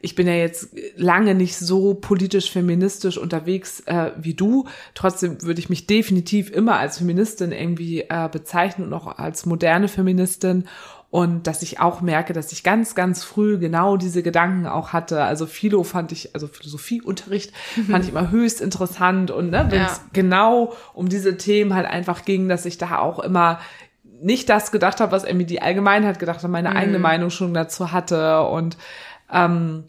ich 0.00 0.16
bin 0.16 0.26
ja 0.26 0.32
jetzt 0.34 0.70
lange 0.96 1.36
nicht 1.36 1.56
so 1.56 1.94
politisch 1.94 2.50
feministisch 2.50 3.18
unterwegs 3.18 3.78
äh, 3.86 4.10
wie 4.16 4.34
du. 4.34 4.66
Trotzdem 4.94 5.40
würde 5.42 5.60
ich 5.60 5.68
mich 5.70 5.86
definitiv 5.86 6.50
immer 6.50 6.76
als 6.78 6.98
Feministin 6.98 7.52
irgendwie 7.52 8.00
äh, 8.00 8.28
bezeichnen 8.32 8.88
und 8.88 8.94
auch 8.94 9.16
als 9.16 9.46
moderne 9.46 9.86
Feministin. 9.86 10.64
Und 11.10 11.46
dass 11.46 11.62
ich 11.62 11.78
auch 11.78 12.00
merke, 12.00 12.32
dass 12.32 12.50
ich 12.50 12.64
ganz, 12.64 12.96
ganz 12.96 13.22
früh 13.22 13.56
genau 13.56 13.96
diese 13.96 14.24
Gedanken 14.24 14.66
auch 14.66 14.92
hatte. 14.92 15.22
Also 15.22 15.46
Philo 15.46 15.84
fand 15.84 16.10
ich, 16.10 16.34
also 16.34 16.48
Philosophieunterricht 16.48 17.52
fand 17.88 18.02
ich 18.02 18.10
immer 18.10 18.32
höchst 18.32 18.60
interessant. 18.60 19.30
Und 19.30 19.50
ne, 19.50 19.66
wenn 19.70 19.82
es 19.82 19.98
Ja. 19.98 20.04
genau 20.12 20.72
um 20.92 21.08
diese 21.08 21.36
Themen 21.36 21.72
halt 21.72 21.86
einfach 21.86 22.24
ging, 22.24 22.48
dass 22.48 22.66
ich 22.66 22.78
da 22.78 22.98
auch 22.98 23.20
immer 23.20 23.60
nicht 24.24 24.48
das 24.48 24.72
gedacht 24.72 25.00
habe, 25.00 25.12
was 25.12 25.24
irgendwie 25.24 25.46
die 25.46 25.60
Allgemeinheit 25.60 26.18
gedacht 26.18 26.42
hat, 26.42 26.50
meine 26.50 26.74
eigene 26.74 26.98
Meinung 26.98 27.30
schon 27.30 27.52
dazu 27.52 27.92
hatte 27.92 28.42
und 28.42 28.78
ähm, 29.30 29.84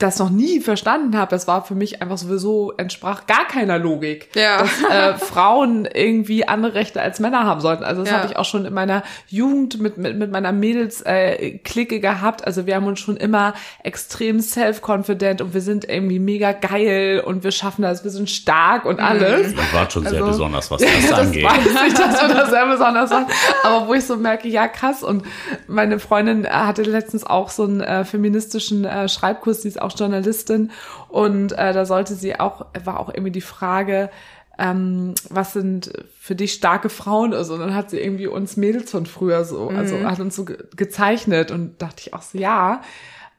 das 0.00 0.18
noch 0.18 0.30
nie 0.30 0.60
verstanden 0.60 1.16
habe. 1.16 1.30
Das 1.30 1.46
war 1.46 1.64
für 1.64 1.74
mich 1.76 2.02
einfach 2.02 2.18
sowieso 2.18 2.72
entsprach 2.76 3.26
gar 3.26 3.46
keiner 3.46 3.78
Logik, 3.78 4.28
Ja. 4.34 4.58
dass 4.58 4.82
äh, 4.90 5.14
Frauen 5.18 5.84
irgendwie 5.86 6.48
andere 6.48 6.74
Rechte 6.74 7.00
als 7.00 7.20
Männer 7.20 7.44
haben 7.44 7.60
sollten. 7.60 7.84
Also 7.84 8.02
das 8.02 8.10
Ja. 8.10 8.16
habe 8.18 8.26
ich 8.28 8.36
auch 8.36 8.44
schon 8.44 8.64
in 8.64 8.74
meiner 8.74 9.02
Jugend 9.28 9.80
mit 9.80 9.98
mit, 9.98 10.16
mit 10.18 10.32
meiner 10.32 10.52
Mädels 10.52 11.02
äh, 11.02 11.58
Clique 11.58 12.00
gehabt. 12.00 12.46
Also 12.46 12.66
wir 12.66 12.74
haben 12.76 12.86
uns 12.86 12.98
schon 13.00 13.16
immer 13.16 13.54
extrem 13.84 14.40
self-confident 14.40 15.42
und 15.42 15.54
wir 15.54 15.60
sind 15.60 15.88
irgendwie 15.88 16.18
mega 16.18 16.52
geil 16.52 17.22
und 17.24 17.44
wir 17.44 17.50
schaffen 17.52 17.82
das, 17.82 18.02
wir 18.02 18.10
sind 18.10 18.30
stark 18.30 18.86
und 18.86 19.00
alles. 19.00 19.54
Das 19.54 19.72
war 19.74 19.90
schon 19.90 20.02
sehr 20.06 20.14
Also- 20.20 20.26
besonders, 20.32 20.70
was 20.70 20.80
das 20.82 20.90
das 21.10 21.18
angeht. 21.18 21.44
weiß 21.44 21.66
ich, 21.88 21.94
dass 21.94 22.22
wir 22.22 22.34
das 22.34 22.50
sehr 22.50 22.66
besonders 22.66 23.10
waren. 23.10 23.26
Aber 23.64 23.86
wo 23.86 23.94
ich 23.94 24.04
so 24.04 24.16
merke, 24.16 24.48
ja 24.48 24.66
krass. 24.66 25.02
Und 25.02 25.24
meine 25.66 25.98
Freundin 25.98 26.46
hatte 26.48 26.82
letztens 26.82 27.24
auch 27.24 27.50
so 27.50 27.64
einen 27.64 27.80
äh, 27.82 28.04
feministischen 28.04 28.84
äh, 28.84 29.08
Schreibkurs, 29.08 29.60
die 29.60 29.68
ist 29.68 29.80
auch 29.82 29.89
Journalistin. 29.96 30.70
Und 31.08 31.52
äh, 31.52 31.72
da 31.72 31.84
sollte 31.84 32.14
sie 32.14 32.38
auch, 32.38 32.66
war 32.84 33.00
auch 33.00 33.08
irgendwie 33.08 33.32
die 33.32 33.40
Frage, 33.40 34.10
ähm, 34.58 35.14
was 35.30 35.54
sind 35.54 35.90
für 36.18 36.34
dich 36.34 36.52
starke 36.52 36.90
Frauen? 36.90 37.32
Also, 37.32 37.54
und 37.54 37.60
dann 37.60 37.74
hat 37.74 37.90
sie 37.90 37.98
irgendwie 37.98 38.26
uns 38.26 38.56
Mädels 38.56 38.90
von 38.90 39.06
früher 39.06 39.44
so, 39.44 39.68
also 39.68 39.98
hat 40.02 40.20
uns 40.20 40.36
so 40.36 40.44
ge 40.44 40.58
gezeichnet 40.76 41.50
und 41.50 41.80
dachte 41.80 42.02
ich 42.04 42.14
auch 42.14 42.22
so, 42.22 42.36
ja, 42.36 42.82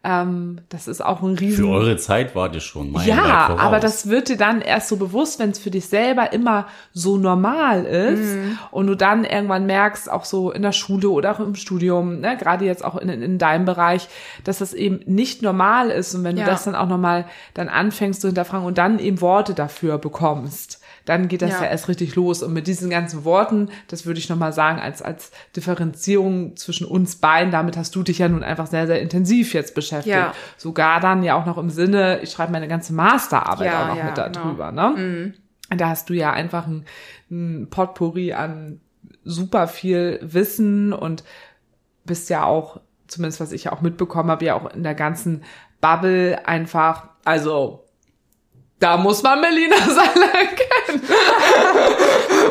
ähm, 0.04 0.58
das 0.70 0.88
ist 0.88 1.06
auch 1.06 1.22
ein 1.22 1.38
riesen 1.38 1.64
Für 1.66 1.70
eure 1.72 1.96
Zeit 1.98 2.36
wart 2.36 2.56
ihr 2.56 2.60
schon 2.60 2.92
meilenweit 2.92 3.24
ja, 3.24 3.56
aber 3.58 3.80
das 3.80 4.10
wird 4.10 4.30
dir 4.30 4.38
dann 4.38 4.62
erst 4.62 4.88
so 4.88 4.98
bewusst, 4.98 5.38
wenn 5.38 5.52
es 5.52 5.60
für 5.60 5.70
dich 5.70 5.86
selber 5.86 6.34
immer 6.34 6.66
so 6.92 7.18
normal 7.18 7.86
ist 7.86 8.36
und 8.72 8.88
du 8.88 8.96
dann 8.96 9.26
irgendwann 9.26 9.68
merkst, 9.68 10.12
auch 10.12 10.26
so 10.26 10.52
in 10.52 10.64
der 10.64 10.72
Schule 10.72 11.10
oder 11.10 11.32
auch 11.34 11.40
im 11.40 11.54
Studium, 11.54 12.20
ne, 12.20 12.36
gerade 12.36 12.66
jetzt 12.66 12.84
auch 12.84 12.96
in, 12.96 13.10
in 13.10 13.38
deinem 13.38 13.66
Bereich, 13.66 14.08
dass 14.44 14.58
das 14.58 14.74
eben 14.74 15.02
nicht 15.06 15.44
normal 15.44 15.92
ist. 15.92 16.16
Und 16.16 16.24
wenn 16.24 16.36
Ja. 16.36 16.46
du 16.46 16.50
das 16.52 16.64
dann 16.64 16.74
auch 16.74 16.88
nochmal 16.88 17.26
dann 17.54 17.70
anfängst 17.70 18.22
zu 18.22 18.28
hinterfragen 18.28 18.66
und 18.66 18.80
dann 18.80 18.98
eben 18.98 19.22
Worte 19.22 19.54
dafür 19.54 20.00
bekommst, 20.00 20.81
dann 21.06 21.28
geht 21.28 21.42
das 21.42 21.52
ja. 21.52 21.64
Ja. 21.64 21.70
erst 21.70 21.88
richtig 21.88 22.16
los. 22.16 22.44
Und 22.44 22.54
mit 22.54 22.68
diesen 22.68 22.90
ganzen 22.90 23.26
Worten, 23.26 23.70
das 23.88 24.06
würde 24.06 24.20
ich 24.20 24.30
nochmal 24.30 24.54
sagen, 24.54 24.80
als, 24.80 25.02
als 25.02 25.32
Differenzierung 25.56 26.56
zwischen 26.56 26.86
uns 26.86 27.16
beiden, 27.16 27.52
damit 27.52 27.78
hast 27.78 27.96
du 27.96 28.04
dich 28.04 28.20
ja 28.20 28.30
nun 28.30 28.44
einfach 28.44 28.68
sehr, 28.68 28.88
sehr 28.88 29.02
intensiv 29.02 29.54
jetzt 29.54 29.76
beschäftigt. 29.76 30.16
Ja. 30.16 30.34
Sogar 30.58 31.00
dann 31.00 31.24
ja 31.24 31.36
auch 31.36 31.46
noch 31.46 31.58
im 31.58 31.70
Sinne, 31.70 32.20
ich 32.22 32.32
schreibe 32.32 32.52
meine 32.52 32.68
ganze 32.68 32.94
Masterarbeit 32.94 33.68
Ja, 33.68 33.84
auch 33.84 33.96
noch 33.96 34.04
mit 34.04 34.16
genau. 34.16 34.30
darüber. 34.30 34.72
Ne? 34.72 35.34
Da 35.70 35.90
hast 35.90 36.10
du 36.10 36.14
ja 36.14 36.32
einfach 36.34 36.68
ein, 36.68 36.86
ein 37.30 37.68
Potpourri 37.70 38.34
an 38.34 38.82
super 39.24 39.68
viel 39.68 40.20
Wissen 40.22 40.94
und 40.94 41.24
bist 42.06 42.30
ja 42.30 42.44
auch, 42.44 42.82
zumindest 43.08 43.40
was 43.40 43.52
ich 43.52 43.66
ja 43.66 43.72
auch 43.72 43.82
mitbekommen 43.82 44.30
habe, 44.32 44.46
ja 44.46 44.56
auch 44.56 44.74
in 44.74 44.84
der 44.84 44.96
ganzen 44.96 45.44
Bubble 45.80 46.46
einfach, 46.46 47.10
also 47.26 47.81
da 48.82 48.98
muss 48.98 49.22
man 49.22 49.40
Melina 49.40 49.78
Seiler 49.88 50.48
kennen. 50.88 51.02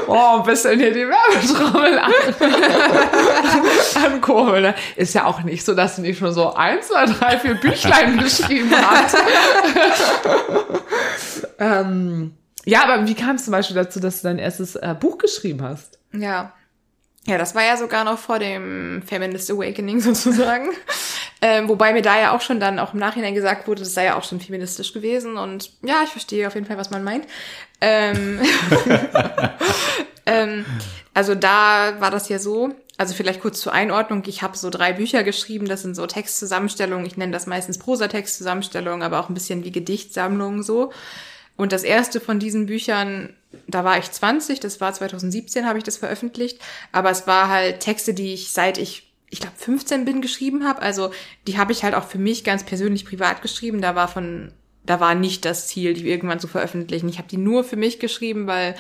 Oh, 0.07 0.37
ein 0.39 0.43
bisschen 0.45 0.79
hier 0.79 0.93
die 0.93 1.07
Werbetrommel 1.09 1.99
an. 1.99 2.13
ankurbeln. 4.13 4.63
ne? 4.63 4.75
Ist 4.95 5.13
ja 5.15 5.25
auch 5.25 5.43
nicht 5.43 5.65
so, 5.65 5.75
dass 5.75 5.97
sie 5.97 6.03
nicht 6.03 6.21
schon 6.21 6.33
so 6.33 6.55
eins, 6.55 6.87
zwei, 6.87 7.07
drei, 7.07 7.37
vier 7.39 7.55
Büchlein 7.55 8.17
geschrieben 8.23 8.71
hat. 8.71 9.13
ähm, 11.59 12.37
ja, 12.65 12.85
aber 12.85 13.09
wie 13.09 13.15
kam 13.15 13.35
es 13.35 13.45
zum 13.45 13.53
Beispiel 13.53 13.77
dazu, 13.77 13.99
dass 13.99 14.23
du 14.23 14.29
dein 14.29 14.39
erstes 14.39 14.77
äh, 14.77 14.95
Buch 14.99 15.19
geschrieben 15.19 15.63
hast? 15.63 15.99
Ja. 16.13 16.53
Ja, 17.27 17.37
das 17.37 17.55
war 17.55 17.63
ja 17.65 17.77
sogar 17.77 18.05
noch 18.05 18.19
vor 18.19 18.39
dem 18.39 19.03
Feminist 19.07 19.51
Awakening 19.51 20.01
sozusagen. 20.01 20.71
ähm, 21.43 21.69
wobei 21.69 21.93
mir 21.93 22.03
da 22.03 22.19
ja 22.19 22.35
auch 22.35 22.41
schon 22.41 22.61
dann 22.61 22.79
auch 22.79 22.95
im 22.95 23.01
Nachhinein 23.01 23.35
gesagt 23.35 23.69
wurde, 23.69 23.83
das 23.83 23.95
sei 23.95 24.07
ja 24.07 24.17
auch 24.17 24.25
schon 24.25 24.41
feministisch 24.41 24.93
gewesen. 24.93 25.37
Und 25.37 25.71
ja, 25.83 26.03
ich 26.05 26.11
verstehe 26.11 26.47
auf 26.47 26.55
jeden 26.55 26.67
Fall, 26.67 26.79
was 26.79 26.91
man 26.91 27.05
meint. 27.05 27.27
Ähm, 27.81 28.41
ähm, 30.27 30.65
also 31.15 31.35
da 31.35 32.01
war 32.01 32.11
das 32.11 32.29
ja 32.29 32.39
so, 32.39 32.75
also 32.97 33.15
vielleicht 33.15 33.41
kurz 33.41 33.61
zur 33.61 33.73
Einordnung, 33.73 34.23
ich 34.27 34.43
habe 34.43 34.57
so 34.57 34.71
drei 34.71 34.93
Bücher 34.93 35.23
geschrieben, 35.23 35.67
das 35.67 35.83
sind 35.83 35.97
so 35.97 36.07
Textzusammenstellungen, 36.07 37.07
ich 37.07 37.17
nenne 37.17 37.33
das 37.33 37.47
meistens 37.47 37.79
Prosatextzusammenstellungen, 37.79 39.03
aber 39.03 39.21
auch 39.21 39.29
ein 39.29 39.35
bisschen 39.35 39.65
wie 39.65 39.73
Gedichtsammlungen 39.73 40.63
so. 40.63 40.93
Und 41.57 41.73
das 41.73 41.83
erste 41.83 42.21
von 42.21 42.39
diesen 42.39 42.67
Büchern, 42.67 43.35
da 43.67 43.85
war 43.85 43.99
ich 43.99 44.11
20, 44.11 44.61
das 44.61 44.81
war 44.81 44.93
2017, 44.93 45.67
habe 45.67 45.79
ich 45.79 45.85
das 45.85 45.97
veröffentlicht. 45.97 46.61
Aber 46.93 47.11
es 47.11 47.27
war 47.27 47.49
halt 47.49 47.81
Texte, 47.81 48.15
die 48.15 48.33
ich 48.35 48.53
seit 48.53 48.79
ich 48.79 49.11
ich 49.31 49.41
glaube, 49.41 49.57
15 49.57 50.05
bin 50.05 50.21
geschrieben 50.21 50.67
habe. 50.67 50.83
Also 50.83 51.13
die 51.47 51.57
habe 51.57 51.73
ich 51.73 51.85
halt 51.85 51.95
auch 51.95 52.05
für 52.05 52.19
mich 52.19 52.45
ganz 52.45 52.65
persönlich 52.65 53.05
privat 53.05 53.43
geschrieben. 53.43 53.81
Da 53.81 53.95
war 53.95 54.09
von, 54.09 54.53
da 54.85 54.99
war 54.99 55.15
nicht 55.15 55.45
das 55.45 55.69
Ziel, 55.69 55.95
die 55.95 56.09
irgendwann 56.09 56.41
zu 56.41 56.49
veröffentlichen. 56.49 57.09
Ich 57.09 57.19
habe 57.19 57.29
die 57.29 57.37
nur 57.37 57.63
für 57.63 57.77
mich 57.77 58.01
geschrieben, 58.01 58.49
weil 58.49 58.75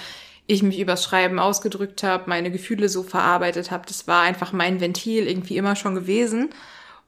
ich 0.48 0.64
mich 0.64 0.80
übers 0.80 1.04
Schreiben 1.04 1.38
ausgedrückt 1.38 2.02
habe, 2.02 2.28
meine 2.28 2.50
Gefühle 2.50 2.88
so 2.88 3.04
verarbeitet 3.04 3.70
habe. 3.70 3.84
Das 3.86 4.08
war 4.08 4.22
einfach 4.22 4.52
mein 4.52 4.80
Ventil 4.80 5.28
irgendwie 5.28 5.56
immer 5.56 5.76
schon 5.76 5.94
gewesen. 5.94 6.50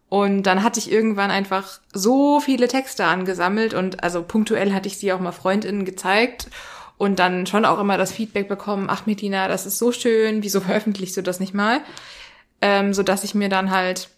Und 0.08 0.44
dann 0.44 0.62
hatte 0.62 0.78
ich 0.78 0.92
irgendwann 0.92 1.32
einfach 1.32 1.80
so 1.92 2.38
viele 2.38 2.68
Texte 2.68 3.06
angesammelt 3.06 3.74
und 3.74 4.04
also 4.04 4.22
punktuell 4.22 4.72
hatte 4.72 4.86
ich 4.86 4.98
sie 4.98 5.12
auch 5.12 5.20
mal 5.20 5.32
Freundinnen 5.32 5.84
gezeigt 5.84 6.48
und 7.02 7.18
dann 7.18 7.46
schon 7.46 7.64
auch 7.64 7.80
immer 7.80 7.98
das 7.98 8.12
Feedback 8.12 8.46
bekommen, 8.46 8.86
ach 8.88 9.06
Medina, 9.06 9.48
das 9.48 9.66
ist 9.66 9.76
so 9.76 9.90
schön, 9.90 10.44
wieso 10.44 10.60
veröffentlichst 10.68 11.16
du 11.16 11.22
das 11.22 11.40
nicht 11.40 11.52
mal? 11.52 11.80
Ähm, 12.60 12.94
so 12.94 13.02
dass 13.02 13.24
ich 13.24 13.34
mir 13.34 13.48
dann 13.48 13.72
halt 13.72 14.08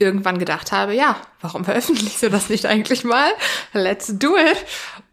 irgendwann 0.00 0.38
gedacht 0.38 0.72
habe, 0.72 0.96
ja, 0.96 1.16
warum 1.40 1.64
veröffentlichst 1.70 2.24
du 2.24 2.28
das 2.28 2.48
nicht 2.48 2.66
eigentlich 2.66 3.04
mal? 3.04 3.30
Let's 3.72 4.18
do 4.18 4.36
it. 4.36 4.66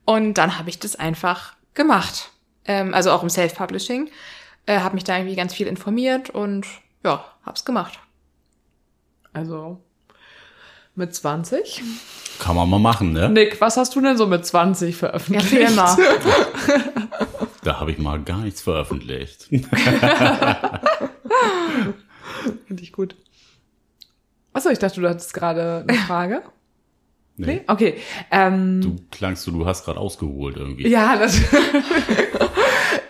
Und 0.04 0.40
dann 0.40 0.58
habe 0.58 0.72
ich 0.72 0.80
das 0.80 0.96
einfach 0.96 1.54
gemacht. 1.76 2.32
Ähm, 2.66 2.96
also 2.96 3.12
auch 3.12 3.22
im 3.22 3.30
Self-Publishing. 3.30 4.10
Äh, 4.66 4.80
habe 4.80 4.96
mich 4.96 5.04
da 5.04 5.16
irgendwie 5.16 5.36
ganz 5.36 5.54
viel 5.54 5.68
informiert 5.68 6.32
und 6.32 6.66
ja, 7.04 7.24
hab's 7.46 7.66
gemacht. 7.66 8.00
Also 9.32 9.80
mit 11.00 11.16
20? 11.16 11.82
Kann 12.38 12.56
man 12.56 12.70
mal 12.70 12.78
machen, 12.80 13.12
ne? 13.14 13.28
Nick, 13.30 13.60
was 13.60 13.76
hast 13.78 13.96
du 13.96 14.02
denn 14.02 14.16
so 14.18 14.28
mit 14.28 14.46
20 14.46 14.96
veröffentlicht? 14.96 15.52
Ja, 15.52 15.72
mal. 15.72 15.98
Da 17.62 17.78
habe 17.82 17.92
ich 17.92 17.98
mal 17.98 18.22
gar 18.22 18.38
nichts 18.38 18.62
veröffentlicht. 18.62 19.44
Finde 22.68 22.84
ich 22.84 22.94
gut. 22.94 23.16
Achso, 24.54 24.70
ich 24.70 24.80
dachte, 24.80 25.02
du 25.02 25.10
hattest 25.10 25.34
gerade 25.34 25.84
eine 25.88 25.98
Frage. 26.08 26.42
Nee. 27.36 27.46
Nee? 27.46 27.62
Okay. 27.68 27.96
Ähm, 28.32 28.80
Du 28.82 28.96
klangst 29.12 29.46
du, 29.46 29.52
du 29.52 29.66
hast 29.66 29.84
gerade 29.86 30.00
ausgeholt 30.00 30.56
irgendwie. 30.56 30.88
Ja, 30.88 31.18
das. 31.18 31.38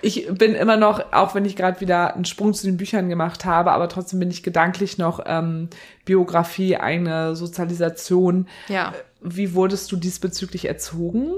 Ich 0.02 0.28
bin 0.32 0.56
immer 0.56 0.78
noch, 0.78 1.12
auch 1.12 1.36
wenn 1.36 1.46
ich 1.46 1.56
gerade 1.56 1.82
wieder 1.82 2.16
einen 2.16 2.26
Sprung 2.26 2.54
zu 2.54 2.66
den 2.66 2.78
Büchern 2.78 3.10
gemacht 3.10 3.46
habe, 3.46 3.72
aber 3.72 3.90
trotzdem 3.90 4.20
bin 4.20 4.32
ich 4.32 4.44
gedanklich 4.44 4.98
noch 4.98 5.22
ähm, 5.26 5.70
Biografie, 6.06 6.78
eigene 6.78 7.36
Sozialisation. 7.36 8.48
Ja. 8.68 8.94
Wie 9.22 9.54
wurdest 9.54 9.92
du 9.92 9.98
diesbezüglich 9.98 10.66
erzogen? 10.66 11.34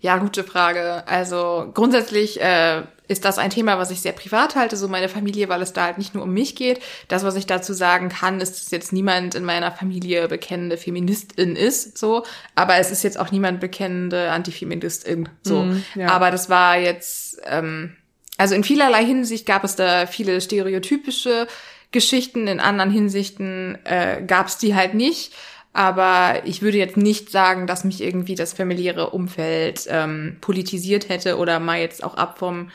Ja, 0.00 0.18
gute 0.18 0.44
Frage. 0.44 1.06
Also 1.08 1.70
grundsätzlich 1.74 2.40
äh, 2.40 2.82
ist 3.08 3.24
das 3.24 3.38
ein 3.38 3.50
Thema, 3.50 3.78
was 3.78 3.90
ich 3.90 4.00
sehr 4.00 4.12
privat 4.12 4.54
halte, 4.54 4.76
so 4.76 4.86
meine 4.86 5.08
Familie, 5.08 5.48
weil 5.48 5.62
es 5.62 5.72
da 5.72 5.84
halt 5.84 5.98
nicht 5.98 6.14
nur 6.14 6.22
um 6.22 6.32
mich 6.32 6.54
geht. 6.54 6.80
Das, 7.08 7.24
was 7.24 7.34
ich 7.34 7.46
dazu 7.46 7.72
sagen 7.72 8.08
kann, 8.08 8.40
ist, 8.40 8.60
dass 8.60 8.70
jetzt 8.70 8.92
niemand 8.92 9.34
in 9.34 9.44
meiner 9.44 9.72
Familie 9.72 10.28
bekennende 10.28 10.76
Feministin 10.76 11.56
ist, 11.56 11.98
so. 11.98 12.24
Aber 12.54 12.76
es 12.76 12.90
ist 12.90 13.02
jetzt 13.02 13.18
auch 13.18 13.32
niemand 13.32 13.60
bekennende 13.60 14.30
Antifeministin, 14.30 15.28
so. 15.42 15.62
Mm, 15.62 15.84
ja. 15.96 16.08
Aber 16.10 16.30
das 16.30 16.48
war 16.48 16.78
jetzt, 16.78 17.40
ähm, 17.46 17.96
also 18.36 18.54
in 18.54 18.62
vielerlei 18.62 19.04
Hinsicht 19.04 19.46
gab 19.46 19.64
es 19.64 19.74
da 19.74 20.06
viele 20.06 20.40
stereotypische 20.40 21.48
Geschichten, 21.90 22.46
in 22.46 22.60
anderen 22.60 22.90
Hinsichten 22.90 23.78
äh, 23.84 24.22
gab 24.24 24.48
es 24.48 24.58
die 24.58 24.74
halt 24.74 24.94
nicht. 24.94 25.32
Aber 25.72 26.42
ich 26.44 26.62
würde 26.62 26.78
jetzt 26.78 26.96
nicht 26.96 27.30
sagen, 27.30 27.66
dass 27.66 27.84
mich 27.84 28.02
irgendwie 28.02 28.34
das 28.34 28.52
familiäre 28.52 29.10
Umfeld 29.10 29.86
ähm, 29.88 30.38
politisiert 30.40 31.08
hätte 31.08 31.36
oder 31.36 31.60
mal 31.60 31.78
jetzt 31.78 32.02
auch 32.02 32.14
ab 32.14 32.38
vom 32.38 32.70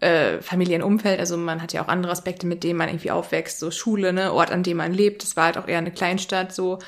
äh, 0.00 0.40
Familienumfeld. 0.40 1.20
Also 1.20 1.36
man 1.36 1.60
hat 1.60 1.72
ja 1.72 1.84
auch 1.84 1.88
andere 1.88 2.12
Aspekte, 2.12 2.46
mit 2.46 2.64
denen 2.64 2.78
man 2.78 2.88
irgendwie 2.88 3.10
aufwächst, 3.10 3.58
so 3.58 3.70
Schule, 3.70 4.12
ne, 4.12 4.32
Ort, 4.32 4.50
an 4.50 4.62
dem 4.62 4.78
man 4.78 4.92
lebt. 4.92 5.22
Das 5.22 5.36
war 5.36 5.46
halt 5.46 5.58
auch 5.58 5.68
eher 5.68 5.78
eine 5.78 5.90
Kleinstadt 5.90 6.54
so. 6.54 6.78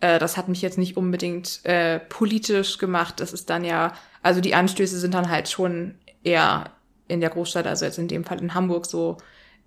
Äh, 0.00 0.18
das 0.18 0.36
hat 0.36 0.48
mich 0.48 0.62
jetzt 0.62 0.78
nicht 0.78 0.96
unbedingt 0.96 1.64
äh, 1.64 2.00
politisch 2.00 2.78
gemacht. 2.78 3.20
Das 3.20 3.32
ist 3.32 3.48
dann 3.50 3.64
ja, 3.64 3.94
also 4.22 4.40
die 4.40 4.54
Anstöße 4.54 4.98
sind 4.98 5.14
dann 5.14 5.30
halt 5.30 5.48
schon 5.48 5.94
eher 6.22 6.72
in 7.08 7.20
der 7.20 7.30
Großstadt, 7.30 7.66
also 7.66 7.84
jetzt 7.86 7.98
in 7.98 8.08
dem 8.08 8.24
Fall 8.24 8.40
in 8.40 8.54
Hamburg 8.54 8.86
so 8.86 9.16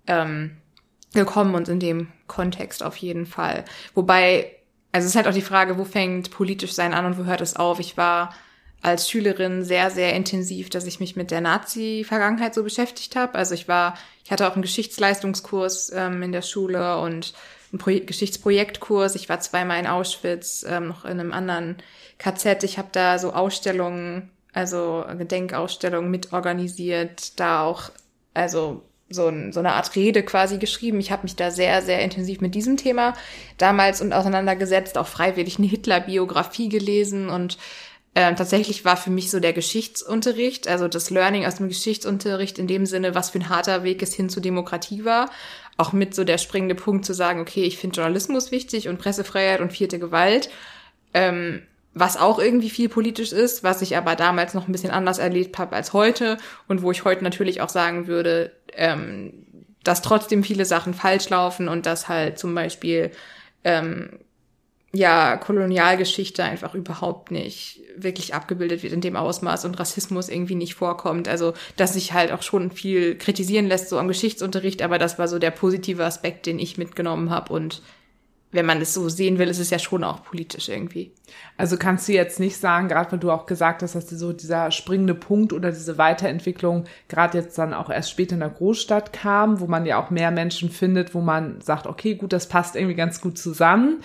ähm, 0.06 0.56
gekommen 1.12 1.54
und 1.54 1.68
in 1.68 1.80
dem 1.80 2.08
Kontext 2.26 2.82
auf 2.82 2.96
jeden 2.96 3.26
Fall. 3.26 3.64
Wobei, 3.94 4.52
also 4.92 5.06
es 5.06 5.12
ist 5.12 5.16
halt 5.16 5.26
auch 5.26 5.32
die 5.32 5.40
Frage, 5.40 5.78
wo 5.78 5.84
fängt 5.84 6.30
politisch 6.30 6.72
sein 6.72 6.92
an 6.92 7.06
und 7.06 7.18
wo 7.18 7.24
hört 7.24 7.40
es 7.40 7.56
auf? 7.56 7.80
Ich 7.80 7.96
war 7.96 8.34
als 8.82 9.08
Schülerin 9.08 9.64
sehr, 9.64 9.90
sehr 9.90 10.14
intensiv, 10.14 10.68
dass 10.68 10.86
ich 10.86 11.00
mich 11.00 11.16
mit 11.16 11.30
der 11.30 11.40
Nazi-Vergangenheit 11.40 12.54
so 12.54 12.62
beschäftigt 12.62 13.16
habe. 13.16 13.36
Also 13.36 13.54
ich 13.54 13.68
war, 13.68 13.96
ich 14.24 14.30
hatte 14.30 14.46
auch 14.46 14.54
einen 14.54 14.62
Geschichtsleistungskurs 14.62 15.92
ähm, 15.94 16.22
in 16.22 16.32
der 16.32 16.42
Schule 16.42 16.98
und 16.98 17.32
einen 17.72 17.78
Pro 17.78 17.92
Geschichtsprojektkurs. 18.04 19.14
Ich 19.14 19.28
war 19.28 19.40
zweimal 19.40 19.78
in 19.80 19.86
Auschwitz, 19.86 20.66
ähm, 20.68 20.88
noch 20.88 21.04
in 21.04 21.20
einem 21.20 21.32
anderen 21.32 21.76
KZ. 22.18 22.64
Ich 22.64 22.76
habe 22.76 22.88
da 22.92 23.18
so 23.18 23.32
Ausstellungen, 23.32 24.30
also 24.52 25.04
Gedenkausstellungen 25.16 26.10
mitorganisiert, 26.10 27.38
da 27.40 27.62
auch, 27.62 27.90
also 28.34 28.82
so, 29.12 29.28
ein, 29.28 29.52
so 29.52 29.60
eine 29.60 29.72
Art 29.74 29.94
Rede 29.94 30.22
quasi 30.22 30.58
geschrieben. 30.58 31.00
Ich 31.00 31.10
habe 31.10 31.22
mich 31.22 31.36
da 31.36 31.50
sehr, 31.50 31.82
sehr 31.82 32.00
intensiv 32.00 32.40
mit 32.40 32.54
diesem 32.54 32.76
Thema 32.76 33.14
damals 33.58 34.00
und 34.00 34.12
auseinandergesetzt, 34.12 34.98
auch 34.98 35.06
freiwillig 35.06 35.58
eine 35.58 35.68
Hitler-Biografie 35.68 36.68
gelesen 36.68 37.28
und 37.28 37.58
ähm, 38.14 38.36
tatsächlich 38.36 38.84
war 38.84 38.98
für 38.98 39.10
mich 39.10 39.30
so 39.30 39.40
der 39.40 39.54
Geschichtsunterricht, 39.54 40.68
also 40.68 40.86
das 40.86 41.08
Learning 41.08 41.46
aus 41.46 41.54
dem 41.56 41.68
Geschichtsunterricht 41.68 42.58
in 42.58 42.66
dem 42.66 42.84
Sinne, 42.84 43.14
was 43.14 43.30
für 43.30 43.38
ein 43.38 43.48
harter 43.48 43.84
Weg 43.84 44.02
es 44.02 44.12
hin 44.12 44.28
zur 44.28 44.42
Demokratie 44.42 45.06
war, 45.06 45.30
auch 45.78 45.94
mit 45.94 46.14
so 46.14 46.22
der 46.22 46.36
springende 46.36 46.74
Punkt 46.74 47.06
zu 47.06 47.14
sagen, 47.14 47.40
okay, 47.40 47.62
ich 47.62 47.78
finde 47.78 47.96
Journalismus 47.96 48.50
wichtig 48.50 48.88
und 48.88 48.98
Pressefreiheit 48.98 49.60
und 49.60 49.72
vierte 49.72 49.98
Gewalt, 49.98 50.50
ähm, 51.14 51.62
was 51.94 52.16
auch 52.16 52.38
irgendwie 52.38 52.70
viel 52.70 52.88
politisch 52.88 53.32
ist, 53.32 53.62
was 53.62 53.82
ich 53.82 53.96
aber 53.96 54.16
damals 54.16 54.54
noch 54.54 54.66
ein 54.66 54.72
bisschen 54.72 54.90
anders 54.90 55.18
erlebt 55.18 55.58
habe 55.58 55.76
als 55.76 55.92
heute 55.92 56.38
und 56.68 56.82
wo 56.82 56.90
ich 56.90 57.04
heute 57.04 57.22
natürlich 57.22 57.60
auch 57.60 57.68
sagen 57.68 58.06
würde, 58.06 58.52
ähm, 58.72 59.46
dass 59.84 60.02
trotzdem 60.02 60.44
viele 60.44 60.64
Sachen 60.64 60.94
falsch 60.94 61.28
laufen 61.28 61.68
und 61.68 61.86
dass 61.86 62.08
halt 62.08 62.38
zum 62.38 62.54
Beispiel 62.54 63.10
ähm, 63.64 64.20
ja 64.92 65.36
Kolonialgeschichte 65.36 66.44
einfach 66.44 66.74
überhaupt 66.74 67.30
nicht 67.30 67.80
wirklich 67.96 68.34
abgebildet 68.34 68.82
wird 68.82 68.92
in 68.92 69.00
dem 69.00 69.16
Ausmaß 69.16 69.64
und 69.64 69.78
Rassismus 69.78 70.28
irgendwie 70.28 70.54
nicht 70.54 70.74
vorkommt. 70.74 71.28
Also 71.28 71.52
dass 71.76 71.94
sich 71.94 72.12
halt 72.12 72.32
auch 72.32 72.42
schon 72.42 72.70
viel 72.70 73.16
kritisieren 73.18 73.66
lässt 73.66 73.88
so 73.88 73.98
am 73.98 74.08
Geschichtsunterricht, 74.08 74.82
aber 74.82 74.98
das 74.98 75.18
war 75.18 75.28
so 75.28 75.38
der 75.38 75.50
positive 75.50 76.04
Aspekt, 76.04 76.46
den 76.46 76.58
ich 76.58 76.78
mitgenommen 76.78 77.30
habe 77.30 77.52
und 77.52 77.82
wenn 78.52 78.66
man 78.66 78.82
es 78.82 78.92
so 78.92 79.08
sehen 79.08 79.38
will, 79.38 79.48
ist 79.48 79.58
es 79.58 79.70
ja 79.70 79.78
schon 79.78 80.04
auch 80.04 80.22
politisch 80.22 80.68
irgendwie. 80.68 81.12
Also 81.56 81.78
kannst 81.78 82.06
du 82.06 82.12
jetzt 82.12 82.38
nicht 82.38 82.58
sagen, 82.58 82.86
gerade 82.86 83.10
weil 83.10 83.18
du 83.18 83.30
auch 83.30 83.46
gesagt 83.46 83.82
hast, 83.82 83.94
dass 83.94 84.10
so 84.10 84.34
dieser 84.34 84.70
springende 84.70 85.14
Punkt 85.14 85.54
oder 85.54 85.70
diese 85.70 85.96
Weiterentwicklung 85.96 86.84
gerade 87.08 87.38
jetzt 87.38 87.56
dann 87.56 87.72
auch 87.72 87.88
erst 87.88 88.10
später 88.10 88.34
in 88.34 88.40
der 88.40 88.50
Großstadt 88.50 89.14
kam, 89.14 89.60
wo 89.60 89.66
man 89.66 89.86
ja 89.86 90.02
auch 90.02 90.10
mehr 90.10 90.30
Menschen 90.30 90.70
findet, 90.70 91.14
wo 91.14 91.22
man 91.22 91.62
sagt, 91.62 91.86
okay, 91.86 92.14
gut, 92.14 92.34
das 92.34 92.46
passt 92.46 92.76
irgendwie 92.76 92.94
ganz 92.94 93.22
gut 93.22 93.38
zusammen. 93.38 94.02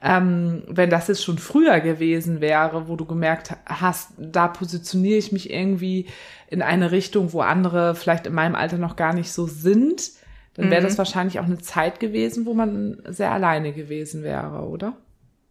Ähm, 0.00 0.62
wenn 0.68 0.90
das 0.90 1.08
jetzt 1.08 1.24
schon 1.24 1.38
früher 1.38 1.80
gewesen 1.80 2.40
wäre, 2.40 2.86
wo 2.86 2.94
du 2.94 3.04
gemerkt 3.04 3.56
hast, 3.66 4.10
da 4.16 4.46
positioniere 4.46 5.18
ich 5.18 5.32
mich 5.32 5.50
irgendwie 5.50 6.06
in 6.46 6.62
eine 6.62 6.92
Richtung, 6.92 7.32
wo 7.32 7.40
andere 7.40 7.96
vielleicht 7.96 8.28
in 8.28 8.34
meinem 8.34 8.54
Alter 8.54 8.78
noch 8.78 8.94
gar 8.94 9.12
nicht 9.12 9.32
so 9.32 9.48
sind, 9.48 10.12
dann 10.58 10.70
wäre 10.72 10.82
das 10.82 10.98
wahrscheinlich 10.98 11.38
auch 11.38 11.44
eine 11.44 11.58
Zeit 11.58 12.00
gewesen, 12.00 12.44
wo 12.44 12.52
man 12.52 13.00
sehr 13.06 13.30
alleine 13.30 13.72
gewesen 13.72 14.24
wäre, 14.24 14.68
oder? 14.68 14.96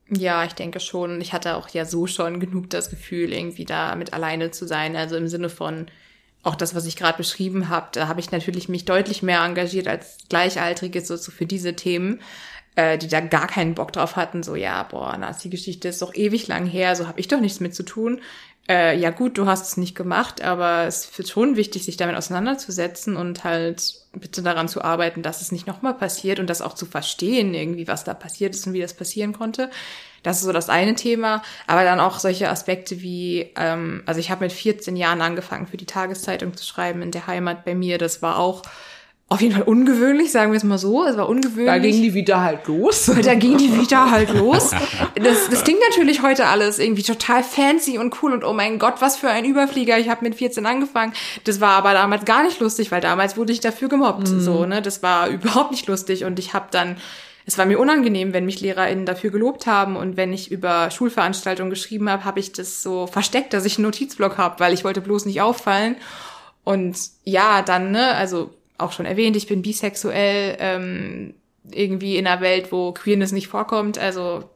Ja, 0.10 0.44
ich 0.44 0.54
denke 0.54 0.82
schon. 0.82 1.22
Ich 1.22 1.32
hatte 1.32 1.56
auch 1.56 1.70
ja 1.70 1.86
so 1.86 2.08
schon 2.08 2.42
genug 2.42 2.70
das 2.70 2.90
Gefühl, 2.90 3.32
irgendwie 3.32 3.64
da 3.64 3.96
mit 3.96 4.14
alleine 4.14 4.52
zu 4.52 4.68
sein. 4.68 4.98
Also 4.98 5.16
im 5.16 5.30
Sinne 5.30 5.50
von 5.50 5.88
auch 6.44 6.56
das, 6.56 6.76
was 6.76 6.86
ich 6.86 6.98
gerade 6.98 7.18
beschrieben 7.18 7.70
habe, 7.70 7.88
da 7.94 8.08
habe 8.10 8.20
ich 8.20 8.32
natürlich 8.32 8.68
mich 8.68 8.84
deutlich 8.84 9.24
mehr 9.24 9.42
engagiert 9.42 9.88
als 9.88 10.18
Gleichaltrige 10.30 11.02
so, 11.02 11.16
so 11.16 11.32
für 11.32 11.46
diese 11.46 11.74
Themen, 11.74 12.20
äh, 12.76 12.98
die 12.98 13.08
da 13.08 13.22
gar 13.22 13.48
keinen 13.48 13.76
Bock 13.76 13.94
drauf 13.94 14.18
hatten. 14.18 14.44
So, 14.44 14.56
ja, 14.56 14.84
boah, 14.84 15.18
Nazi-Geschichte 15.18 15.88
ist 15.88 16.02
doch 16.02 16.14
ewig 16.16 16.48
lang 16.48 16.66
her, 16.66 16.96
so 16.98 17.08
habe 17.08 17.20
ich 17.20 17.30
doch 17.30 17.40
nichts 17.40 17.62
mit 17.62 17.74
zu 17.74 17.84
tun. 17.84 18.22
Äh, 18.70 18.98
ja 18.98 19.12
gut, 19.12 19.38
du 19.38 19.46
hast 19.46 19.66
es 19.68 19.78
nicht 19.78 19.96
gemacht, 19.96 20.42
aber 20.42 20.86
es 20.88 21.06
ist 21.18 21.30
schon 21.30 21.56
wichtig, 21.56 21.86
sich 21.86 21.96
damit 21.96 22.18
auseinanderzusetzen 22.18 23.16
und 23.16 23.46
halt 23.46 23.96
bitte 24.12 24.42
daran 24.42 24.68
zu 24.68 24.82
arbeiten, 24.82 25.22
dass 25.22 25.42
es 25.42 25.54
nicht 25.54 25.68
nochmal 25.68 25.94
passiert 25.94 26.40
und 26.40 26.50
das 26.50 26.62
auch 26.62 26.74
zu 26.74 26.86
verstehen, 26.86 27.54
irgendwie, 27.54 27.88
was 27.88 28.04
da 28.04 28.14
passiert 28.14 28.56
ist 28.56 28.68
und 28.68 28.74
wie 28.74 28.82
das 28.82 28.94
passieren 28.94 29.32
konnte. 29.32 29.70
Das 30.24 30.38
ist 30.38 30.44
so 30.44 30.52
das 30.52 30.70
eine 30.70 30.96
Thema. 30.96 31.42
Aber 31.68 31.86
dann 31.86 32.02
auch 32.02 32.20
solche 32.20 32.50
Aspekte 32.50 33.02
wie, 33.02 33.52
ähm, 33.56 34.04
also 34.06 34.20
ich 34.20 34.32
habe 34.32 34.44
mit 34.44 34.52
14 34.52 34.98
Jahren 34.98 35.22
angefangen, 35.22 35.68
für 35.68 35.78
die 35.78 35.86
Tageszeitung 35.86 36.58
zu 36.58 36.66
schreiben 36.66 37.02
in 37.02 37.12
der 37.12 37.28
Heimat 37.28 37.64
bei 37.64 37.76
mir. 37.76 37.98
Das 37.98 38.22
war 38.22 38.38
auch 38.38 38.64
auf 39.30 39.42
jeden 39.42 39.54
Fall 39.54 39.64
ungewöhnlich, 39.64 40.32
sagen 40.32 40.54
wir 40.54 40.58
es 40.58 40.64
mal 40.64 40.78
so. 40.78 41.04
Es 41.04 41.18
war 41.18 41.28
ungewöhnlich. 41.28 41.68
Da 41.68 41.80
ging 41.80 42.02
die 42.02 42.14
wieder 42.14 42.42
halt 42.42 42.66
los. 42.68 43.12
Da 43.24 43.36
ging 43.36 43.58
die 43.58 43.78
Vita 43.78 44.10
halt 44.10 44.34
los. 44.34 44.72
Das, 45.16 45.50
das 45.50 45.64
klingt 45.66 45.82
natürlich 45.90 46.22
heute 46.22 46.48
alles 46.48 46.80
irgendwie 46.80 47.04
total 47.04 47.44
fancy 47.44 47.98
und 47.98 48.24
cool 48.24 48.32
und 48.32 48.46
oh 48.46 48.54
mein 48.54 48.80
Gott, 48.80 48.96
was 49.02 49.18
für 49.18 49.30
ein 49.30 49.44
Überflieger. 49.44 49.98
Ich 49.98 50.08
habe 50.08 50.24
mit 50.24 50.36
14 50.36 50.66
angefangen. 50.66 51.12
Das 51.44 51.60
war 51.60 51.72
aber 51.72 51.92
damals 51.92 52.24
gar 52.24 52.44
nicht 52.44 52.62
lustig, 52.62 52.90
weil 52.92 53.02
damals 53.02 53.36
wurde 53.36 53.52
ich 53.52 53.60
dafür 53.60 53.90
gemobbt. 53.90 54.30
Mhm. 54.30 54.40
So, 54.40 54.66
ne? 54.66 54.82
Das 54.82 55.04
war 55.04 55.28
überhaupt 55.28 55.72
nicht 55.72 55.88
lustig 55.88 56.24
und 56.24 56.40
ich 56.40 56.54
habe 56.54 56.68
dann 56.72 56.96
es 57.46 57.58
war 57.58 57.66
mir 57.66 57.80
unangenehm, 57.80 58.34
wenn 58.34 58.46
mich 58.46 58.60
LehrerInnen 58.60 59.06
dafür 59.06 59.30
gelobt 59.30 59.68
haben 59.68 59.96
und 59.96 60.18
wenn 60.18 60.34
ich 60.34 60.52
über 60.52 60.92
Schulveranstaltungen 60.92 61.70
geschrieben 61.70 62.10
habe, 62.10 62.26
habe 62.26 62.42
ich 62.42 62.52
das 62.52 62.84
so 62.84 63.08
versteckt, 63.08 63.54
dass 63.54 63.64
ich 63.64 63.78
einen 63.78 63.86
Notizblock 63.86 64.38
habe, 64.38 64.60
weil 64.60 64.74
ich 64.74 64.84
wollte 64.84 65.00
bloß 65.00 65.26
nicht 65.26 65.40
auffallen. 65.40 65.96
Und 66.66 66.98
ja, 67.24 67.62
dann, 67.62 67.92
ne, 67.92 68.16
also 68.16 68.54
auch 68.78 68.92
schon 68.92 69.06
erwähnt, 69.06 69.36
ich 69.36 69.48
bin 69.48 69.62
bisexuell, 69.62 70.58
ähm, 70.60 71.34
irgendwie 71.72 72.18
in 72.18 72.28
einer 72.28 72.42
Welt, 72.42 72.72
wo 72.72 72.92
Queerness 72.94 73.32
nicht 73.32 73.48
vorkommt. 73.48 73.98
Also 73.98 74.50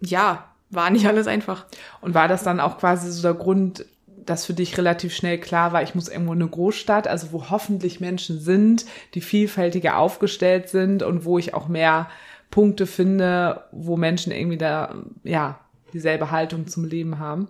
ja, 0.00 0.52
war 0.70 0.90
nicht 0.90 1.06
alles 1.06 1.26
einfach. 1.26 1.66
Und 2.00 2.14
war 2.14 2.28
das 2.28 2.42
dann 2.42 2.60
auch 2.60 2.78
quasi 2.78 3.10
so 3.10 3.22
der 3.22 3.34
Grund, 3.34 3.86
dass 4.06 4.46
für 4.46 4.54
dich 4.54 4.76
relativ 4.76 5.14
schnell 5.14 5.38
klar 5.38 5.72
war, 5.72 5.82
ich 5.82 5.94
muss 5.94 6.08
irgendwo 6.08 6.32
in 6.32 6.42
eine 6.42 6.50
Großstadt, 6.50 7.06
also 7.06 7.32
wo 7.32 7.50
hoffentlich 7.50 8.00
Menschen 8.00 8.40
sind, 8.40 8.84
die 9.14 9.20
vielfältiger 9.20 9.98
aufgestellt 9.98 10.68
sind 10.68 11.02
und 11.02 11.24
wo 11.24 11.38
ich 11.38 11.54
auch 11.54 11.68
mehr 11.68 12.08
Punkte 12.50 12.86
finde, 12.86 13.64
wo 13.70 13.96
Menschen 13.96 14.32
irgendwie 14.32 14.58
da, 14.58 14.96
ja, 15.22 15.60
dieselbe 15.92 16.30
Haltung 16.30 16.66
zum 16.66 16.84
Leben 16.84 17.18
haben? 17.18 17.48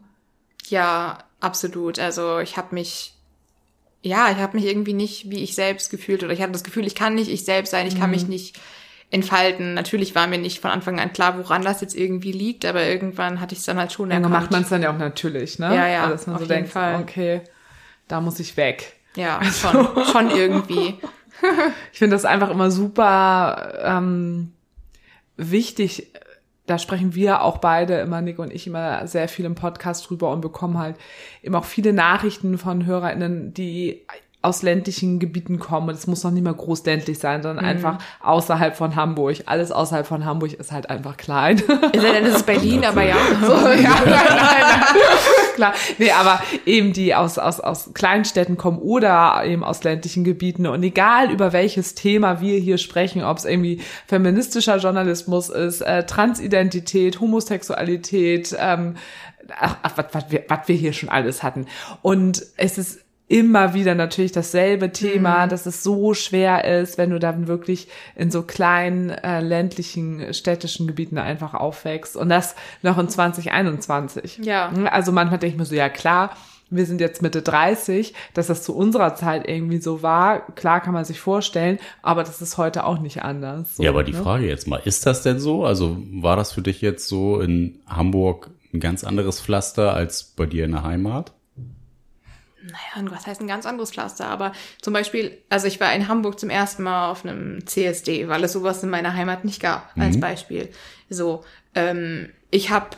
Ja, 0.68 1.18
absolut. 1.40 1.98
Also 1.98 2.38
ich 2.38 2.56
habe 2.56 2.74
mich, 2.74 3.15
ja, 4.06 4.30
ich 4.30 4.38
habe 4.38 4.56
mich 4.56 4.66
irgendwie 4.66 4.92
nicht 4.92 5.30
wie 5.30 5.42
ich 5.42 5.54
selbst 5.54 5.90
gefühlt 5.90 6.22
oder 6.22 6.32
ich 6.32 6.40
hatte 6.40 6.52
das 6.52 6.64
Gefühl, 6.64 6.86
ich 6.86 6.94
kann 6.94 7.14
nicht 7.14 7.30
ich 7.30 7.44
selbst 7.44 7.70
sein, 7.70 7.86
ich 7.86 7.98
kann 7.98 8.10
mich 8.10 8.26
nicht 8.28 8.58
entfalten. 9.10 9.74
Natürlich 9.74 10.14
war 10.14 10.26
mir 10.26 10.38
nicht 10.38 10.60
von 10.60 10.70
Anfang 10.70 10.98
an 11.00 11.12
klar, 11.12 11.38
woran 11.38 11.62
das 11.62 11.80
jetzt 11.80 11.94
irgendwie 11.96 12.32
liegt, 12.32 12.64
aber 12.64 12.84
irgendwann 12.84 13.40
hatte 13.40 13.54
ich 13.54 13.60
es 13.60 13.66
dann 13.66 13.78
halt 13.78 13.92
schon 13.92 14.10
Dann 14.10 14.24
erkannt. 14.24 14.42
macht 14.42 14.50
man 14.52 14.62
es 14.62 14.68
dann 14.68 14.82
ja 14.82 14.92
auch 14.92 14.98
natürlich, 14.98 15.58
ne? 15.58 15.74
Ja, 15.74 15.86
ja, 15.88 16.00
Also, 16.02 16.12
dass 16.12 16.26
man 16.26 16.36
auf 16.36 16.42
so 16.42 16.44
jeden 16.46 16.56
denkt, 16.56 16.72
Fall. 16.72 16.96
okay, 17.00 17.40
da 18.08 18.20
muss 18.20 18.40
ich 18.40 18.56
weg. 18.56 18.94
Ja, 19.16 19.40
schon, 19.60 19.88
schon 20.12 20.30
irgendwie. 20.30 20.94
Ich 21.92 21.98
finde 21.98 22.16
das 22.16 22.24
einfach 22.24 22.48
immer 22.48 22.70
super 22.70 23.74
ähm, 23.84 24.54
wichtig. 25.36 26.10
Da 26.66 26.78
sprechen 26.78 27.14
wir 27.14 27.42
auch 27.42 27.58
beide, 27.58 27.94
immer 27.94 28.20
Nick 28.20 28.38
und 28.38 28.52
ich, 28.52 28.66
immer 28.66 29.06
sehr 29.06 29.28
viel 29.28 29.44
im 29.44 29.54
Podcast 29.54 30.08
drüber 30.08 30.30
und 30.30 30.40
bekommen 30.40 30.78
halt 30.78 30.96
eben 31.42 31.54
auch 31.54 31.64
viele 31.64 31.92
Nachrichten 31.92 32.58
von 32.58 32.86
HörerInnen, 32.86 33.54
die 33.54 34.02
aus 34.46 34.62
ländlichen 34.62 35.18
Gebieten 35.18 35.58
kommen. 35.58 35.88
Und 35.88 35.96
es 35.96 36.06
muss 36.06 36.22
noch 36.22 36.30
nicht 36.30 36.44
mal 36.44 36.54
großländlich 36.54 37.18
sein, 37.18 37.42
sondern 37.42 37.64
einfach 37.64 37.98
außerhalb 38.20 38.76
von 38.76 38.94
Hamburg. 38.94 39.38
Alles 39.46 39.72
außerhalb 39.72 40.06
von 40.06 40.24
Hamburg 40.24 40.52
ist 40.52 40.72
halt 40.72 40.88
einfach 40.88 41.16
klein. 41.16 41.58
Ist 41.58 42.02
ja 42.02 42.12
dann 42.12 42.24
ist 42.24 42.36
es 42.36 42.42
Berlin, 42.44 42.84
aber 42.88 43.02
ja. 43.02 43.16
So, 43.44 43.52
ja, 43.52 43.74
nein, 43.74 44.04
nein, 44.04 44.26
nein. 44.30 45.45
Klar. 45.56 45.72
Nee, 45.96 46.10
aber 46.10 46.42
eben 46.66 46.92
die 46.92 47.14
aus, 47.14 47.38
aus, 47.38 47.60
aus 47.60 47.90
Kleinstädten 47.94 48.58
kommen 48.58 48.78
oder 48.78 49.42
eben 49.44 49.64
aus 49.64 49.82
ländlichen 49.82 50.22
Gebieten. 50.22 50.66
Und 50.66 50.82
egal 50.82 51.30
über 51.30 51.54
welches 51.54 51.94
Thema 51.94 52.42
wir 52.42 52.58
hier 52.58 52.76
sprechen, 52.76 53.24
ob 53.24 53.38
es 53.38 53.46
irgendwie 53.46 53.80
feministischer 54.06 54.76
Journalismus 54.76 55.48
ist, 55.48 55.80
äh, 55.80 56.04
Transidentität, 56.04 57.20
Homosexualität, 57.20 58.54
ähm, 58.58 58.96
ach, 59.58 59.78
ach 59.82 59.92
was, 59.96 60.06
was, 60.12 60.30
wir, 60.30 60.44
was 60.48 60.68
wir 60.68 60.76
hier 60.76 60.92
schon 60.92 61.08
alles 61.08 61.42
hatten. 61.42 61.66
Und 62.02 62.44
es 62.58 62.76
ist 62.76 63.05
immer 63.28 63.74
wieder 63.74 63.94
natürlich 63.94 64.32
dasselbe 64.32 64.92
Thema, 64.92 65.46
dass 65.48 65.66
es 65.66 65.82
so 65.82 66.14
schwer 66.14 66.64
ist, 66.80 66.96
wenn 66.96 67.10
du 67.10 67.18
dann 67.18 67.48
wirklich 67.48 67.88
in 68.14 68.30
so 68.30 68.42
kleinen 68.42 69.10
äh, 69.10 69.40
ländlichen 69.40 70.32
städtischen 70.32 70.86
Gebieten 70.86 71.18
einfach 71.18 71.54
aufwächst 71.54 72.16
und 72.16 72.28
das 72.28 72.54
noch 72.82 72.98
in 72.98 73.08
2021. 73.08 74.40
Ja. 74.42 74.70
Also 74.90 75.10
manchmal 75.10 75.38
denke 75.38 75.54
ich 75.54 75.58
mir 75.58 75.64
so, 75.64 75.74
ja 75.74 75.88
klar, 75.88 76.36
wir 76.70 76.86
sind 76.86 77.00
jetzt 77.00 77.22
Mitte 77.22 77.42
30, 77.42 78.14
dass 78.34 78.48
das 78.48 78.62
zu 78.62 78.76
unserer 78.76 79.14
Zeit 79.14 79.48
irgendwie 79.48 79.78
so 79.78 80.02
war, 80.02 80.46
klar 80.54 80.80
kann 80.80 80.94
man 80.94 81.04
sich 81.04 81.20
vorstellen, 81.20 81.78
aber 82.02 82.24
das 82.24 82.42
ist 82.42 82.58
heute 82.58 82.84
auch 82.84 82.98
nicht 82.98 83.22
anders. 83.22 83.76
So, 83.76 83.82
ja, 83.82 83.90
aber 83.90 84.04
die 84.04 84.12
ne? 84.12 84.22
Frage 84.22 84.46
jetzt 84.46 84.66
mal, 84.66 84.80
ist 84.84 85.06
das 85.06 85.22
denn 85.22 85.38
so? 85.38 85.64
Also 85.64 85.96
war 86.12 86.36
das 86.36 86.52
für 86.52 86.62
dich 86.62 86.80
jetzt 86.80 87.08
so 87.08 87.40
in 87.40 87.80
Hamburg 87.86 88.50
ein 88.72 88.80
ganz 88.80 89.04
anderes 89.04 89.40
Pflaster 89.40 89.94
als 89.94 90.24
bei 90.24 90.46
dir 90.46 90.64
in 90.64 90.72
der 90.72 90.82
Heimat? 90.82 91.32
Naja, 92.62 93.10
was 93.10 93.26
heißt 93.26 93.40
ein 93.40 93.46
ganz 93.46 93.66
anderes 93.66 93.92
Pflaster? 93.92 94.26
Aber 94.26 94.52
zum 94.80 94.92
Beispiel, 94.92 95.38
also 95.50 95.66
ich 95.66 95.78
war 95.78 95.94
in 95.94 96.08
Hamburg 96.08 96.40
zum 96.40 96.50
ersten 96.50 96.82
Mal 96.82 97.10
auf 97.10 97.24
einem 97.24 97.66
CSD, 97.66 98.28
weil 98.28 98.42
es 98.44 98.52
sowas 98.52 98.82
in 98.82 98.90
meiner 98.90 99.14
Heimat 99.14 99.44
nicht 99.44 99.60
gab, 99.60 99.92
als 99.96 100.18
Beispiel. 100.18 100.70
So, 101.08 101.44
ähm, 101.74 102.30
ich 102.50 102.70
habe 102.70 102.96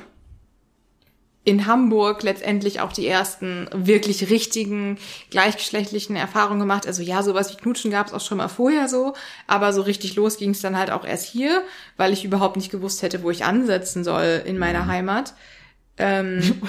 in 1.49 1.67
Hamburg 1.67 2.23
letztendlich 2.25 2.81
auch 2.81 2.93
die 2.93 3.07
ersten 3.07 3.71
wirklich 3.73 4.29
richtigen 4.29 4.99
gleichgeschlechtlichen 5.31 6.15
Erfahrungen 6.15 6.61
gemacht. 6.61 6.87
Also 6.87 7.03
ja, 7.03 7.23
sowas 7.23 7.51
wie 7.53 7.57
Knutschen 7.57 7.91
gab 7.91 8.07
es 8.07 8.13
auch 8.13 8.21
schon 8.21 8.37
mal 8.37 8.49
vorher 8.49 8.87
so, 8.87 9.15
aber 9.47 9.73
so 9.73 9.81
richtig 9.81 10.15
los 10.15 10.37
ging 10.37 10.51
es 10.51 10.61
dann 10.61 10.77
halt 10.77 10.91
auch 10.91 11.07
erst 11.07 11.25
hier, 11.25 11.63
weil 11.97 12.13
ich 12.13 12.25
überhaupt 12.25 12.57
nicht 12.57 12.71
gewusst 12.71 13.01
hätte, 13.01 13.23
wo 13.23 13.31
ich 13.31 13.45
ansetzen 13.45 14.05
soll 14.05 14.43
in 14.45 14.59
meiner 14.59 14.87
Heimat. 14.89 15.33
Ähm, 15.97 16.43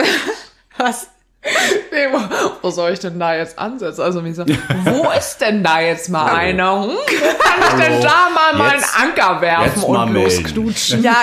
was? 0.78 1.10
Nee, 1.42 2.06
wo, 2.12 2.18
wo 2.60 2.70
soll 2.70 2.92
ich 2.92 2.98
denn 2.98 3.18
da 3.18 3.34
jetzt 3.34 3.58
ansetzen? 3.58 4.02
Also 4.02 4.20
mir 4.20 4.34
so, 4.34 4.44
wo 4.84 5.10
ist 5.18 5.38
denn 5.38 5.64
da 5.64 5.80
jetzt 5.80 6.10
mal 6.10 6.26
einer? 6.26 6.82
Hm? 6.84 6.90
Kann 6.90 7.60
ich 7.60 7.84
denn 7.84 7.92
Hallo. 7.94 8.02
da 8.02 8.30
mal 8.30 8.58
meinen 8.58 8.84
Anker 8.94 9.40
werfen 9.40 9.82
und 9.82 10.12
losknutschen? 10.12 11.02
Ja, 11.02 11.16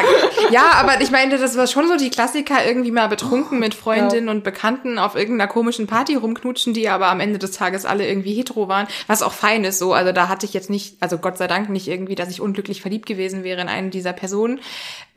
ja, 0.50 0.72
aber 0.74 1.02
ich 1.02 1.12
meine, 1.12 1.38
das 1.38 1.56
war 1.56 1.68
schon 1.68 1.88
so 1.88 1.98
die 1.98 2.10
Klassiker, 2.10 2.66
irgendwie 2.66 2.92
mal 2.92 3.08
betrunken 3.08 3.60
mit 3.60 3.76
Freundinnen 3.76 4.28
und 4.30 4.44
Bekannten 4.44 4.98
auf 4.98 5.16
irgendeiner 5.16 5.48
komischen 5.48 5.86
Party 5.86 6.16
rumknutschen, 6.16 6.74
die 6.74 6.90
aber 6.90 7.08
am 7.08 7.20
Ende 7.20 7.38
des 7.38 7.52
Tages 7.52 7.86
alle 7.86 8.08
irgendwie 8.08 8.34
hetero 8.34 8.68
waren, 8.68 8.88
was 9.06 9.22
auch 9.22 9.34
fein 9.34 9.64
ist 9.66 9.78
so. 9.78 9.94
Also 9.94 10.14
da 10.14 10.30
hatte 10.30 10.48
ich 10.48 10.54
jetzt 10.54 10.72
nicht, 10.72 10.98
also 11.00 11.20
Gott 11.20 11.38
sei 11.38 11.48
Dank 11.48 11.70
nicht 11.70 11.88
irgendwie, 11.88 12.16
dass 12.16 12.30
ich 12.30 12.42
unglücklich 12.42 12.82
verliebt 12.82 13.06
gewesen 13.06 13.44
wäre 13.44 13.62
in 13.62 13.70
eine 13.70 13.90
dieser 13.90 14.14
Personen. 14.14 14.62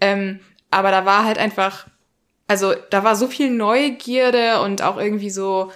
Ähm, 0.01 0.41
aber 0.71 0.91
da 0.91 1.07
war 1.07 1.25
halt 1.25 1.39
einfach, 1.39 1.87
also 2.51 2.75
da 2.91 3.05
war 3.05 3.15
so 3.15 3.29
viel 3.29 3.49
Neugierde 3.49 4.61
und 4.63 4.83
auch 4.83 4.99
irgendwie 4.99 5.31
so 5.31 5.71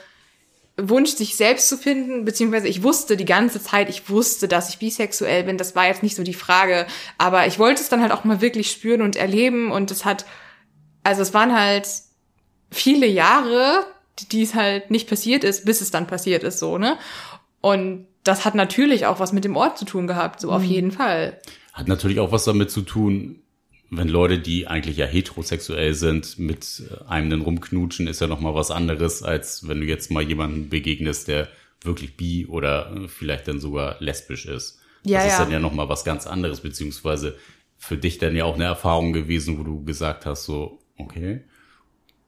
Wunsch, 0.76 1.12
sich 1.12 1.36
selbst 1.36 1.68
zu 1.68 1.78
finden, 1.78 2.24
beziehungsweise 2.24 2.66
ich 2.66 2.82
wusste 2.82 3.16
die 3.16 3.24
ganze 3.24 3.62
Zeit, 3.62 3.88
ich 3.88 4.10
wusste, 4.10 4.48
dass 4.48 4.70
ich 4.70 4.80
bisexuell 4.80 5.44
bin. 5.44 5.56
Das 5.56 5.76
war 5.76 5.86
jetzt 5.86 6.02
nicht 6.02 6.16
so 6.16 6.24
die 6.24 6.34
Frage, 6.34 6.88
aber 7.16 7.46
ich 7.46 7.60
wollte 7.60 7.80
es 7.80 7.90
dann 7.90 8.02
halt 8.02 8.10
auch 8.10 8.24
mal 8.24 8.40
wirklich 8.40 8.72
spüren 8.72 9.02
und 9.02 9.14
erleben 9.14 9.70
und 9.70 9.92
es 9.92 10.04
hat, 10.04 10.26
also 11.04 11.22
es 11.22 11.32
waren 11.32 11.56
halt 11.56 11.86
viele 12.72 13.06
Jahre, 13.06 13.86
die 14.32 14.42
es 14.42 14.56
halt 14.56 14.90
nicht 14.90 15.08
passiert 15.08 15.44
ist, 15.44 15.64
bis 15.64 15.80
es 15.80 15.92
dann 15.92 16.08
passiert 16.08 16.42
ist, 16.42 16.58
so, 16.58 16.76
ne? 16.76 16.98
Und 17.60 18.08
das 18.24 18.44
hat 18.44 18.56
natürlich 18.56 19.06
auch 19.06 19.20
was 19.20 19.32
mit 19.32 19.44
dem 19.44 19.54
Ort 19.54 19.78
zu 19.78 19.84
tun 19.84 20.08
gehabt, 20.08 20.40
so 20.40 20.50
auf 20.50 20.64
jeden 20.64 20.90
Fall. 20.90 21.40
Hat 21.72 21.86
natürlich 21.86 22.18
auch 22.18 22.32
was 22.32 22.42
damit 22.42 22.72
zu 22.72 22.82
tun, 22.82 23.43
wenn 23.96 24.08
Leute, 24.08 24.38
die 24.38 24.66
eigentlich 24.66 24.96
ja 24.96 25.06
heterosexuell 25.06 25.94
sind, 25.94 26.38
mit 26.38 26.82
einem 27.06 27.30
dann 27.30 27.40
rumknutschen, 27.42 28.06
ist 28.06 28.20
ja 28.20 28.26
noch 28.26 28.40
mal 28.40 28.54
was 28.54 28.70
anderes, 28.70 29.22
als 29.22 29.68
wenn 29.68 29.80
du 29.80 29.86
jetzt 29.86 30.10
mal 30.10 30.22
jemanden 30.22 30.68
begegnest, 30.68 31.28
der 31.28 31.48
wirklich 31.82 32.16
bi 32.16 32.46
oder 32.46 33.08
vielleicht 33.08 33.48
dann 33.48 33.60
sogar 33.60 33.96
lesbisch 34.00 34.46
ist. 34.46 34.80
Ja, 35.04 35.18
das 35.18 35.26
ist 35.26 35.32
ja. 35.38 35.44
dann 35.44 35.52
ja 35.52 35.60
noch 35.60 35.74
mal 35.74 35.88
was 35.88 36.04
ganz 36.04 36.26
anderes, 36.26 36.60
beziehungsweise 36.60 37.36
für 37.76 37.98
dich 37.98 38.18
dann 38.18 38.34
ja 38.34 38.44
auch 38.44 38.54
eine 38.54 38.64
Erfahrung 38.64 39.12
gewesen, 39.12 39.58
wo 39.58 39.62
du 39.62 39.84
gesagt 39.84 40.24
hast, 40.24 40.44
so, 40.44 40.80
okay, 40.96 41.42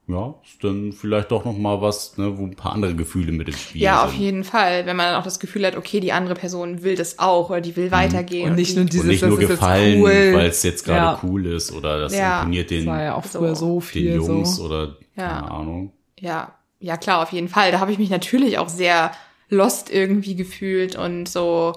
ja, 0.09 0.35
ist 0.45 0.63
dann 0.63 0.93
vielleicht 0.93 1.31
doch 1.33 1.45
noch 1.45 1.57
mal 1.57 1.81
was, 1.83 2.17
ne, 2.17 2.39
wo 2.39 2.45
ein 2.45 2.55
paar 2.55 2.73
andere 2.73 2.95
Gefühle 2.95 3.33
mit 3.33 3.49
ins 3.49 3.61
Spiel 3.61 3.83
Ja, 3.83 4.01
sind. 4.01 4.09
auf 4.09 4.15
jeden 4.15 4.45
Fall, 4.45 4.87
wenn 4.87 4.97
man 4.97 5.07
dann 5.07 5.21
auch 5.21 5.25
das 5.25 5.41
Gefühl 5.41 5.67
hat, 5.67 5.77
okay, 5.77 5.99
die 6.01 6.13
andere 6.13 6.35
Person 6.35 6.83
will 6.85 6.95
das 6.95 7.19
auch 7.19 7.51
oder 7.51 7.61
die 7.61 7.75
will 7.77 7.91
weitergehen. 7.91 8.51
Und 8.51 8.57
nicht 8.57 8.73
die, 8.73 8.77
nur 8.77 8.85
dieses, 8.85 9.01
Und 9.01 9.09
nicht 9.09 9.23
nur 9.25 9.39
gefallen, 9.39 10.01
cool. 10.01 10.31
weil 10.33 10.47
es 10.49 10.63
jetzt 10.63 10.85
gerade 10.85 11.07
Ja. 11.07 11.21
cool 11.25 11.47
ist 11.47 11.73
oder 11.73 11.99
das 12.01 12.15
Ja. 12.17 12.39
imponiert 12.41 12.71
den, 12.71 12.87
Das 12.87 12.95
war 12.95 13.03
ja 13.03 13.15
auch 13.15 13.25
So. 13.25 13.39
früher 13.41 13.57
so 13.57 13.73
den 13.75 13.81
viel 13.83 14.15
Jungs 14.15 14.57
so. 14.57 14.65
oder 14.67 14.97
Ja. 15.17 15.29
keine 15.29 15.51
Ahnung. 15.51 15.93
Ja, 16.21 16.55
ja 16.79 16.97
klar, 16.97 17.23
auf 17.23 17.33
jeden 17.33 17.49
Fall. 17.49 17.73
Da 17.73 17.81
habe 17.81 17.91
ich 17.91 17.99
mich 17.99 18.11
natürlich 18.11 18.59
auch 18.59 18.69
sehr 18.69 19.11
lost 19.49 19.91
irgendwie 19.91 20.37
gefühlt 20.37 20.95
und 20.97 21.29
so, 21.29 21.73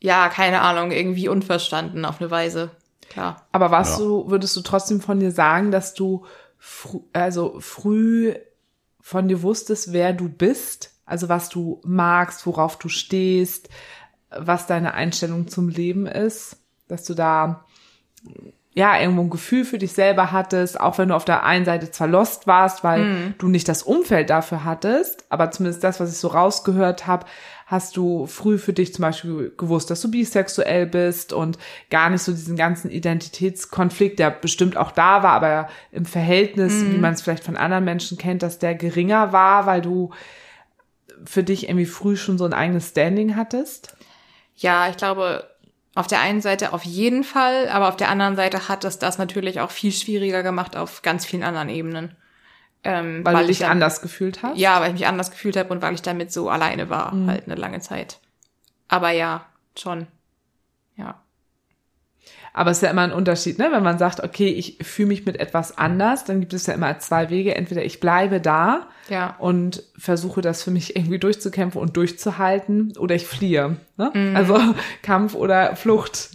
ja, 0.00 0.28
keine 0.28 0.60
Ahnung, 0.60 0.90
irgendwie 0.90 1.28
unverstanden 1.28 2.04
auf 2.04 2.20
eine 2.20 2.30
Weise. 2.30 2.70
Klar. 3.08 3.46
Aber 3.52 3.70
was 3.70 3.98
Ja. 3.98 4.04
du, 4.04 4.28
würdest 4.30 4.56
du 4.56 4.60
trotzdem 4.60 5.00
von 5.00 5.20
dir 5.20 5.30
sagen, 5.30 5.70
dass 5.70 5.94
du 5.94 6.24
fr 6.58 6.98
also 7.12 7.60
früh 7.60 8.34
von 9.00 9.28
dir 9.28 9.42
wusstest, 9.42 9.92
wer 9.92 10.12
du 10.12 10.28
bist? 10.28 10.92
Also 11.04 11.28
was 11.28 11.48
du 11.48 11.80
magst, 11.84 12.46
worauf 12.46 12.78
du 12.78 12.88
stehst, 12.88 13.68
was 14.30 14.66
deine 14.66 14.94
Einstellung 14.94 15.48
zum 15.48 15.68
Leben 15.68 16.06
ist? 16.06 16.56
Dass 16.88 17.04
du 17.04 17.14
da 17.14 17.64
ja, 18.76 19.00
irgendwo 19.00 19.22
ein 19.22 19.30
Gefühl 19.30 19.64
für 19.64 19.78
dich 19.78 19.94
selber 19.94 20.32
hattest, 20.32 20.78
auch 20.78 20.98
wenn 20.98 21.08
du 21.08 21.14
auf 21.14 21.24
der 21.24 21.44
einen 21.44 21.64
Seite 21.64 21.90
zwar 21.90 22.08
lost 22.08 22.46
warst, 22.46 22.84
weil 22.84 23.34
du 23.38 23.48
nicht 23.48 23.68
das 23.70 23.82
Umfeld 23.82 24.28
dafür 24.28 24.64
hattest, 24.64 25.24
aber 25.30 25.50
zumindest 25.50 25.82
das, 25.82 25.98
was 25.98 26.12
ich 26.12 26.18
so 26.18 26.28
rausgehört 26.28 27.06
habe, 27.06 27.24
hast 27.66 27.96
du 27.96 28.26
früh 28.26 28.58
für 28.58 28.72
dich 28.72 28.94
zum 28.94 29.02
Beispiel 29.02 29.52
gewusst, 29.56 29.90
dass 29.90 30.00
du 30.00 30.08
bisexuell 30.08 30.86
bist 30.86 31.32
und 31.32 31.58
gar 31.90 32.10
nicht 32.10 32.22
so 32.22 32.30
diesen 32.30 32.56
ganzen 32.56 32.90
Identitätskonflikt, 32.90 34.20
der 34.20 34.30
bestimmt 34.30 34.76
auch 34.76 34.92
da 34.92 35.24
war, 35.24 35.32
aber 35.32 35.68
im 35.90 36.06
Verhältnis, 36.06 36.74
mhm. 36.74 36.92
wie 36.92 36.98
man 36.98 37.14
es 37.14 37.22
vielleicht 37.22 37.42
von 37.42 37.56
anderen 37.56 37.84
Menschen 37.84 38.18
kennt, 38.18 38.44
dass 38.44 38.60
der 38.60 38.76
geringer 38.76 39.32
war, 39.32 39.66
weil 39.66 39.82
du 39.82 40.10
für 41.24 41.42
dich 41.42 41.68
irgendwie 41.68 41.86
früh 41.86 42.16
schon 42.16 42.38
so 42.38 42.44
ein 42.44 42.54
eigenes 42.54 42.90
Standing 42.90 43.34
hattest? 43.34 43.96
Ja, 44.54 44.88
ich 44.88 44.96
glaube, 44.96 45.50
auf 45.96 46.06
der 46.06 46.20
einen 46.20 46.40
Seite 46.40 46.72
auf 46.72 46.84
jeden 46.84 47.24
Fall, 47.24 47.68
aber 47.68 47.88
auf 47.88 47.96
der 47.96 48.10
anderen 48.10 48.36
Seite 48.36 48.68
hat 48.68 48.84
es 48.84 49.00
das 49.00 49.18
natürlich 49.18 49.58
auch 49.58 49.72
viel 49.72 49.92
schwieriger 49.92 50.44
gemacht 50.44 50.76
auf 50.76 51.02
ganz 51.02 51.26
vielen 51.26 51.42
anderen 51.42 51.68
Ebenen. 51.68 52.16
Ähm, 52.84 53.24
weil, 53.24 53.34
weil 53.34 53.42
du 53.42 53.48
dich 53.48 53.60
dann, 53.60 53.72
anders 53.72 54.00
gefühlt 54.00 54.42
hast? 54.42 54.58
Ja, 54.58 54.80
weil 54.80 54.88
ich 54.88 54.94
mich 54.94 55.06
anders 55.06 55.30
gefühlt 55.30 55.56
habe 55.56 55.70
und 55.70 55.82
weil 55.82 55.94
ich 55.94 56.02
damit 56.02 56.32
so 56.32 56.48
alleine 56.48 56.88
war, 56.88 57.14
mhm. 57.14 57.28
halt 57.28 57.46
eine 57.46 57.56
lange 57.56 57.80
Zeit. 57.80 58.20
Aber 58.88 59.10
ja, 59.10 59.46
schon. 59.76 60.06
Ja. 60.96 61.20
Aber 62.56 62.70
es 62.70 62.78
ist 62.78 62.84
ja 62.84 62.90
immer 62.90 63.02
ein 63.02 63.12
Unterschied, 63.12 63.58
ne? 63.58 63.68
Wenn 63.70 63.82
man 63.82 63.98
sagt, 63.98 64.24
okay, 64.24 64.48
ich 64.48 64.78
fühle 64.80 65.08
mich 65.08 65.26
mit 65.26 65.38
etwas 65.38 65.76
anders, 65.76 66.24
dann 66.24 66.40
gibt 66.40 66.54
es 66.54 66.66
ja 66.66 66.72
immer 66.72 66.98
zwei 67.00 67.28
Wege. 67.28 67.54
Entweder 67.54 67.84
ich 67.84 68.00
bleibe 68.00 68.40
da 68.40 68.88
ja. 69.10 69.36
und 69.38 69.82
versuche 69.98 70.40
das 70.40 70.62
für 70.62 70.70
mich 70.70 70.96
irgendwie 70.96 71.18
durchzukämpfen 71.18 71.78
und 71.78 71.98
durchzuhalten, 71.98 72.96
oder 72.96 73.14
ich 73.14 73.26
fliehe. 73.26 73.76
Ne? 73.98 74.10
Mhm. 74.14 74.34
Also 74.34 74.58
Kampf 75.02 75.34
oder 75.34 75.76
Flucht. 75.76 76.30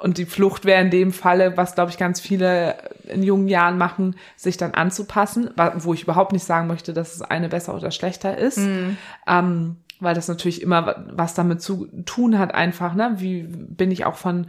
Und 0.00 0.18
die 0.18 0.24
Flucht 0.24 0.64
wäre 0.64 0.82
in 0.82 0.90
dem 0.90 1.12
Falle, 1.12 1.56
was 1.56 1.74
glaube 1.74 1.90
ich 1.90 1.98
ganz 1.98 2.20
viele 2.20 2.76
in 3.04 3.22
jungen 3.22 3.48
Jahren 3.48 3.78
machen, 3.78 4.16
sich 4.36 4.56
dann 4.56 4.72
anzupassen, 4.72 5.50
wo 5.76 5.94
ich 5.94 6.04
überhaupt 6.04 6.32
nicht 6.32 6.44
sagen 6.44 6.68
möchte, 6.68 6.92
dass 6.92 7.14
es 7.14 7.22
eine 7.22 7.48
besser 7.48 7.74
oder 7.74 7.90
schlechter 7.90 8.38
ist. 8.38 8.58
Mhm. 8.58 8.96
Ähm, 9.26 9.76
weil 10.00 10.14
das 10.14 10.28
natürlich 10.28 10.62
immer 10.62 11.04
was 11.12 11.34
damit 11.34 11.60
zu 11.60 11.86
tun 12.06 12.38
hat, 12.38 12.54
einfach, 12.54 12.94
ne? 12.94 13.16
Wie 13.18 13.42
bin 13.42 13.90
ich 13.90 14.06
auch 14.06 14.16
von 14.16 14.46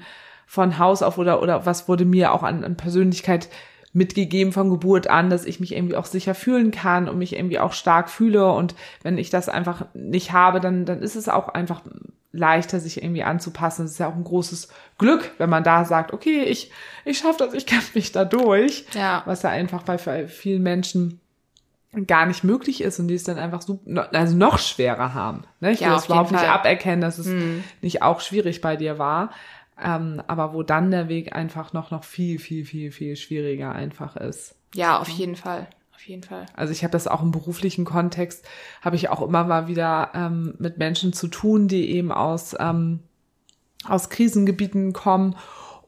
von 0.51 0.77
Haus 0.79 1.01
auf 1.01 1.17
oder, 1.17 1.41
oder 1.41 1.65
was 1.65 1.87
wurde 1.87 2.03
mir 2.03 2.33
auch 2.33 2.43
an, 2.43 2.65
an 2.65 2.75
Persönlichkeit 2.75 3.47
mitgegeben 3.93 4.51
von 4.51 4.69
Geburt 4.69 5.07
an, 5.07 5.29
dass 5.29 5.45
ich 5.45 5.61
mich 5.61 5.73
irgendwie 5.73 5.95
auch 5.95 6.05
sicher 6.05 6.35
fühlen 6.35 6.71
kann 6.71 7.07
und 7.07 7.17
mich 7.17 7.37
irgendwie 7.37 7.59
auch 7.59 7.71
stark 7.71 8.09
fühle. 8.09 8.51
Und 8.51 8.75
wenn 9.01 9.17
ich 9.17 9.29
das 9.29 9.47
einfach 9.47 9.85
nicht 9.93 10.33
habe, 10.33 10.59
dann, 10.59 10.83
dann 10.83 11.01
ist 11.01 11.15
es 11.15 11.29
auch 11.29 11.47
einfach 11.47 11.81
leichter, 12.31 12.79
sich 12.79 13.03
irgendwie 13.03 13.23
anzupassen. 13.23 13.85
Es 13.85 13.91
ist 13.91 13.99
ja 13.99 14.07
auch 14.07 14.15
ein 14.15 14.23
großes 14.23 14.69
Glück, 14.97 15.31
wenn 15.37 15.49
man 15.49 15.63
da 15.63 15.85
sagt, 15.85 16.13
okay, 16.13 16.43
ich, 16.43 16.71
ich 17.05 17.17
schaffe 17.17 17.45
das, 17.45 17.53
ich 17.53 17.65
kämpfe 17.67 17.91
mich 17.97 18.11
da 18.11 18.25
durch. 18.25 18.85
Ja. 18.93 19.23
Was 19.25 19.43
ja 19.43 19.49
einfach 19.49 19.83
bei 19.83 19.97
vielen 20.27 20.63
Menschen 20.63 21.19
gar 22.07 22.25
nicht 22.25 22.43
möglich 22.43 22.81
ist 22.81 22.99
und 22.99 23.09
die 23.09 23.15
es 23.15 23.25
dann 23.25 23.37
einfach 23.37 23.61
so, 23.61 23.79
also 24.13 24.37
noch 24.37 24.59
schwerer 24.59 25.13
haben. 25.13 25.43
Ne? 25.59 25.71
Ich 25.71 25.81
will 25.81 25.87
ja, 25.87 25.93
das 25.93 26.05
überhaupt 26.05 26.31
nicht 26.31 26.47
aberkennen, 26.47 27.01
dass 27.01 27.17
es 27.17 27.27
mhm. 27.27 27.63
nicht 27.81 28.01
auch 28.01 28.21
schwierig 28.21 28.61
bei 28.61 28.77
dir 28.77 28.97
war. 28.97 29.31
Ähm, 29.81 30.21
aber 30.27 30.53
wo 30.53 30.63
dann 30.63 30.91
der 30.91 31.09
Weg 31.09 31.35
einfach 31.35 31.73
noch, 31.73 31.91
noch 31.91 32.03
viel, 32.03 32.39
viel, 32.39 32.65
viel, 32.65 32.91
viel 32.91 33.15
schwieriger 33.15 33.73
einfach 33.73 34.15
ist. 34.15 34.55
Ja, 34.73 34.99
auf 34.99 35.09
jeden 35.09 35.35
Fall. 35.35 35.67
Auf 36.01 36.07
jeden 36.07 36.23
Fall. 36.23 36.47
Also 36.55 36.73
ich 36.73 36.83
habe 36.83 36.93
das 36.93 37.07
auch 37.07 37.21
im 37.21 37.29
beruflichen 37.29 37.85
Kontext, 37.85 38.43
habe 38.81 38.95
ich 38.95 39.09
auch 39.09 39.21
immer 39.21 39.43
mal 39.43 39.67
wieder 39.67 40.09
ähm, 40.15 40.55
mit 40.57 40.79
Menschen 40.79 41.13
zu 41.13 41.27
tun, 41.27 41.67
die 41.67 41.91
eben 41.91 42.11
aus, 42.11 42.55
ähm, 42.59 43.01
aus 43.83 44.09
Krisengebieten 44.09 44.93
kommen 44.93 45.35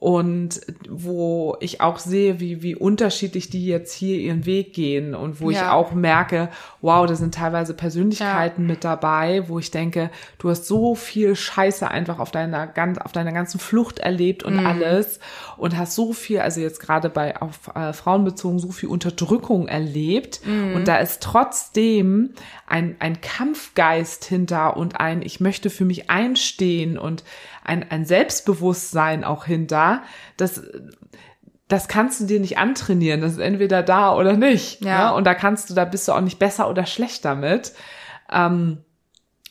und 0.03 0.59
wo 0.89 1.55
ich 1.61 1.79
auch 1.79 1.97
sehe, 1.97 2.41
wie, 2.41 2.61
wie 2.61 2.75
unterschiedlich 2.75 3.49
die 3.49 3.65
jetzt 3.65 3.93
hier 3.93 4.17
ihren 4.17 4.45
Weg 4.45 4.73
gehen 4.73 5.15
und 5.15 5.39
wo 5.39 5.49
ja. 5.49 5.61
ich 5.61 5.67
auch 5.69 5.93
merke, 5.93 6.49
wow, 6.81 7.07
da 7.07 7.15
sind 7.15 7.35
teilweise 7.35 7.73
Persönlichkeiten 7.73 8.63
ja. 8.63 8.67
mit 8.67 8.83
dabei, 8.83 9.47
wo 9.47 9.59
ich 9.59 9.71
denke, 9.71 10.09
du 10.39 10.49
hast 10.49 10.65
so 10.65 10.93
viel 10.93 11.37
Scheiße 11.37 11.89
einfach 11.89 12.19
auf 12.19 12.31
deiner, 12.31 12.67
ganz, 12.67 12.97
auf 12.97 13.13
deiner 13.13 13.31
ganzen 13.31 13.61
Flucht 13.61 13.99
erlebt 13.99 14.43
und 14.43 14.57
mhm. 14.57 14.65
alles 14.65 15.21
und 15.55 15.77
hast 15.77 15.95
so 15.95 16.11
viel, 16.11 16.41
also 16.41 16.59
jetzt 16.59 16.81
gerade 16.81 17.09
bei 17.09 17.41
auf 17.41 17.73
äh, 17.73 17.93
Frauen 17.93 18.25
bezogen, 18.25 18.59
so 18.59 18.73
viel 18.73 18.89
Unterdrückung 18.89 19.69
erlebt 19.69 20.41
mhm. 20.45 20.75
und 20.75 20.89
da 20.89 20.97
ist 20.97 21.23
trotzdem 21.23 22.33
ein, 22.67 22.97
ein 22.99 23.21
Kampfgeist 23.21 24.25
hinter 24.25 24.75
und 24.75 24.99
ein, 24.99 25.21
ich 25.21 25.39
möchte 25.39 25.69
für 25.69 25.85
mich 25.85 26.09
einstehen 26.09 26.97
und 26.97 27.23
ein, 27.63 27.89
ein 27.89 28.05
Selbstbewusstsein 28.05 29.23
auch 29.23 29.45
hinter, 29.45 30.03
das, 30.37 30.63
das 31.67 31.87
kannst 31.87 32.21
du 32.21 32.25
dir 32.25 32.39
nicht 32.39 32.57
antrainieren. 32.57 33.21
Das 33.21 33.33
ist 33.33 33.39
entweder 33.39 33.83
da 33.83 34.15
oder 34.15 34.33
nicht. 34.33 34.83
Ja. 34.83 35.09
Ne? 35.09 35.15
Und 35.15 35.25
da 35.25 35.33
kannst 35.33 35.69
du, 35.69 35.73
da 35.73 35.85
bist 35.85 36.07
du 36.07 36.11
auch 36.11 36.21
nicht 36.21 36.39
besser 36.39 36.69
oder 36.69 36.85
schlechter 36.85 37.35
mit. 37.35 37.73
Ähm, 38.31 38.79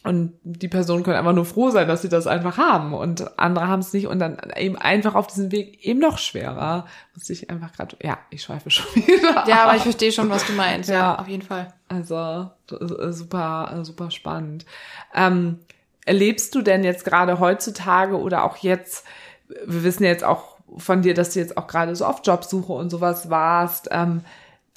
und 0.04 0.32
die 0.42 0.66
Personen 0.66 1.04
können 1.04 1.16
einfach 1.16 1.32
nur 1.32 1.44
froh 1.44 1.70
sein, 1.70 1.86
dass 1.86 2.02
sie 2.02 2.08
das 2.08 2.26
einfach 2.26 2.58
haben 2.58 2.92
und 2.92 3.38
andere 3.38 3.68
haben 3.68 3.78
es 3.78 3.92
nicht 3.92 4.08
und 4.08 4.18
dann 4.18 4.36
eben 4.56 4.76
einfach 4.76 5.14
auf 5.14 5.28
diesem 5.28 5.52
Weg 5.52 5.84
eben 5.86 6.00
noch 6.00 6.18
schwerer. 6.18 6.86
Muss 7.14 7.30
ich 7.30 7.50
einfach 7.50 7.72
gerade, 7.72 7.96
ja, 8.02 8.18
ich 8.30 8.42
schweife 8.42 8.68
schon 8.70 8.86
wieder. 9.06 9.44
Ja, 9.46 9.64
aber 9.64 9.76
ich 9.76 9.82
verstehe 9.82 10.10
schon, 10.10 10.28
was 10.28 10.44
du 10.44 10.54
meinst. 10.54 10.90
Ja, 10.90 10.96
ja 10.96 11.18
auf 11.20 11.28
jeden 11.28 11.42
Fall. 11.42 11.72
Also 11.88 12.50
super, 12.66 13.80
super 13.84 14.10
spannend. 14.10 14.66
Ähm, 15.14 15.60
erlebst 16.04 16.54
du 16.54 16.62
denn 16.62 16.84
jetzt 16.84 17.04
gerade 17.04 17.38
heutzutage 17.38 18.18
oder 18.18 18.44
auch 18.44 18.56
jetzt, 18.58 19.04
wir 19.48 19.84
wissen 19.84 20.04
jetzt 20.04 20.24
auch 20.24 20.56
von 20.76 21.02
dir, 21.02 21.14
dass 21.14 21.30
du 21.30 21.40
jetzt 21.40 21.56
auch 21.56 21.66
gerade 21.66 21.94
so 21.94 22.04
auf 22.04 22.22
Jobsuche 22.24 22.72
und 22.72 22.90
sowas 22.90 23.30
warst, 23.30 23.88
ähm, 23.90 24.22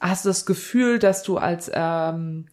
hast 0.02 0.26
du 0.26 0.30
das 0.30 0.46
Gefühl, 0.46 1.00
dass 1.00 1.24
du 1.24 1.38
als, 1.38 1.72
ähm, 1.74 2.48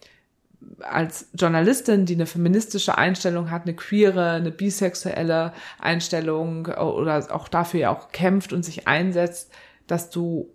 als 0.81 1.29
Journalistin, 1.35 2.07
die 2.07 2.15
eine 2.15 2.27
feministische 2.27 2.97
Einstellung 2.97 3.51
hat, 3.51 3.63
eine 3.63 3.75
queere, 3.75 4.31
eine 4.31 4.53
bisexuelle 4.53 5.53
Einstellung 5.81 6.67
oder 6.67 7.27
auch 7.35 7.49
dafür 7.49 7.81
ja 7.81 7.91
auch 7.91 8.13
kämpft 8.13 8.53
und 8.53 8.65
sich 8.65 8.87
einsetzt, 8.87 9.51
dass 9.87 10.11
du 10.11 10.49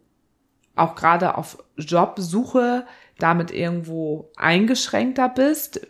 auch 0.75 0.95
gerade 0.95 1.37
auf 1.37 1.57
Jobsuche 1.75 2.85
damit 3.19 3.51
irgendwo 3.51 4.31
eingeschränkter 4.37 5.27
bist? 5.27 5.81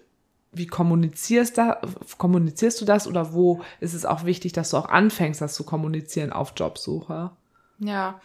Wie 0.57 0.67
kommunizierst, 0.67 1.57
da, 1.57 1.81
kommunizierst 2.17 2.81
du 2.81 2.85
das 2.85 3.07
oder 3.07 3.33
wo 3.33 3.61
ist 3.79 3.93
es 3.93 4.05
auch 4.05 4.25
wichtig, 4.25 4.53
dass 4.53 4.71
du 4.71 4.77
auch 4.77 4.89
anfängst, 4.89 5.41
das 5.41 5.53
zu 5.53 5.63
kommunizieren 5.63 6.31
auf 6.31 6.53
Jobsuche? 6.55 7.31
Ja, 7.79 8.19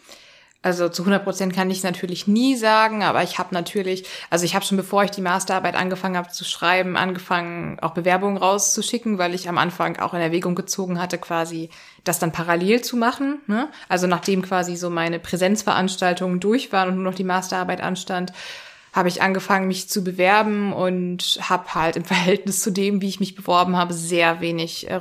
also 0.63 0.89
zu 0.89 1.03
100 1.03 1.25
Prozent 1.25 1.53
kann 1.53 1.71
ich 1.71 1.79
es 1.79 1.85
natürlich 1.85 2.29
nie 2.29 2.55
sagen, 2.55 3.03
aber 3.03 3.25
ich 3.25 3.39
habe 3.39 3.53
natürlich, 3.53 4.07
also 4.31 4.45
ich 4.45 4.55
habe 4.55 4.65
schon 4.65 4.77
bevor 4.77 5.03
ich 5.03 5.11
die 5.11 5.21
Masterarbeit 5.21 5.75
angefangen 5.75 6.17
habe 6.17 6.29
zu 6.29 6.45
schreiben, 6.45 6.97
angefangen 6.97 7.81
auch 7.81 7.91
Bewerbungen 7.95 8.37
rauszuschicken, 8.37 9.19
weil 9.19 9.35
ich 9.35 9.49
am 9.49 9.59
Anfang 9.59 9.99
auch 9.99 10.15
in 10.15 10.21
Erwägung 10.21 10.55
gezogen 10.55 11.03
hatte, 11.03 11.19
quasi 11.19 11.69
das 12.05 12.21
dann 12.21 12.31
parallel 12.31 12.81
zu 12.81 12.97
machen. 12.97 13.41
Ne? 13.49 13.69
Also 13.89 14.07
nachdem 14.07 14.43
quasi 14.43 14.77
so 14.77 14.89
meine 14.89 15.19
Präsenzveranstaltungen 15.19 16.39
durch 16.39 16.71
waren 16.71 16.91
und 16.91 16.95
nur 16.95 17.05
noch 17.05 17.15
die 17.17 17.25
Masterarbeit 17.25 17.81
anstand, 17.81 18.33
habe 18.93 19.09
ich 19.09 19.23
angefangen, 19.23 19.69
mich 19.69 19.89
zu 19.89 20.05
bewerben 20.05 20.73
und 20.73 21.39
habe 21.41 21.75
halt 21.75 21.97
im 21.97 22.05
Verhältnis 22.05 22.61
zu 22.61 22.71
dem, 22.71 23.01
wie 23.01 23.09
ich 23.09 23.21
mich 23.21 23.35
beworben 23.35 23.77
habe, 23.77 23.95
sehr 23.95 24.41
wenig 24.41 24.89
äh, 24.91 25.01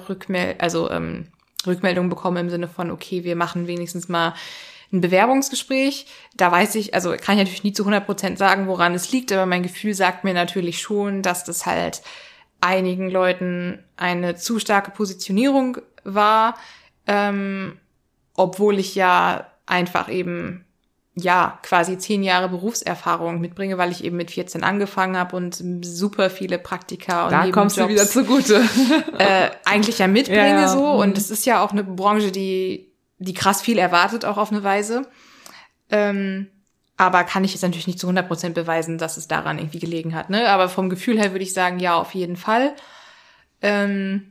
also 0.59 0.89
ähm, 0.89 1.27
Rückmeldungen 1.67 2.09
bekommen 2.09 2.37
im 2.37 2.49
Sinne 2.49 2.67
von, 2.67 2.89
okay, 2.89 3.23
wir 3.23 3.35
machen 3.35 3.67
wenigstens 3.67 4.09
mal 4.09 4.33
ein 4.91 5.01
Bewerbungsgespräch. 5.01 6.05
Da 6.35 6.51
weiß 6.51 6.75
ich, 6.75 6.93
also 6.93 7.11
kann 7.11 7.35
ich 7.35 7.43
natürlich 7.43 7.63
nie 7.63 7.73
zu 7.73 7.83
100 7.83 8.05
Prozent 8.05 8.37
sagen, 8.37 8.67
woran 8.67 8.93
es 8.93 9.11
liegt, 9.11 9.31
aber 9.31 9.45
mein 9.45 9.63
Gefühl 9.63 9.93
sagt 9.93 10.23
mir 10.23 10.33
natürlich 10.33 10.81
schon, 10.81 11.21
dass 11.21 11.43
das 11.43 11.65
halt 11.65 12.01
einigen 12.59 13.09
Leuten 13.09 13.83
eine 13.97 14.35
zu 14.35 14.59
starke 14.59 14.91
Positionierung 14.91 15.77
war, 16.03 16.55
ähm, 17.07 17.77
obwohl 18.35 18.79
ich 18.79 18.95
ja 18.95 19.47
einfach 19.65 20.09
eben 20.09 20.65
ja, 21.15 21.59
quasi 21.63 21.97
zehn 21.97 22.23
Jahre 22.23 22.47
Berufserfahrung 22.47 23.41
mitbringe, 23.41 23.77
weil 23.77 23.91
ich 23.91 24.03
eben 24.03 24.15
mit 24.15 24.31
14 24.31 24.63
angefangen 24.63 25.17
habe 25.17 25.35
und 25.35 25.61
super 25.81 26.29
viele 26.29 26.57
Praktika 26.57 27.25
und 27.25 27.31
Da 27.31 27.51
kommst 27.51 27.77
du 27.77 27.87
wieder 27.89 28.07
zugute. 28.07 28.63
äh, 29.17 29.49
eigentlich 29.65 29.99
ja 29.99 30.07
mitbringe 30.07 30.61
ja, 30.61 30.67
so. 30.69 30.85
Und 30.85 31.09
mhm. 31.09 31.17
es 31.17 31.29
ist 31.29 31.45
ja 31.45 31.63
auch 31.63 31.71
eine 31.71 31.83
Branche, 31.83 32.31
die, 32.31 32.93
die 33.17 33.33
krass 33.33 33.61
viel 33.61 33.77
erwartet, 33.77 34.23
auch 34.23 34.37
auf 34.37 34.51
eine 34.51 34.63
Weise. 34.63 35.05
Ähm, 35.89 36.47
aber 36.95 37.25
kann 37.25 37.43
ich 37.43 37.51
jetzt 37.51 37.63
natürlich 37.63 37.87
nicht 37.87 37.99
zu 37.99 38.07
100 38.07 38.27
Prozent 38.27 38.55
beweisen, 38.55 38.97
dass 38.97 39.17
es 39.17 39.27
daran 39.27 39.57
irgendwie 39.57 39.79
gelegen 39.79 40.15
hat. 40.15 40.29
Ne? 40.29 40.47
Aber 40.49 40.69
vom 40.69 40.89
Gefühl 40.89 41.19
her 41.19 41.31
würde 41.31 41.43
ich 41.43 41.53
sagen, 41.53 41.79
ja, 41.79 41.95
auf 41.95 42.13
jeden 42.13 42.37
Fall. 42.37 42.73
Ähm, 43.61 44.30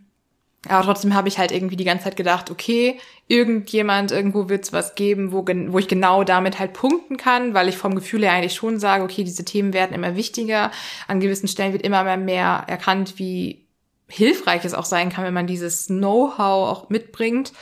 aber 0.69 0.85
trotzdem 0.85 1.15
habe 1.15 1.29
ich 1.29 1.39
halt 1.39 1.53
irgendwie 1.53 1.77
die 1.77 1.85
ganze 1.85 2.05
Zeit 2.05 2.17
gedacht, 2.17 2.51
okay, 2.51 2.99
irgendjemand, 3.29 4.13
irgendwo 4.13 4.51
wird 4.51 4.65
es 4.65 4.73
was 4.73 4.95
geben, 4.95 5.33
wo, 5.33 5.45
wo 5.47 5.79
ich 5.79 5.89
genau 5.89 6.23
damit 6.23 6.59
halt 6.59 6.75
punkten 6.75 7.17
kann, 7.17 7.55
weil 7.55 7.69
ich 7.69 7.79
vom 7.79 7.95
Gefühl 7.95 8.23
her 8.23 8.33
eigentlich 8.33 8.55
schon 8.55 8.79
sage, 8.79 9.03
okay, 9.03 9.25
diese 9.25 9.45
Themen 9.45 9.73
werden 9.73 9.95
immer 9.95 10.17
wichtiger. 10.17 10.71
An 11.09 11.21
gewissen 11.21 11.49
Stellen 11.49 11.73
wird 11.73 11.83
immer 11.83 12.17
mehr 12.19 12.65
erkannt, 12.67 13.15
wie 13.19 13.65
hilfreich 14.07 14.65
es 14.65 14.75
auch 14.75 14.85
sein 14.85 15.09
kann, 15.09 15.25
wenn 15.25 15.35
man 15.35 15.47
dieses 15.47 15.87
Know-how 15.87 16.69
auch 16.69 16.91
mitbringt. 16.91 17.53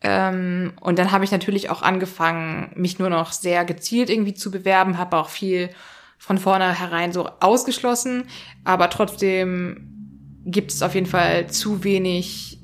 Ähm, 0.00 0.74
und 0.80 0.98
dann 0.98 1.10
habe 1.10 1.24
ich 1.24 1.32
natürlich 1.32 1.70
auch 1.70 1.82
angefangen, 1.82 2.70
mich 2.76 3.00
nur 3.00 3.10
noch 3.10 3.32
sehr 3.32 3.64
gezielt 3.64 4.10
irgendwie 4.10 4.34
zu 4.34 4.52
bewerben, 4.52 4.96
habe 4.96 5.16
auch 5.16 5.28
viel 5.28 5.70
von 6.18 6.38
vornherein 6.38 7.12
so 7.12 7.28
ausgeschlossen, 7.40 8.28
aber 8.64 8.90
trotzdem 8.90 9.97
gibt 10.44 10.72
es 10.72 10.82
auf 10.82 10.94
jeden 10.94 11.06
Fall 11.06 11.48
zu 11.48 11.84
wenig 11.84 12.58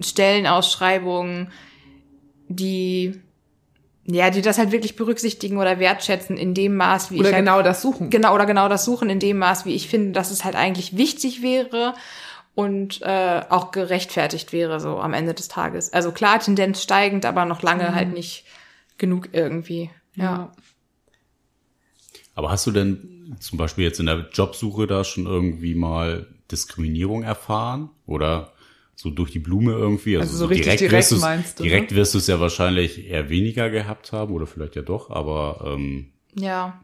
Stellenausschreibungen, 0.00 1.50
die 2.48 3.20
ja, 4.10 4.30
die 4.30 4.40
das 4.40 4.56
halt 4.56 4.72
wirklich 4.72 4.96
berücksichtigen 4.96 5.58
oder 5.58 5.78
wertschätzen 5.78 6.38
in 6.38 6.54
dem 6.54 6.76
Maß, 6.76 7.10
wie 7.10 7.18
Oder 7.20 7.28
ich 7.28 7.34
halt, 7.34 7.44
genau 7.44 7.60
das 7.60 7.82
suchen. 7.82 8.08
genau 8.08 8.34
oder 8.34 8.46
genau 8.46 8.68
das 8.70 8.86
suchen 8.86 9.10
in 9.10 9.20
dem 9.20 9.36
Maß, 9.36 9.66
wie 9.66 9.74
ich 9.74 9.86
finde, 9.88 10.12
dass 10.12 10.30
es 10.30 10.44
halt 10.44 10.56
eigentlich 10.56 10.96
wichtig 10.96 11.42
wäre 11.42 11.94
und 12.54 13.02
äh, 13.02 13.42
auch 13.50 13.70
gerechtfertigt 13.70 14.54
wäre 14.54 14.80
so 14.80 14.98
am 14.98 15.12
Ende 15.12 15.34
des 15.34 15.48
Tages. 15.48 15.92
Also 15.92 16.10
klar, 16.10 16.40
Tendenz 16.40 16.82
steigend, 16.82 17.26
aber 17.26 17.44
noch 17.44 17.60
lange 17.60 17.94
halt 17.94 18.14
nicht 18.14 18.44
genug 18.96 19.28
irgendwie. 19.32 19.90
Ja. 20.14 20.52
Aber 22.34 22.50
hast 22.50 22.66
du 22.66 22.70
denn 22.70 23.36
zum 23.40 23.58
Beispiel 23.58 23.84
jetzt 23.84 24.00
in 24.00 24.06
der 24.06 24.28
Jobsuche 24.32 24.86
da 24.86 25.04
schon 25.04 25.26
irgendwie 25.26 25.74
mal 25.74 26.26
Diskriminierung 26.50 27.22
erfahren? 27.22 27.90
Oder 28.06 28.52
so 28.94 29.10
durch 29.10 29.30
die 29.30 29.38
Blume 29.38 29.72
irgendwie? 29.72 30.18
Also 30.18 30.36
so 30.36 30.46
richtig 30.46 30.78
direkt 30.78 30.92
wirst 30.92 31.20
meinst 31.20 31.58
du, 31.58 31.62
ne? 31.62 31.68
Direkt 31.70 31.94
wirst 31.94 32.14
du 32.14 32.18
es 32.18 32.26
ja 32.26 32.40
wahrscheinlich 32.40 33.06
eher 33.06 33.30
weniger 33.30 33.70
gehabt 33.70 34.12
haben 34.12 34.34
oder 34.34 34.46
vielleicht 34.46 34.74
ja 34.76 34.82
doch, 34.82 35.10
aber 35.10 35.62
ähm, 35.64 36.12
Ja. 36.34 36.80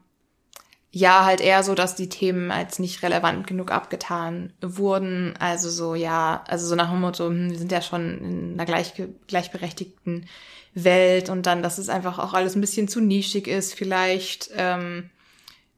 Ja, 0.96 1.24
halt 1.24 1.40
eher 1.40 1.64
so, 1.64 1.74
dass 1.74 1.96
die 1.96 2.08
Themen 2.08 2.52
als 2.52 2.78
nicht 2.78 3.02
relevant 3.02 3.48
genug 3.48 3.72
abgetan 3.72 4.52
wurden. 4.60 5.34
Also 5.40 5.68
so, 5.68 5.96
ja, 5.96 6.44
also 6.46 6.68
so 6.68 6.76
nach 6.76 6.88
dem 6.88 7.00
Motto, 7.00 7.26
hm, 7.26 7.50
wir 7.50 7.58
sind 7.58 7.72
ja 7.72 7.82
schon 7.82 8.18
in 8.18 8.52
einer 8.52 8.64
gleich, 8.64 8.92
gleichberechtigten 9.26 10.26
Welt 10.74 11.30
und 11.30 11.46
dann, 11.46 11.64
dass 11.64 11.78
es 11.78 11.88
einfach 11.88 12.20
auch 12.20 12.32
alles 12.32 12.54
ein 12.54 12.60
bisschen 12.60 12.86
zu 12.86 13.00
nischig 13.00 13.48
ist, 13.48 13.74
vielleicht 13.74 14.50
ähm, 14.56 15.10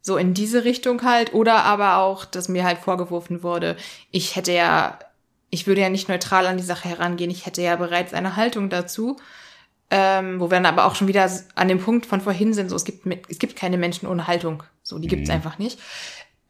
so 0.06 0.16
in 0.16 0.34
diese 0.34 0.64
Richtung 0.64 1.02
halt. 1.02 1.34
Oder 1.34 1.64
aber 1.64 1.98
auch, 1.98 2.24
dass 2.24 2.48
mir 2.48 2.64
halt 2.64 2.78
vorgeworfen 2.78 3.42
wurde, 3.42 3.76
ich 4.12 4.36
hätte 4.36 4.52
ja, 4.52 5.00
ich 5.50 5.66
würde 5.66 5.80
ja 5.80 5.90
nicht 5.90 6.08
neutral 6.08 6.46
an 6.46 6.56
die 6.56 6.62
Sache 6.62 6.88
herangehen, 6.88 7.30
ich 7.30 7.44
hätte 7.44 7.60
ja 7.60 7.74
bereits 7.74 8.14
eine 8.14 8.36
Haltung 8.36 8.70
dazu. 8.70 9.16
Ähm, 9.88 10.40
wo 10.40 10.46
wir 10.46 10.56
dann 10.56 10.66
aber 10.66 10.84
auch 10.84 10.96
schon 10.96 11.06
wieder 11.06 11.30
an 11.54 11.68
dem 11.68 11.78
Punkt 11.78 12.06
von 12.06 12.20
vorhin 12.20 12.52
sind, 12.52 12.70
so 12.70 12.74
es 12.74 12.84
gibt 12.84 13.06
es 13.28 13.38
gibt 13.38 13.54
keine 13.54 13.78
Menschen 13.78 14.08
ohne 14.08 14.26
Haltung, 14.26 14.64
so 14.82 14.98
die 14.98 15.06
gibt's 15.06 15.30
einfach 15.30 15.60
nicht. 15.60 15.78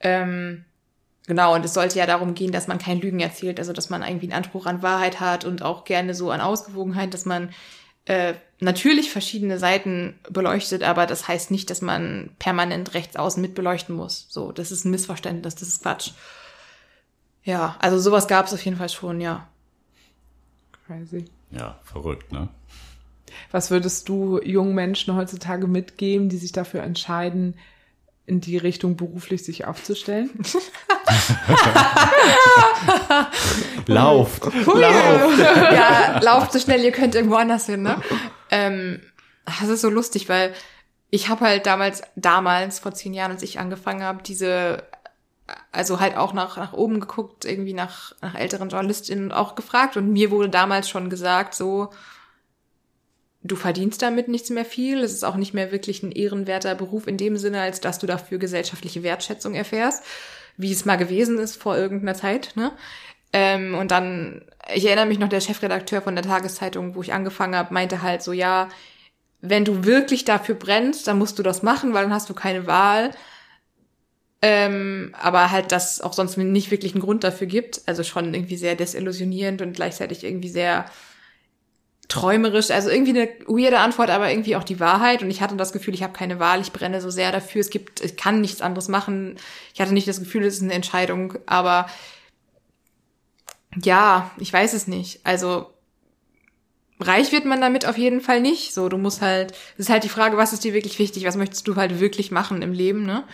Ähm, 0.00 0.64
genau 1.26 1.54
und 1.54 1.62
es 1.62 1.74
sollte 1.74 1.98
ja 1.98 2.06
darum 2.06 2.32
gehen, 2.32 2.50
dass 2.50 2.66
man 2.66 2.78
kein 2.78 2.98
Lügen 2.98 3.20
erzählt, 3.20 3.58
also 3.58 3.74
dass 3.74 3.90
man 3.90 4.00
irgendwie 4.02 4.24
einen 4.24 4.38
Anspruch 4.42 4.64
an 4.64 4.82
Wahrheit 4.82 5.20
hat 5.20 5.44
und 5.44 5.62
auch 5.62 5.84
gerne 5.84 6.14
so 6.14 6.30
an 6.30 6.40
Ausgewogenheit, 6.40 7.12
dass 7.12 7.26
man 7.26 7.50
äh, 8.06 8.34
natürlich 8.60 9.10
verschiedene 9.10 9.58
Seiten 9.58 10.18
beleuchtet, 10.30 10.82
aber 10.82 11.06
das 11.06 11.28
heißt 11.28 11.50
nicht, 11.50 11.70
dass 11.70 11.82
man 11.82 12.30
permanent 12.38 12.94
rechts 12.94 13.16
außen 13.16 13.40
mit 13.42 13.54
beleuchten 13.54 13.94
muss. 13.94 14.26
So, 14.30 14.52
das 14.52 14.72
ist 14.72 14.84
ein 14.84 14.90
Missverständnis, 14.90 15.56
das 15.56 15.68
ist 15.68 15.82
Quatsch. 15.82 16.12
Ja, 17.42 17.76
also 17.80 17.98
sowas 17.98 18.28
gab's 18.28 18.52
auf 18.52 18.64
jeden 18.64 18.76
Fall 18.76 18.88
schon, 18.88 19.20
ja. 19.20 19.48
Crazy. 20.86 21.24
ja, 21.50 21.80
verrückt, 21.82 22.32
ne? 22.32 22.48
Was 23.50 23.70
würdest 23.70 24.08
du 24.08 24.40
jungen 24.40 24.74
Menschen 24.74 25.14
heutzutage 25.16 25.66
mitgeben, 25.66 26.28
die 26.28 26.36
sich 26.38 26.52
dafür 26.52 26.82
entscheiden, 26.84 27.54
in 28.24 28.40
die 28.40 28.56
Richtung 28.56 28.96
beruflich 28.96 29.44
sich 29.44 29.64
aufzustellen? 29.64 30.30
Lauft, 33.86 34.44
lauft. 34.44 35.38
ja, 35.38 36.18
lauft 36.20 36.52
so 36.52 36.58
schnell, 36.58 36.82
ihr 36.82 36.90
könnt 36.90 37.14
irgendwo 37.14 37.36
anders 37.36 37.66
hin, 37.66 37.82
ne? 37.82 38.02
Ähm, 38.50 39.00
das 39.44 39.68
ist 39.68 39.82
so 39.82 39.90
lustig, 39.90 40.28
weil 40.28 40.52
ich 41.10 41.28
habe 41.28 41.44
halt 41.44 41.66
damals, 41.66 42.02
damals, 42.16 42.80
vor 42.80 42.92
zehn 42.92 43.14
Jahren, 43.14 43.30
als 43.32 43.42
ich 43.42 43.60
angefangen 43.60 44.02
habe, 44.02 44.22
diese, 44.22 44.82
also 45.70 46.00
halt 46.00 46.16
auch 46.16 46.32
nach, 46.32 46.56
nach 46.56 46.72
oben 46.72 46.98
geguckt, 47.00 47.44
irgendwie 47.44 47.74
nach, 47.74 48.12
nach 48.20 48.34
älteren 48.34 48.68
JournalistInnen 48.68 49.30
auch 49.30 49.54
gefragt. 49.54 49.96
Und 49.96 50.12
mir 50.12 50.32
wurde 50.32 50.48
damals 50.48 50.88
schon 50.88 51.08
gesagt, 51.08 51.54
so, 51.54 51.90
du 53.44 53.56
verdienst 53.56 54.02
damit 54.02 54.28
nichts 54.28 54.50
mehr 54.50 54.64
viel, 54.64 55.02
es 55.02 55.12
ist 55.12 55.24
auch 55.24 55.36
nicht 55.36 55.54
mehr 55.54 55.70
wirklich 55.70 56.02
ein 56.02 56.12
ehrenwerter 56.12 56.74
Beruf 56.74 57.06
in 57.06 57.16
dem 57.16 57.36
Sinne, 57.36 57.60
als 57.60 57.80
dass 57.80 58.00
du 58.00 58.06
dafür 58.06 58.38
gesellschaftliche 58.38 59.02
Wertschätzung 59.02 59.54
erfährst, 59.54 60.02
wie 60.56 60.72
es 60.72 60.84
mal 60.84 60.96
gewesen 60.96 61.38
ist 61.38 61.60
vor 61.60 61.76
irgendeiner 61.76 62.14
Zeit, 62.14 62.52
ne? 62.56 62.72
Ähm, 63.32 63.74
und 63.74 63.90
dann, 63.90 64.42
ich 64.74 64.86
erinnere 64.86 65.06
mich 65.06 65.18
noch, 65.18 65.28
der 65.28 65.40
Chefredakteur 65.40 66.00
von 66.02 66.14
der 66.14 66.24
Tageszeitung, 66.24 66.94
wo 66.94 67.02
ich 67.02 67.12
angefangen 67.12 67.56
habe, 67.56 67.74
meinte 67.74 68.02
halt 68.02 68.22
so, 68.22 68.32
ja, 68.32 68.68
wenn 69.40 69.64
du 69.64 69.84
wirklich 69.84 70.24
dafür 70.24 70.54
brennst, 70.54 71.06
dann 71.06 71.18
musst 71.18 71.38
du 71.38 71.42
das 71.42 71.62
machen, 71.62 71.92
weil 71.92 72.04
dann 72.04 72.14
hast 72.14 72.30
du 72.30 72.34
keine 72.34 72.66
Wahl. 72.66 73.10
Ähm, 74.42 75.14
aber 75.20 75.50
halt, 75.50 75.72
dass 75.72 76.00
auch 76.00 76.12
sonst 76.12 76.36
nicht 76.36 76.70
wirklich 76.70 76.94
einen 76.94 77.02
Grund 77.02 77.24
dafür 77.24 77.46
gibt. 77.46 77.82
Also 77.86 78.02
schon 78.04 78.32
irgendwie 78.32 78.56
sehr 78.56 78.76
desillusionierend 78.76 79.62
und 79.62 79.74
gleichzeitig 79.74 80.24
irgendwie 80.24 80.48
sehr 80.48 80.86
träumerisch. 82.08 82.70
Also 82.70 82.90
irgendwie 82.90 83.18
eine 83.18 83.28
weirde 83.46 83.78
Antwort, 83.78 84.10
aber 84.10 84.30
irgendwie 84.30 84.56
auch 84.56 84.64
die 84.64 84.80
Wahrheit. 84.80 85.22
Und 85.22 85.30
ich 85.30 85.40
hatte 85.40 85.56
das 85.56 85.72
Gefühl, 85.72 85.94
ich 85.94 86.02
habe 86.02 86.12
keine 86.12 86.38
Wahl, 86.38 86.60
ich 86.60 86.72
brenne 86.72 87.00
so 87.00 87.10
sehr 87.10 87.32
dafür. 87.32 87.60
Es 87.60 87.70
gibt, 87.70 88.00
ich 88.02 88.16
kann 88.16 88.40
nichts 88.40 88.60
anderes 88.60 88.88
machen. 88.88 89.36
Ich 89.74 89.80
hatte 89.80 89.94
nicht 89.94 90.08
das 90.08 90.20
Gefühl, 90.20 90.44
es 90.44 90.56
ist 90.56 90.62
eine 90.62 90.74
Entscheidung, 90.74 91.34
aber 91.46 91.86
ja, 93.82 94.30
ich 94.38 94.52
weiß 94.52 94.72
es 94.72 94.86
nicht. 94.86 95.20
Also 95.24 95.70
reich 97.00 97.32
wird 97.32 97.44
man 97.44 97.60
damit 97.60 97.86
auf 97.86 97.98
jeden 97.98 98.20
Fall 98.20 98.40
nicht. 98.40 98.72
So, 98.72 98.88
du 98.88 98.98
musst 98.98 99.20
halt, 99.20 99.52
es 99.74 99.86
ist 99.86 99.90
halt 99.90 100.04
die 100.04 100.08
Frage, 100.08 100.36
was 100.36 100.52
ist 100.52 100.64
dir 100.64 100.74
wirklich 100.74 100.98
wichtig? 100.98 101.24
Was 101.24 101.36
möchtest 101.36 101.66
du 101.68 101.76
halt 101.76 102.00
wirklich 102.00 102.30
machen 102.30 102.62
im 102.62 102.72
Leben, 102.72 103.04
ne? 103.04 103.24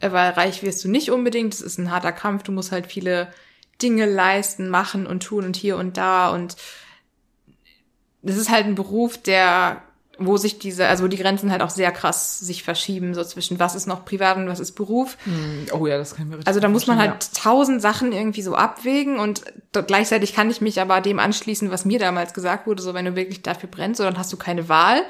Weil 0.00 0.32
reich 0.32 0.62
wirst 0.62 0.84
du 0.84 0.90
nicht 0.90 1.10
unbedingt. 1.10 1.54
Es 1.54 1.62
ist 1.62 1.78
ein 1.78 1.90
harter 1.90 2.12
Kampf. 2.12 2.42
Du 2.42 2.52
musst 2.52 2.72
halt 2.72 2.86
viele 2.86 3.32
Dinge 3.80 4.04
leisten, 4.06 4.68
machen 4.68 5.06
und 5.06 5.22
tun 5.22 5.44
und 5.44 5.56
hier 5.56 5.76
und 5.78 5.96
da 5.96 6.28
und 6.28 6.56
das 8.22 8.36
ist 8.36 8.50
halt 8.50 8.66
ein 8.66 8.74
Beruf, 8.74 9.18
der, 9.18 9.82
wo 10.18 10.36
sich 10.36 10.58
diese, 10.58 10.86
also 10.88 11.04
wo 11.04 11.08
die 11.08 11.18
Grenzen 11.18 11.50
halt 11.50 11.62
auch 11.62 11.70
sehr 11.70 11.92
krass 11.92 12.38
sich 12.38 12.62
verschieben, 12.62 13.14
so 13.14 13.22
zwischen 13.22 13.58
was 13.58 13.74
ist 13.74 13.86
noch 13.86 14.04
privat 14.04 14.36
und 14.36 14.48
was 14.48 14.60
ist 14.60 14.72
Beruf. 14.72 15.16
Oh 15.72 15.86
ja, 15.86 15.98
das 15.98 16.14
kann 16.14 16.26
ich 16.26 16.30
mir 16.30 16.36
richtig 16.36 16.48
Also 16.48 16.60
da 16.60 16.68
muss 16.68 16.86
man 16.86 16.98
halt 16.98 17.34
tausend 17.34 17.82
Sachen 17.82 18.12
irgendwie 18.12 18.42
so 18.42 18.54
abwägen 18.54 19.18
und 19.18 19.42
gleichzeitig 19.72 20.34
kann 20.34 20.50
ich 20.50 20.60
mich 20.60 20.80
aber 20.80 21.00
dem 21.00 21.18
anschließen, 21.18 21.70
was 21.70 21.84
mir 21.84 21.98
damals 21.98 22.34
gesagt 22.34 22.66
wurde, 22.66 22.82
so 22.82 22.94
wenn 22.94 23.04
du 23.04 23.16
wirklich 23.16 23.42
dafür 23.42 23.68
brennst, 23.68 23.98
so 23.98 24.04
dann 24.04 24.18
hast 24.18 24.32
du 24.32 24.36
keine 24.36 24.68
Wahl. 24.68 25.02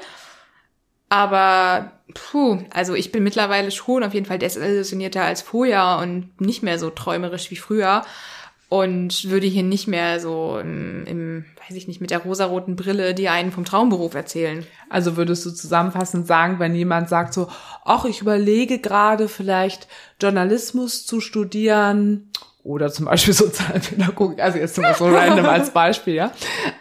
Aber 1.09 1.93
puh, 2.13 2.59
also 2.73 2.93
ich 2.93 3.13
bin 3.13 3.23
mittlerweile 3.23 3.71
schon 3.71 4.03
auf 4.03 4.13
jeden 4.13 4.25
Fall 4.25 4.39
desillusionierter 4.39 5.23
als 5.23 5.41
vorher 5.41 5.99
und 6.01 6.41
nicht 6.41 6.63
mehr 6.63 6.79
so 6.79 6.89
träumerisch 6.89 7.49
wie 7.49 7.55
früher 7.55 8.03
und 8.69 9.29
würde 9.29 9.47
hier 9.47 9.63
nicht 9.63 9.87
mehr 9.87 10.19
so 10.19 10.57
im, 10.61 11.05
im 11.05 11.45
weiß 11.67 11.75
ich 11.77 11.87
nicht, 11.87 12.01
mit 12.01 12.11
der 12.11 12.19
rosaroten 12.19 12.75
Brille 12.75 13.13
die 13.13 13.29
einen 13.29 13.51
vom 13.51 13.65
Traumberuf 13.65 14.13
erzählen. 14.13 14.65
Also 14.89 15.17
würdest 15.17 15.45
du 15.45 15.51
zusammenfassend 15.51 16.27
sagen, 16.27 16.59
wenn 16.59 16.75
jemand 16.75 17.09
sagt 17.09 17.33
so, 17.33 17.47
ach, 17.85 18.05
ich 18.05 18.21
überlege 18.21 18.79
gerade 18.79 19.27
vielleicht 19.27 19.87
Journalismus 20.21 21.05
zu 21.05 21.19
studieren 21.21 22.29
oder 22.63 22.91
zum 22.91 23.05
Beispiel 23.05 23.33
Sozialpädagogik, 23.35 24.41
also 24.41 24.57
jetzt 24.59 24.77
nur 24.77 24.93
so 24.93 25.07
random 25.07 25.45
als 25.45 25.69
Beispiel, 25.71 26.15
ja. 26.15 26.31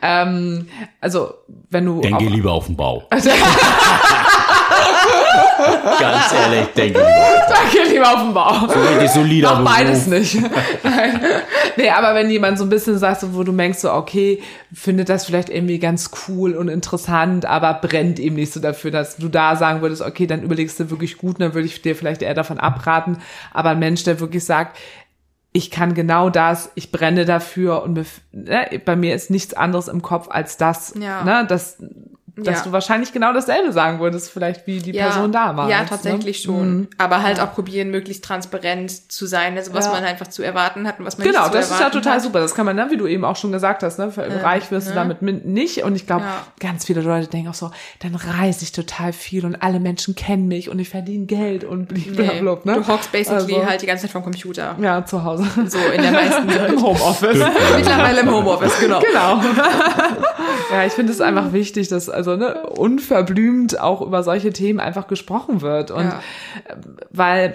Ähm, 0.02 0.68
also 1.00 1.34
wenn 1.70 1.84
du 1.86 2.00
Denke 2.00 2.24
auf- 2.26 2.32
lieber 2.32 2.52
auf 2.52 2.66
den 2.66 2.76
Bau. 2.76 3.04
Ganz 5.98 6.32
ehrlich, 6.32 6.66
denke 6.76 6.98
lieber. 6.98 7.46
Danke, 7.48 7.88
lieber 7.92 8.12
auf 8.14 8.20
dem 8.22 8.34
Bau. 8.34 8.54
So 8.68 8.80
richtig 8.80 9.10
solider 9.10 9.60
Mach 9.60 9.76
beides 9.76 10.06
nicht. 10.06 10.34
Nein. 10.82 11.20
Nee, 11.78 11.90
aber 11.90 12.14
wenn 12.14 12.30
jemand 12.30 12.58
so 12.58 12.64
ein 12.64 12.70
bisschen 12.70 12.98
sagt, 12.98 13.20
so, 13.20 13.34
wo 13.34 13.42
du 13.42 13.52
merkst, 13.52 13.82
so, 13.82 13.92
okay, 13.92 14.42
findet 14.72 15.08
das 15.08 15.26
vielleicht 15.26 15.48
irgendwie 15.50 15.78
ganz 15.78 16.10
cool 16.28 16.54
und 16.54 16.68
interessant, 16.68 17.44
aber 17.44 17.74
brennt 17.74 18.18
eben 18.18 18.36
nicht 18.36 18.52
so 18.52 18.60
dafür, 18.60 18.90
dass 18.90 19.16
du 19.16 19.28
da 19.28 19.56
sagen 19.56 19.82
würdest, 19.82 20.02
okay, 20.02 20.26
dann 20.26 20.42
überlegst 20.42 20.80
du 20.80 20.90
wirklich 20.90 21.18
gut, 21.18 21.40
dann 21.40 21.54
würde 21.54 21.66
ich 21.66 21.82
dir 21.82 21.94
vielleicht 21.94 22.22
eher 22.22 22.34
davon 22.34 22.58
abraten. 22.58 23.18
Aber 23.52 23.70
ein 23.70 23.78
Mensch, 23.78 24.04
der 24.04 24.20
wirklich 24.20 24.44
sagt, 24.44 24.78
ich 25.52 25.70
kann 25.70 25.94
genau 25.94 26.28
das, 26.30 26.70
ich 26.74 26.92
brenne 26.92 27.24
dafür 27.24 27.82
und 27.82 27.98
ne, 28.32 28.80
bei 28.84 28.94
mir 28.96 29.14
ist 29.14 29.30
nichts 29.30 29.54
anderes 29.54 29.88
im 29.88 30.02
Kopf 30.02 30.28
als 30.30 30.56
das, 30.58 30.94
Ja. 31.00 31.24
ne, 31.24 31.46
dass, 31.46 31.78
dass 32.36 32.58
Ja. 32.58 32.64
du 32.64 32.72
wahrscheinlich 32.72 33.12
genau 33.12 33.32
dasselbe 33.32 33.72
sagen 33.72 33.98
würdest, 33.98 34.30
vielleicht 34.30 34.66
wie 34.66 34.78
die 34.80 34.92
Person 34.92 35.32
damals. 35.32 35.70
Ja, 35.70 35.80
ne? 35.80 35.86
tatsächlich 35.88 36.42
schon. 36.42 36.88
Aber 36.98 37.22
halt 37.22 37.40
auch 37.40 37.54
probieren, 37.54 37.90
möglichst 37.90 38.24
transparent 38.24 39.10
zu 39.10 39.26
sein, 39.26 39.56
also 39.56 39.72
was 39.72 39.86
Ja. 39.86 39.92
man 39.92 40.04
einfach 40.04 40.26
zu 40.26 40.42
erwarten 40.42 40.86
hat 40.86 40.98
und 40.98 41.06
was 41.06 41.16
man 41.16 41.26
Genau, 41.26 41.40
nicht 41.44 41.52
zu 41.52 41.56
das 41.56 41.64
ist 41.66 41.70
ja 41.72 41.76
erwarten 41.78 41.96
total 41.98 42.14
hat. 42.16 42.22
super. 42.22 42.40
Das 42.40 42.54
kann 42.54 42.66
man, 42.66 42.76
ne, 42.76 42.88
wie 42.90 42.96
du 42.98 43.06
eben 43.06 43.24
auch 43.24 43.36
schon 43.36 43.52
gesagt 43.52 43.82
hast, 43.82 43.98
ne, 43.98 44.12
reich 44.42 44.70
wirst 44.70 44.90
du 44.90 44.94
damit 44.94 45.22
nicht. 45.22 45.82
Und 45.84 45.96
ich 45.96 46.06
glaube, 46.06 46.24
Ja. 46.24 46.46
ganz 46.60 46.84
viele 46.84 47.00
Leute 47.00 47.26
denken 47.28 47.48
auch 47.48 47.54
so, 47.54 47.70
dann 48.02 48.14
reise 48.14 48.64
ich 48.64 48.72
total 48.72 49.12
viel 49.14 49.46
und 49.46 49.62
alle 49.62 49.80
Menschen 49.80 50.14
kennen 50.14 50.46
mich 50.46 50.68
und 50.68 50.78
ich 50.78 50.88
verdiene 50.90 51.26
Geld 51.26 51.64
und 51.64 51.88
blablabla, 51.88 52.72
Nee, 52.72 52.78
ne? 52.78 52.84
Du 52.84 52.88
hockst 52.92 53.12
basically 53.12 53.54
Also, 53.54 53.66
halt 53.66 53.82
die 53.82 53.86
ganze 53.86 54.02
Zeit 54.02 54.10
vom 54.12 54.22
Computer. 54.22 54.76
Ja, 54.80 55.04
zu 55.06 55.24
Hause. 55.24 55.46
So 55.66 55.78
in 55.94 56.02
der 56.02 56.12
meisten 56.12 56.48
Zeit. 56.50 56.72
Im 56.72 56.82
Homeoffice. 56.82 57.38
Mittlerweile 57.76 58.20
im 58.20 58.30
Homeoffice, 58.30 58.78
genau. 58.80 59.00
genau. 59.06 59.40
ja, 60.72 60.84
ich 60.86 60.92
finde 60.92 61.12
es 61.12 61.20
einfach 61.20 61.52
wichtig, 61.52 61.88
dass 61.88 62.08
also 62.08 62.25
ne, 62.34 62.66
unverblümt 62.66 63.78
auch 63.78 64.00
über 64.02 64.24
solche 64.24 64.52
Themen 64.52 64.80
einfach 64.80 65.06
gesprochen 65.06 65.60
wird. 65.60 65.92
Und 65.92 66.06
Ja. 66.06 66.20
weil 67.10 67.52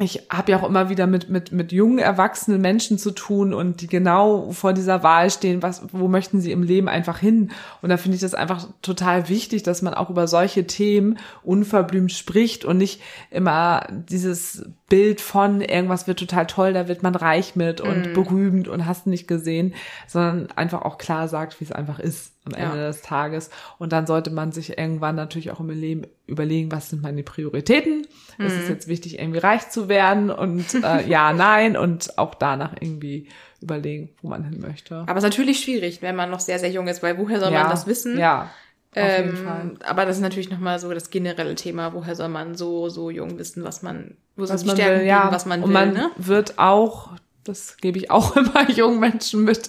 ich 0.00 0.26
habe 0.30 0.52
ja 0.52 0.58
auch 0.58 0.66
immer 0.66 0.88
wieder 0.88 1.06
mit, 1.06 1.28
mit, 1.28 1.52
mit 1.52 1.72
jungen, 1.72 1.98
erwachsenen 1.98 2.60
Menschen 2.60 2.96
zu 2.98 3.10
tun 3.10 3.52
und 3.52 3.82
die 3.82 3.86
genau 3.86 4.50
vor 4.50 4.72
dieser 4.72 5.02
Wahl 5.02 5.30
stehen, 5.30 5.62
was, 5.62 5.82
wo 5.92 6.08
möchten 6.08 6.40
sie 6.40 6.52
im 6.52 6.62
Leben 6.62 6.88
einfach 6.88 7.18
hin? 7.18 7.50
Und 7.82 7.90
da 7.90 7.98
finde 7.98 8.14
ich 8.14 8.22
das 8.22 8.34
einfach 8.34 8.66
total 8.82 9.28
wichtig, 9.28 9.62
dass 9.62 9.82
man 9.82 9.92
auch 9.94 10.08
über 10.08 10.26
solche 10.26 10.66
Themen 10.66 11.18
unverblümt 11.42 12.12
spricht 12.12 12.64
und 12.64 12.78
nicht 12.78 13.02
immer 13.30 13.86
dieses 13.90 14.64
Bild 14.90 15.20
von 15.20 15.60
irgendwas 15.62 16.08
wird 16.08 16.18
total 16.18 16.46
toll, 16.46 16.72
da 16.74 16.88
wird 16.88 17.02
man 17.04 17.14
reich 17.14 17.54
mit 17.54 17.80
und 17.80 18.10
mm. 18.10 18.12
berühmt 18.12 18.68
und 18.68 18.86
hast 18.86 19.06
nicht 19.06 19.28
gesehen, 19.28 19.72
sondern 20.08 20.50
einfach 20.56 20.82
auch 20.82 20.98
klar 20.98 21.28
sagt, 21.28 21.60
wie 21.60 21.64
es 21.64 21.72
einfach 21.72 22.00
ist 22.00 22.34
am 22.44 22.54
Ende 22.54 22.76
ja. 22.76 22.86
des 22.88 23.00
Tages. 23.00 23.50
Und 23.78 23.92
dann 23.92 24.08
sollte 24.08 24.30
man 24.30 24.50
sich 24.50 24.76
irgendwann 24.76 25.14
natürlich 25.14 25.52
auch 25.52 25.60
im 25.60 25.70
Leben 25.70 26.08
überlegen, 26.26 26.72
was 26.72 26.90
sind 26.90 27.02
meine 27.02 27.22
Prioritäten? 27.22 28.06
Mm. 28.36 28.42
Ist 28.42 28.56
es 28.56 28.64
mhm. 28.64 28.74
jetzt 28.74 28.88
wichtig, 28.88 29.20
irgendwie 29.20 29.38
reich 29.38 29.70
zu 29.70 29.88
werden? 29.88 30.28
Und 30.28 30.74
äh, 30.74 31.06
ja, 31.08 31.32
nein. 31.34 31.76
Und 31.76 32.18
auch 32.18 32.34
danach 32.34 32.74
irgendwie 32.80 33.28
überlegen, 33.60 34.10
wo 34.22 34.28
man 34.28 34.42
hin 34.42 34.60
möchte. 34.60 34.96
Aber 34.96 35.12
es 35.12 35.18
ist 35.18 35.30
natürlich 35.30 35.60
schwierig, 35.60 36.02
wenn 36.02 36.16
man 36.16 36.30
noch 36.30 36.40
sehr, 36.40 36.58
sehr 36.58 36.70
jung 36.70 36.88
ist, 36.88 37.00
weil 37.02 37.16
woher 37.16 37.38
soll 37.38 37.52
ja. 37.52 37.62
man 37.62 37.70
das 37.70 37.86
wissen? 37.86 38.18
Ja. 38.18 38.50
Ähm, 38.94 39.78
aber 39.84 40.04
das 40.04 40.16
ist 40.16 40.22
natürlich 40.22 40.50
nochmal 40.50 40.80
so 40.80 40.92
das 40.92 41.10
generelle 41.10 41.54
Thema, 41.54 41.92
woher 41.94 42.16
soll 42.16 42.28
man 42.28 42.56
so, 42.56 42.88
so 42.88 43.08
jung 43.08 43.38
wissen, 43.38 43.62
was 43.62 43.82
man, 43.82 44.16
die 44.46 44.70
Stärken 44.70 45.00
will, 45.00 45.06
ja. 45.06 45.28
was 45.30 45.46
man 45.46 45.60
will. 45.60 45.66
Und 45.66 45.72
man 45.72 45.92
ne? 45.92 46.10
wird 46.16 46.58
auch, 46.58 47.10
das 47.44 47.76
gebe 47.78 47.98
ich 47.98 48.10
auch 48.10 48.36
immer 48.36 48.70
jungen 48.70 49.00
Menschen 49.00 49.44
mit, 49.44 49.68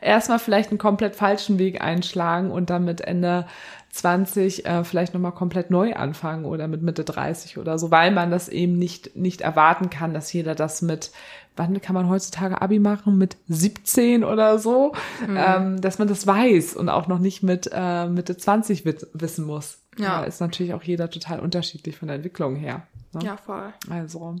erstmal 0.00 0.38
vielleicht 0.38 0.70
einen 0.70 0.78
komplett 0.78 1.16
falschen 1.16 1.58
Weg 1.58 1.80
einschlagen 1.80 2.50
und 2.50 2.70
dann 2.70 2.84
mit 2.84 3.00
Ende 3.00 3.46
20 3.90 4.66
äh, 4.66 4.84
vielleicht 4.84 5.14
nochmal 5.14 5.32
komplett 5.32 5.70
neu 5.70 5.94
anfangen 5.94 6.44
oder 6.44 6.68
mit 6.68 6.82
Mitte 6.82 7.04
30 7.04 7.58
oder 7.58 7.78
so, 7.78 7.90
weil 7.90 8.10
man 8.10 8.30
das 8.30 8.48
eben 8.48 8.78
nicht, 8.78 9.16
nicht 9.16 9.40
erwarten 9.40 9.90
kann, 9.90 10.14
dass 10.14 10.32
jeder 10.32 10.54
das 10.54 10.82
mit 10.82 11.10
wann 11.58 11.80
kann 11.80 11.94
man 11.94 12.08
heutzutage 12.08 12.62
Abi 12.62 12.78
machen? 12.78 13.18
Mit 13.18 13.36
17 13.48 14.24
oder 14.24 14.58
so, 14.58 14.92
mhm. 15.26 15.36
ähm, 15.36 15.80
dass 15.80 15.98
man 15.98 16.08
das 16.08 16.26
weiß 16.26 16.74
und 16.74 16.88
auch 16.88 17.08
noch 17.08 17.18
nicht 17.18 17.42
mit 17.42 17.68
äh, 17.72 18.06
Mitte 18.06 18.36
20 18.36 18.84
wissen 18.84 19.44
muss. 19.44 19.78
Ja. 19.98 20.20
Da 20.20 20.24
ist 20.24 20.40
natürlich 20.40 20.72
auch 20.74 20.82
jeder 20.82 21.10
total 21.10 21.40
unterschiedlich 21.40 21.96
von 21.96 22.08
der 22.08 22.16
Entwicklung 22.16 22.56
her. 22.56 22.86
Ne? 23.12 23.24
Ja, 23.24 23.36
voll. 23.36 23.72
Also. 23.90 24.36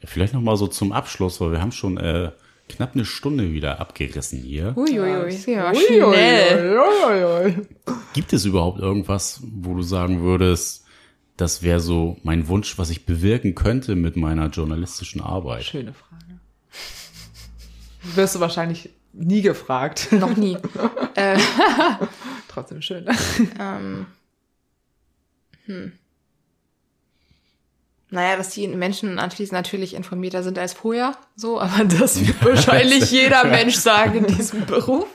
Ja, 0.00 0.06
vielleicht 0.06 0.34
noch 0.34 0.40
mal 0.40 0.56
so 0.56 0.66
zum 0.66 0.92
Abschluss, 0.92 1.40
weil 1.40 1.52
wir 1.52 1.60
haben 1.60 1.72
schon 1.72 1.98
äh, 1.98 2.30
knapp 2.68 2.94
eine 2.94 3.04
Stunde 3.04 3.52
wieder 3.52 3.80
abgerissen 3.80 4.40
hier. 4.40 4.74
Uiuiui, 4.76 5.36
ja, 5.46 5.70
ui, 5.70 5.76
schnell. 5.76 6.78
Ui, 6.78 7.24
ui, 7.24 7.66
Gibt 8.14 8.32
es 8.32 8.44
überhaupt 8.44 8.80
irgendwas, 8.80 9.42
wo 9.42 9.74
du 9.74 9.82
sagen 9.82 10.22
würdest, 10.22 10.83
das 11.36 11.62
wäre 11.62 11.80
so 11.80 12.16
mein 12.22 12.48
Wunsch, 12.48 12.78
was 12.78 12.90
ich 12.90 13.06
bewirken 13.06 13.54
könnte 13.54 13.96
mit 13.96 14.16
meiner 14.16 14.48
journalistischen 14.48 15.20
Arbeit. 15.20 15.64
Schöne 15.64 15.92
Frage. 15.92 16.40
Wirst 18.14 18.34
du 18.34 18.40
wahrscheinlich 18.40 18.90
nie 19.12 19.42
gefragt. 19.42 20.12
Noch 20.12 20.36
nie. 20.36 20.56
äh. 21.14 21.38
Trotzdem 22.48 22.82
schön. 22.82 23.06
ähm. 23.58 24.06
hm. 25.66 25.92
Naja, 28.10 28.36
dass 28.36 28.50
die 28.50 28.68
Menschen 28.68 29.18
anschließend 29.18 29.54
natürlich 29.54 29.94
informierter 29.94 30.44
sind 30.44 30.56
als 30.56 30.72
vorher, 30.72 31.16
so, 31.34 31.60
aber 31.60 31.84
das 31.84 32.20
wird 32.24 32.44
wahrscheinlich 32.44 33.10
jeder 33.10 33.44
Mensch 33.44 33.74
sagen 33.74 34.24
in 34.24 34.36
diesem 34.36 34.64
Beruf. 34.66 35.06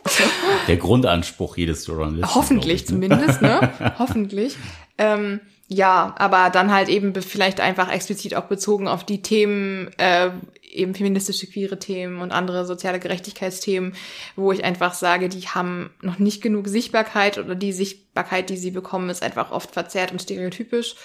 Der 0.68 0.76
Grundanspruch 0.76 1.56
jedes 1.56 1.88
Journalisten. 1.88 2.36
Hoffentlich 2.36 2.84
ich, 2.84 2.90
ne? 2.90 3.08
zumindest, 3.08 3.42
ne? 3.42 3.72
Hoffentlich. 3.98 4.58
Ähm, 4.98 5.40
ja, 5.72 6.16
aber 6.18 6.50
dann 6.50 6.72
halt 6.72 6.90
eben 6.90 7.14
vielleicht 7.22 7.62
einfach 7.62 7.92
explizit 7.92 8.34
auch 8.34 8.46
bezogen 8.46 8.88
auf 8.88 9.04
die 9.04 9.22
Themen, 9.22 9.92
äh, 10.00 10.32
eben 10.64 10.96
feministische 10.96 11.46
queere 11.46 11.78
Themen 11.78 12.22
und 12.22 12.32
andere 12.32 12.66
soziale 12.66 13.00
Gerechtigkeitsthemen, 13.00 13.94
wo 14.36 14.52
ich 14.52 14.64
einfach 14.64 14.96
sage, 14.96 15.30
die 15.30 15.42
haben 15.42 15.92
noch 16.02 16.18
nicht 16.18 16.42
genug 16.42 16.68
Sichtbarkeit 16.68 17.38
oder 17.38 17.54
die 17.54 17.72
Sichtbarkeit, 17.72 18.50
die 18.50 18.58
sie 18.58 18.72
bekommen, 18.72 19.12
ist 19.12 19.22
einfach 19.22 19.52
oft 19.52 19.72
verzerrt 19.72 20.12
und 20.12 20.24
stereotypisch, 20.24 20.96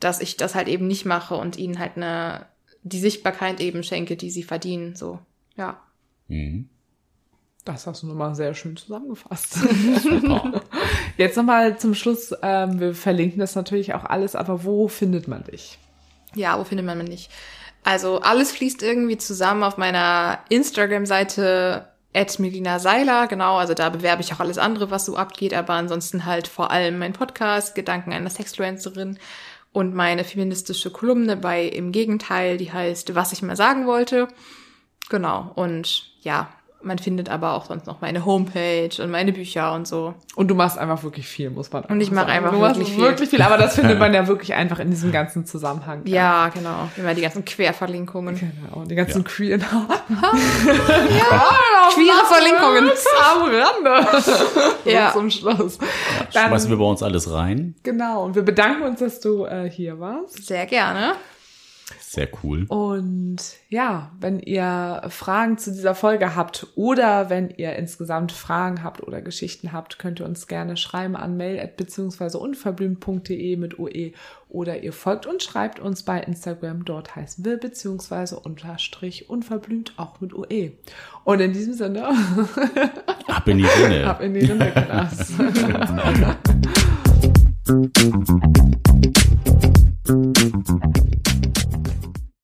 dass 0.00 0.20
ich 0.20 0.36
das 0.36 0.54
halt 0.54 0.68
eben 0.68 0.86
nicht 0.86 1.06
mache 1.06 1.36
und 1.36 1.56
ihnen 1.56 1.78
halt 1.78 1.96
eine 1.96 2.46
die 2.82 3.00
Sichtbarkeit 3.00 3.60
eben 3.60 3.82
schenke, 3.82 4.16
die 4.16 4.30
sie 4.30 4.42
verdienen. 4.42 4.96
So, 4.96 5.18
ja. 5.56 5.80
Mhm. 6.28 6.68
Das 7.64 7.86
hast 7.86 8.02
du 8.02 8.06
nochmal 8.06 8.34
sehr 8.34 8.54
schön 8.54 8.76
zusammengefasst. 8.76 9.58
Jetzt 11.18 11.36
nochmal 11.36 11.78
zum 11.78 11.94
Schluss, 11.94 12.34
ähm, 12.42 12.80
wir 12.80 12.94
verlinken 12.94 13.38
das 13.38 13.54
natürlich 13.54 13.92
auch 13.92 14.04
alles, 14.04 14.34
aber 14.34 14.64
wo 14.64 14.88
findet 14.88 15.28
man 15.28 15.44
dich? 15.44 15.78
Ja, 16.34 16.58
wo 16.58 16.64
findet 16.64 16.86
man 16.86 16.98
mich? 16.98 17.28
Also 17.84 18.20
alles 18.20 18.52
fließt 18.52 18.82
irgendwie 18.82 19.18
zusammen 19.18 19.62
auf 19.62 19.76
meiner 19.76 20.38
Instagram-Seite 20.48 21.88
at 22.14 22.38
Melina 22.38 22.78
Seiler, 22.78 23.26
genau, 23.26 23.56
also 23.56 23.74
da 23.74 23.88
bewerbe 23.88 24.22
ich 24.22 24.32
auch 24.32 24.40
alles 24.40 24.58
andere, 24.58 24.90
was 24.90 25.06
so 25.06 25.16
abgeht, 25.16 25.54
aber 25.54 25.74
ansonsten 25.74 26.24
halt 26.26 26.48
vor 26.48 26.70
allem 26.70 26.98
mein 26.98 27.12
Podcast, 27.12 27.74
Gedanken 27.74 28.12
einer 28.12 28.30
Sexfluencerin 28.30 29.18
und 29.72 29.94
meine 29.94 30.24
feministische 30.24 30.90
Kolumne 30.90 31.36
bei 31.36 31.64
Im 31.64 31.92
Gegenteil, 31.92 32.56
die 32.56 32.72
heißt 32.72 33.14
Was 33.14 33.32
ich 33.32 33.42
mal 33.42 33.56
sagen 33.56 33.86
wollte. 33.86 34.28
Genau, 35.08 35.52
und 35.54 36.10
ja, 36.22 36.50
man 36.82 36.98
findet 36.98 37.28
aber 37.28 37.54
auch 37.54 37.66
sonst 37.66 37.86
noch 37.86 38.00
meine 38.00 38.24
Homepage 38.24 38.90
und 39.02 39.10
meine 39.10 39.32
Bücher 39.32 39.72
und 39.74 39.86
so. 39.86 40.14
Und 40.34 40.48
du 40.48 40.54
machst 40.54 40.78
einfach 40.78 41.02
wirklich 41.02 41.26
viel, 41.26 41.50
muss 41.50 41.70
man. 41.72 41.84
Und 41.84 42.00
ich 42.00 42.10
mache 42.10 42.26
einfach 42.26 42.52
du 42.52 42.60
wirklich 42.60 42.90
viel. 42.92 43.02
wirklich 43.02 43.28
viel. 43.30 43.42
Aber 43.42 43.58
das 43.58 43.74
findet 43.74 43.98
man 44.00 44.14
ja 44.14 44.26
wirklich 44.26 44.54
einfach 44.54 44.78
in 44.78 44.90
diesem 44.90 45.12
ganzen 45.12 45.44
Zusammenhang. 45.46 46.02
Ja, 46.06 46.14
ja. 46.14 46.48
genau. 46.48 46.88
Immer 46.96 47.14
die 47.14 47.22
ganzen 47.22 47.44
Querverlinkungen. 47.44 48.36
Genau. 48.36 48.84
Die 48.84 48.94
ganzen 48.94 49.22
ja. 49.22 49.28
queer. 49.28 49.58
ja, 49.58 49.66
queere 51.92 52.24
Verlinkungen. 52.26 52.90
Am 53.30 53.42
Rande. 53.42 54.06
ja. 54.84 55.12
Zum 55.12 55.30
Schluss. 55.30 55.78
Ja, 56.32 56.46
schmeißen 56.48 56.70
wir 56.70 56.78
bei 56.78 56.84
uns 56.84 57.02
alles 57.02 57.30
rein. 57.30 57.74
Genau. 57.82 58.24
Und 58.24 58.34
wir 58.34 58.42
bedanken 58.42 58.82
uns, 58.82 59.00
dass 59.00 59.20
du 59.20 59.44
äh, 59.44 59.70
hier 59.70 60.00
warst. 60.00 60.46
Sehr 60.46 60.66
gerne. 60.66 61.14
Sehr 62.12 62.28
cool. 62.42 62.64
Und 62.66 63.36
ja, 63.68 64.10
wenn 64.18 64.40
ihr 64.40 65.00
Fragen 65.10 65.58
zu 65.58 65.70
dieser 65.70 65.94
Folge 65.94 66.34
habt 66.34 66.66
oder 66.74 67.30
wenn 67.30 67.50
ihr 67.50 67.76
insgesamt 67.76 68.32
Fragen 68.32 68.82
habt 68.82 69.00
oder 69.00 69.22
Geschichten 69.22 69.72
habt, 69.72 70.00
könnt 70.00 70.18
ihr 70.18 70.26
uns 70.26 70.48
gerne 70.48 70.76
schreiben 70.76 71.14
an 71.14 71.36
mail 71.36 71.64
bzw. 71.76 72.36
unverblümt.de 72.36 73.54
mit 73.54 73.78
UE 73.78 74.10
oder 74.48 74.82
ihr 74.82 74.92
folgt 74.92 75.26
und 75.26 75.40
schreibt 75.40 75.78
uns 75.78 76.02
bei 76.02 76.18
Instagram, 76.18 76.84
dort 76.84 77.14
heißen 77.14 77.44
wir 77.44 77.58
bzw. 77.58 78.34
unterstrich 78.42 79.30
unverblümt 79.30 79.92
auch 79.96 80.20
mit 80.20 80.34
UE. 80.34 80.72
Und 81.22 81.38
in 81.38 81.52
diesem 81.52 81.74
Sinne. 81.74 82.08
Ab 83.28 83.46
in 83.46 83.58
die 83.58 83.66
Rinne. 83.66 84.10
Ab 84.10 84.20
in 84.20 84.34
die 84.34 84.46
Rinne, 84.46 84.72
genau. 84.74 85.06